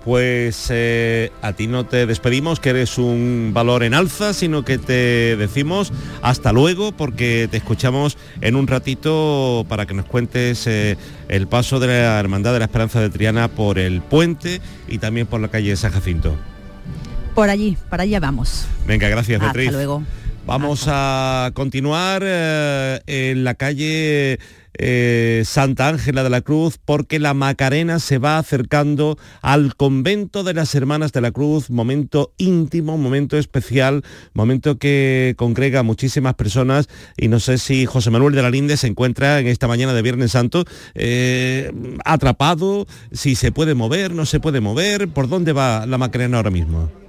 pues 0.08 0.68
eh, 0.70 1.34
a 1.42 1.52
ti 1.52 1.68
no 1.68 1.86
te 1.86 2.06
despedimos, 2.06 2.62
que 2.62 2.70
eres 2.70 2.98
un 2.98 3.52
valor 3.54 3.84
en 3.84 3.94
alza, 3.94 4.34
sino 4.34 4.64
que 4.64 4.78
te 4.78 5.36
decimos 5.36 5.92
hasta 6.22 6.54
luego, 6.54 6.94
porque 6.94 7.50
te 7.52 7.58
escuchamos 7.58 8.18
en 8.40 8.56
un 8.56 8.68
ratito 8.68 9.66
para 9.68 9.86
que 9.86 9.94
nos 9.94 10.06
cuentes 10.06 10.66
eh, 10.66 10.96
el 11.28 11.48
paso 11.48 11.82
de 11.82 11.88
la 11.88 12.22
Hermandad 12.22 12.54
de 12.54 12.60
la 12.60 12.66
Esperanza 12.66 13.02
de 13.02 13.10
Triana 13.10 13.50
por 13.50 13.80
el 13.80 14.00
puente 14.00 14.62
y 14.88 15.00
también 15.00 15.28
por 15.28 15.42
la 15.42 15.50
calle 15.50 15.72
de 15.72 15.76
San 15.76 15.92
Jacinto. 15.92 16.38
Por 17.36 17.50
allí, 17.50 17.78
para 17.90 18.04
allá 18.04 18.22
vamos. 18.22 18.66
Venga, 18.88 19.10
gracias, 19.10 19.42
Beatriz. 19.42 19.68
Hasta 19.68 19.78
luego. 19.78 20.04
Vamos 20.46 20.86
a 20.88 21.52
continuar 21.54 22.22
eh, 22.26 23.02
en 23.08 23.44
la 23.44 23.56
calle 23.56 24.40
eh, 24.78 25.44
Santa 25.46 25.88
Ángela 25.88 26.24
de 26.24 26.30
la 26.30 26.42
Cruz 26.42 26.78
porque 26.84 27.20
la 27.20 27.34
Macarena 27.34 28.00
se 28.00 28.18
va 28.18 28.38
acercando 28.38 29.18
al 29.42 29.76
convento 29.76 30.44
de 30.44 30.54
las 30.54 30.74
Hermanas 30.76 31.12
de 31.12 31.22
la 31.22 31.32
Cruz, 31.32 31.70
momento 31.70 32.34
íntimo, 32.38 32.98
momento 32.98 33.38
especial, 33.38 34.04
momento 34.34 34.78
que 34.78 35.36
congrega 35.38 35.80
a 35.80 35.84
muchísimas 35.84 36.36
personas 36.36 36.90
y 37.18 37.28
no 37.28 37.40
sé 37.40 37.58
si 37.58 37.86
José 37.86 38.12
Manuel 38.12 38.36
de 38.36 38.42
la 38.42 38.50
Linde 38.50 38.78
se 38.78 38.88
encuentra 38.88 39.40
en 39.40 39.48
esta 39.48 39.68
mañana 39.68 39.94
de 39.94 40.02
Viernes 40.02 40.32
Santo 40.32 40.66
eh, 40.96 41.72
atrapado, 42.06 42.88
si 43.12 43.36
se 43.36 43.52
puede 43.52 43.74
mover, 43.74 44.14
no 44.14 44.26
se 44.26 44.40
puede 44.40 44.62
mover, 44.62 45.08
¿por 45.08 45.28
dónde 45.28 45.54
va 45.54 45.86
la 45.86 45.98
Macarena 45.98 46.38
ahora 46.38 46.52
mismo? 46.52 47.07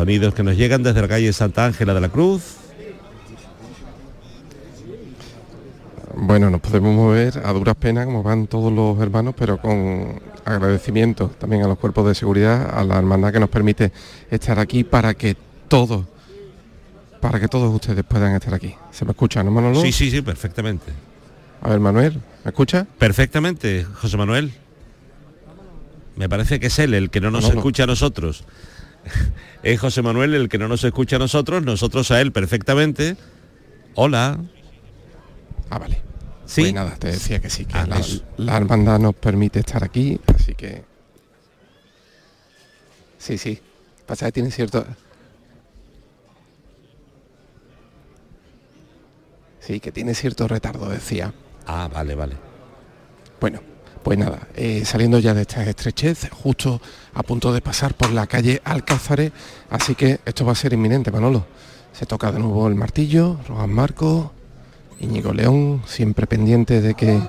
Sonidos 0.00 0.32
que 0.32 0.42
nos 0.42 0.56
llegan 0.56 0.82
desde 0.82 1.02
la 1.02 1.08
calle 1.08 1.30
Santa 1.30 1.66
Ángela 1.66 1.92
de 1.92 2.00
la 2.00 2.08
Cruz. 2.08 2.54
Bueno, 6.14 6.48
nos 6.48 6.62
podemos 6.62 6.94
mover 6.94 7.42
a 7.44 7.52
duras 7.52 7.76
penas, 7.76 8.06
como 8.06 8.22
van 8.22 8.46
todos 8.46 8.72
los 8.72 8.98
hermanos, 8.98 9.34
pero 9.36 9.58
con 9.58 10.18
agradecimiento 10.46 11.28
también 11.38 11.64
a 11.64 11.68
los 11.68 11.78
cuerpos 11.78 12.06
de 12.06 12.14
seguridad, 12.14 12.70
a 12.78 12.82
la 12.82 12.96
hermandad 12.96 13.30
que 13.30 13.40
nos 13.40 13.50
permite 13.50 13.92
estar 14.30 14.58
aquí 14.58 14.84
para 14.84 15.12
que 15.12 15.36
todos, 15.68 16.06
para 17.20 17.38
que 17.38 17.48
todos 17.48 17.70
ustedes 17.74 18.02
puedan 18.02 18.34
estar 18.34 18.54
aquí. 18.54 18.74
¿Se 18.92 19.04
me 19.04 19.10
escucha, 19.10 19.42
no, 19.42 19.50
Manolo? 19.50 19.82
Sí, 19.82 19.92
sí, 19.92 20.10
sí, 20.10 20.22
perfectamente. 20.22 20.92
A 21.60 21.68
ver, 21.68 21.78
Manuel, 21.78 22.22
¿me 22.42 22.48
escucha? 22.48 22.86
Perfectamente, 22.98 23.84
José 24.00 24.16
Manuel. 24.16 24.50
Me 26.16 26.26
parece 26.26 26.58
que 26.58 26.68
es 26.68 26.78
él 26.78 26.94
el 26.94 27.10
que 27.10 27.20
no 27.20 27.30
nos 27.30 27.44
escucha 27.44 27.82
a 27.82 27.86
nosotros 27.86 28.44
es 29.62 29.80
José 29.80 30.02
Manuel 30.02 30.34
el 30.34 30.48
que 30.48 30.58
no 30.58 30.68
nos 30.68 30.84
escucha 30.84 31.16
a 31.16 31.18
nosotros, 31.18 31.62
nosotros 31.62 32.10
a 32.10 32.20
él 32.20 32.32
perfectamente. 32.32 33.16
Hola. 33.94 34.38
Ah, 35.68 35.78
vale. 35.78 36.02
Sí. 36.46 36.62
Pues 36.62 36.74
nada, 36.74 36.96
te 36.96 37.08
decía 37.08 37.38
que 37.40 37.48
sí, 37.48 37.64
que 37.64 37.78
ah, 37.78 37.86
la, 38.36 38.56
hermandad 38.56 38.98
nos 38.98 39.14
permite 39.14 39.60
estar 39.60 39.84
aquí, 39.84 40.20
así 40.34 40.54
que... 40.54 40.82
Sí, 43.18 43.38
sí. 43.38 43.60
Pasa 44.06 44.26
que 44.26 44.32
tiene 44.32 44.50
cierto... 44.50 44.84
Sí, 49.60 49.78
que 49.78 49.92
tiene 49.92 50.14
cierto 50.14 50.48
retardo, 50.48 50.88
decía. 50.88 51.32
Ah, 51.66 51.88
vale, 51.92 52.16
vale. 52.16 52.34
Bueno, 53.40 53.60
pues 54.02 54.18
nada, 54.18 54.48
eh, 54.54 54.84
saliendo 54.84 55.18
ya 55.18 55.34
de 55.34 55.42
esta 55.42 55.62
estrechez, 55.64 56.30
justo 56.30 56.80
a 57.14 57.22
punto 57.22 57.52
de 57.52 57.60
pasar 57.60 57.94
por 57.94 58.12
la 58.12 58.26
calle 58.26 58.60
Alcázares, 58.64 59.32
así 59.68 59.94
que 59.94 60.20
esto 60.24 60.44
va 60.44 60.52
a 60.52 60.54
ser 60.54 60.72
inminente, 60.72 61.10
Manolo. 61.10 61.44
Se 61.92 62.06
toca 62.06 62.32
de 62.32 62.38
nuevo 62.38 62.66
el 62.68 62.74
martillo, 62.74 63.38
Rogan 63.46 63.72
Marco, 63.72 64.32
Íñigo 65.00 65.32
León, 65.32 65.82
siempre 65.86 66.26
pendiente 66.26 66.80
de 66.80 66.94
que 66.94 67.20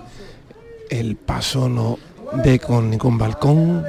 el 0.90 1.16
paso 1.18 1.68
no 1.68 1.98
dé 2.44 2.60
con 2.60 2.90
ningún 2.90 3.18
balcón. 3.18 3.86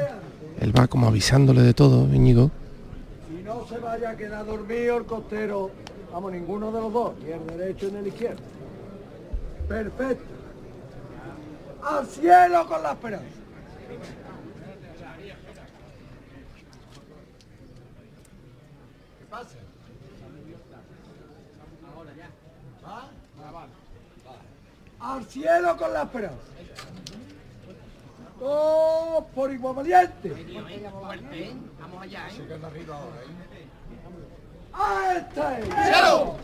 Él 0.60 0.76
va 0.76 0.88
como 0.88 1.06
avisándole 1.06 1.62
de 1.62 1.74
todo, 1.74 2.12
Íñigo. 2.12 2.50
Si 3.28 3.42
no 3.42 3.66
se 3.68 3.78
vaya 3.78 4.10
a 4.10 4.16
quedar 4.16 4.46
dormido 4.46 4.96
el 4.96 5.04
costero, 5.04 5.70
vamos, 6.12 6.32
ninguno 6.32 6.72
de 6.72 6.80
los 6.80 6.92
dos, 6.92 7.12
ni 7.24 7.32
el 7.32 7.46
derecho 7.46 7.88
ni 7.92 7.98
el 7.98 8.06
izquierdo. 8.08 8.42
Perfecto 9.68 10.41
al 11.82 12.06
cielo 12.06 12.66
con 12.66 12.82
la 12.82 12.92
esperanza. 12.92 13.26
¿Qué 19.18 19.24
pasa? 19.30 19.56
Ahora 21.94 22.10
ya. 22.16 22.28
¿Va? 22.86 23.10
Al 25.00 25.24
cielo 25.26 25.76
con 25.76 25.92
la 25.92 26.02
esperanza. 26.02 26.36
Todos 28.38 29.24
por 29.34 29.52
igual 29.52 29.74
valiente. 29.74 30.30
Vamos 31.80 32.02
allá, 32.02 32.28
¿eh? 32.28 32.30
Sigue 32.32 32.54
arriba 32.54 32.96
ahora, 32.96 33.22
¿eh? 33.22 33.26
¡Ahí 34.72 35.16
está! 35.18 35.60
¡Cielo! 35.84 36.36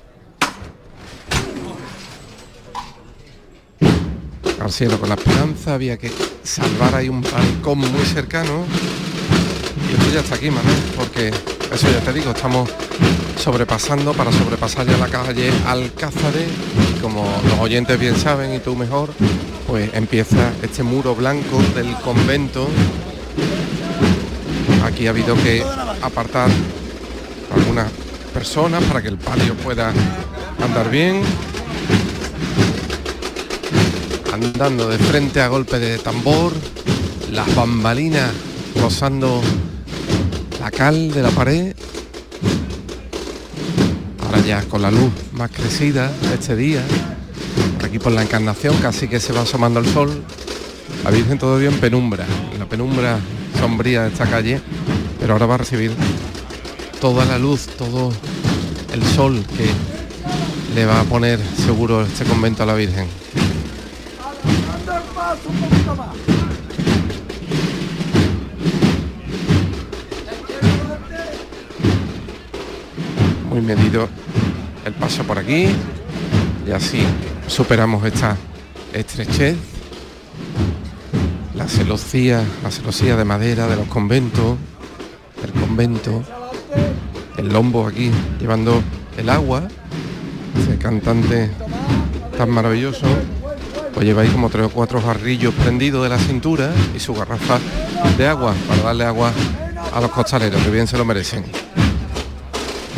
Al 4.61 4.73
cielo 4.73 4.99
con 4.99 5.09
la 5.09 5.15
esperanza, 5.15 5.75
había 5.75 5.97
que 5.97 6.11
salvar 6.43 6.95
ahí 6.95 7.09
un 7.09 7.23
balcón 7.23 7.79
muy 7.79 8.05
cercano. 8.05 8.65
Y 9.89 9.95
esto 9.95 10.13
ya 10.13 10.21
está 10.21 10.35
aquí, 10.35 10.51
Manuel, 10.51 10.77
porque 10.97 11.29
eso 11.73 11.91
ya 11.91 12.01
te 12.01 12.13
digo, 12.13 12.33
estamos 12.33 12.69
sobrepasando 13.39 14.13
para 14.15 14.33
sobrepasar 14.33 14.87
ya 14.87 14.97
la 14.97 15.07
calle 15.07 15.53
Alcázares 15.67 16.49
y 16.91 17.01
como 17.01 17.25
los 17.49 17.59
oyentes 17.61 17.99
bien 17.99 18.17
saben 18.17 18.55
y 18.55 18.59
tú 18.59 18.75
mejor, 18.75 19.11
pues 19.67 19.91
empieza 19.95 20.53
este 20.63 20.83
muro 20.83 21.15
blanco 21.15 21.63
del 21.75 21.95
convento. 21.97 22.69
Aquí 24.85 25.07
ha 25.07 25.11
habido 25.11 25.35
que 25.37 25.63
apartar 26.03 26.51
algunas 27.55 27.91
personas 28.35 28.83
para 28.85 29.03
que 29.03 29.09
el 29.09 29.19
patio 29.19 29.55
pueda 29.55 29.93
andar 30.63 30.91
bien 30.91 31.23
andando 34.45 34.89
de 34.89 34.99
frente 34.99 35.41
a 35.41 35.49
golpe 35.49 35.79
de 35.79 35.99
tambor, 35.99 36.53
las 37.33 37.53
bambalinas 37.55 38.31
rozando 38.81 39.43
la 40.61 40.71
cal 40.71 41.11
de 41.11 41.23
la 41.23 41.31
pared. 41.31 41.75
Ahora 44.25 44.41
ya 44.41 44.63
con 44.63 44.83
la 44.83 44.91
luz 44.91 45.13
más 45.33 45.51
crecida 45.51 46.13
este 46.33 46.55
día, 46.57 46.83
aquí 47.85 47.99
por 47.99 48.13
la 48.13 48.23
encarnación 48.23 48.77
casi 48.77 49.09
que 49.09 49.21
se 49.21 49.33
va 49.33 49.43
asomando 49.43 49.81
el 49.81 49.87
sol. 49.87 50.23
La 51.05 51.11
Virgen 51.11 51.39
todavía 51.39 51.69
en 51.69 51.79
penumbra, 51.79 52.25
en 52.53 52.59
la 52.59 52.67
penumbra 52.67 53.19
sombría 53.59 54.03
de 54.03 54.09
esta 54.09 54.27
calle, 54.27 54.61
pero 55.21 55.33
ahora 55.33 55.47
va 55.47 55.55
a 55.55 55.59
recibir 55.59 55.93
toda 57.01 57.25
la 57.25 57.39
luz, 57.39 57.67
todo 57.67 58.13
el 58.93 59.03
sol 59.05 59.45
que 59.57 59.69
le 60.75 60.87
va 60.87 61.01
a 61.01 61.05
poner 61.05 61.41
seguro 61.65 62.03
este 62.03 62.25
convento 62.25 62.63
a 62.63 62.67
la 62.67 62.75
Virgen. 62.75 63.07
Muy 73.51 73.61
medido 73.61 74.09
el 74.87 74.95
paso 74.95 75.25
por 75.25 75.39
aquí. 75.39 75.69
Y 76.67 76.71
así 76.71 77.03
superamos 77.47 78.05
esta 78.05 78.37
estrechez, 78.95 79.57
la 81.55 81.69
celosía, 81.69 82.43
la 82.63 82.71
celosía 82.71 83.17
de 83.17 83.25
madera 83.25 83.67
de 83.67 83.77
los 83.77 83.87
conventos, 83.89 84.57
el 85.45 85.53
convento, 85.53 86.23
el 87.37 87.49
lombo 87.49 87.87
aquí 87.87 88.11
llevando 88.41 88.83
el 89.19 89.29
agua, 89.29 89.69
ese 90.59 90.79
cantante 90.79 91.51
tan 92.37 92.51
maravilloso, 92.51 93.07
pues 93.99 94.07
lleva 94.07 94.23
ahí 94.23 94.29
como 94.29 94.49
tres 94.49 94.67
o 94.67 94.71
cuatro 94.71 95.03
barrillos 95.03 95.53
prendidos 95.55 96.05
de 96.05 96.09
la 96.09 96.21
cintura 96.21 96.73
y 96.95 97.01
su 97.01 97.15
garrafa 97.15 97.59
de 98.17 98.29
agua 98.29 98.55
para 98.69 98.83
darle 98.83 99.05
agua 99.05 99.33
a 99.93 100.01
los 100.01 100.13
costaleros, 100.13 100.63
que 100.63 100.71
bien 100.71 100.87
se 100.87 100.97
lo 100.97 101.05
merecen. 101.05 101.45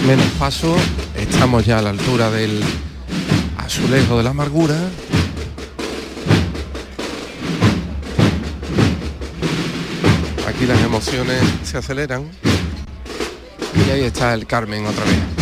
Menos 0.07 0.27
paso, 0.39 0.77
estamos 1.17 1.65
ya 1.65 1.79
a 1.79 1.83
la 1.83 1.89
altura 1.89 2.31
del 2.31 2.63
azulejo 3.57 4.19
de 4.19 4.25
la 4.25 4.31
amargura. 4.31 4.77
Aquí 10.47 10.67
las 10.67 10.83
emociones 10.83 11.41
se 11.63 11.79
aceleran. 11.79 12.29
Y 13.87 13.91
ahí 13.91 14.03
está 14.03 14.35
el 14.35 14.47
Carmen 14.47 14.85
otra 14.85 15.05
vez. 15.07 15.40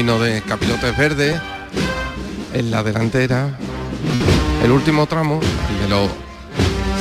De 0.00 0.40
capilotes 0.40 0.96
verdes 0.96 1.38
en 2.54 2.70
la 2.70 2.82
delantera. 2.82 3.50
El 4.64 4.70
último 4.70 5.06
tramo, 5.06 5.40
el 5.74 5.82
de 5.82 5.88
los 5.90 6.08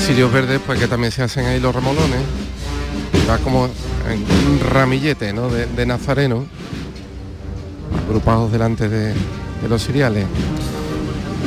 sirios 0.05 0.29
verdes, 0.33 0.59
pues 0.65 0.77
que 0.81 0.87
también 0.87 1.09
se 1.09 1.23
hacen 1.23 1.45
ahí 1.45 1.61
los 1.61 1.73
remolones. 1.73 2.19
Va 3.27 3.37
como 3.37 3.69
en 4.09 4.19
un 4.19 4.59
ramillete 4.59 5.31
¿no? 5.31 5.47
de, 5.49 5.85
nazareno, 5.85 6.45
agrupados 8.05 8.51
delante 8.51 8.89
de, 8.89 9.13
los 9.69 9.81
siriales. 9.81 10.25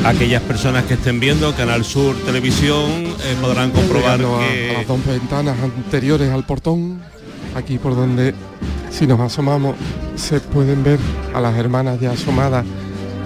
Aquellas 0.06 0.40
personas 0.42 0.84
que 0.84 0.94
estén 0.94 1.20
viendo 1.20 1.54
Canal 1.54 1.84
Sur 1.84 2.16
Televisión 2.24 2.88
eh, 3.24 3.36
podrán 3.42 3.72
comprobar 3.72 4.18
que... 4.18 4.70
a 4.70 4.78
las 4.78 4.88
dos 4.88 5.04
ventanas 5.04 5.56
anteriores 5.62 6.32
al 6.32 6.46
portón, 6.46 7.02
aquí 7.54 7.76
por 7.76 7.94
donde 7.94 8.34
si 8.92 9.06
nos 9.06 9.18
asomamos 9.20 9.74
se 10.14 10.38
pueden 10.38 10.84
ver 10.84 10.98
a 11.34 11.40
las 11.40 11.56
hermanas 11.56 11.98
ya 11.98 12.12
asomadas 12.12 12.64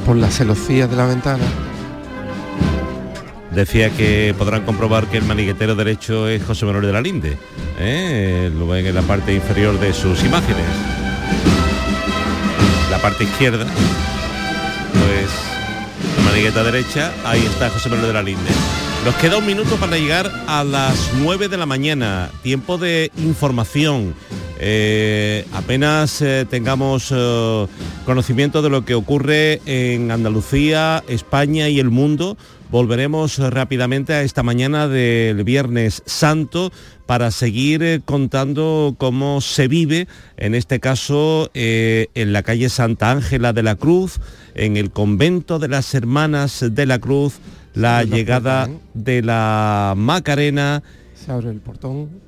por 0.06 0.16
las 0.16 0.36
celosías 0.36 0.88
de 0.88 0.96
la 0.96 1.06
ventana. 1.06 1.44
Decía 3.50 3.90
que 3.90 4.34
podrán 4.38 4.64
comprobar 4.64 5.06
que 5.06 5.16
el 5.16 5.24
maniguetero 5.24 5.74
derecho 5.74 6.28
es 6.28 6.44
José 6.44 6.66
Manuel 6.66 6.86
de 6.86 6.92
la 6.92 7.00
Linde. 7.00 7.36
¿eh? 7.78 8.50
Lo 8.56 8.66
ven 8.66 8.86
en 8.86 8.94
la 8.94 9.02
parte 9.02 9.34
inferior 9.34 9.78
de 9.80 9.92
sus 9.92 10.22
imágenes. 10.24 10.64
La 12.90 12.98
parte 12.98 13.24
izquierda, 13.24 13.66
pues 14.92 16.16
la 16.18 16.22
manigueta 16.30 16.62
derecha, 16.62 17.12
ahí 17.24 17.44
está 17.44 17.70
José 17.70 17.88
Manuel 17.88 18.08
de 18.08 18.12
la 18.14 18.22
Linde. 18.22 18.50
Nos 19.06 19.14
queda 19.16 19.38
un 19.38 19.46
minuto 19.46 19.76
para 19.76 19.96
llegar 19.96 20.30
a 20.48 20.64
las 20.64 21.12
9 21.20 21.48
de 21.48 21.56
la 21.56 21.64
mañana. 21.64 22.30
Tiempo 22.42 22.76
de 22.76 23.10
información. 23.18 24.14
Eh, 24.58 25.44
apenas 25.52 26.22
eh, 26.22 26.46
tengamos 26.48 27.12
eh, 27.14 27.66
conocimiento 28.06 28.62
de 28.62 28.70
lo 28.70 28.84
que 28.84 28.94
ocurre 28.94 29.60
en 29.66 30.10
Andalucía, 30.10 31.04
España 31.08 31.68
y 31.68 31.78
el 31.78 31.90
mundo, 31.90 32.38
volveremos 32.70 33.38
rápidamente 33.38 34.14
a 34.14 34.22
esta 34.22 34.42
mañana 34.42 34.88
del 34.88 35.44
Viernes 35.44 36.02
Santo 36.06 36.72
para 37.04 37.30
seguir 37.30 38.02
contando 38.04 38.94
cómo 38.96 39.40
se 39.40 39.68
vive, 39.68 40.08
en 40.36 40.54
este 40.54 40.80
caso 40.80 41.50
en 41.54 42.32
la 42.32 42.42
calle 42.42 42.68
Santa 42.68 43.12
Ángela 43.12 43.52
de 43.52 43.62
la 43.62 43.76
Cruz, 43.76 44.20
en 44.54 44.76
el 44.76 44.90
convento 44.90 45.58
de 45.60 45.68
las 45.68 45.94
Hermanas 45.94 46.64
de 46.68 46.86
la 46.86 46.98
Cruz, 46.98 47.34
la 47.74 48.02
llegada 48.02 48.68
de 48.94 49.22
la 49.22 49.94
Macarena. 49.96 50.82
Se 51.14 51.30
abre 51.30 51.50
el 51.50 51.60
portón 51.60 52.25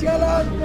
Challenge! 0.00 0.59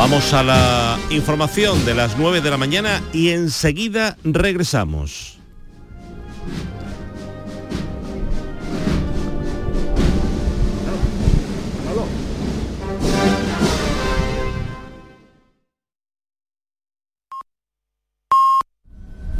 Vamos 0.00 0.32
a 0.32 0.42
la 0.42 0.98
información 1.10 1.84
de 1.84 1.92
las 1.94 2.16
9 2.16 2.40
de 2.40 2.50
la 2.50 2.56
mañana 2.56 3.02
y 3.12 3.28
enseguida 3.28 4.16
regresamos. 4.24 5.38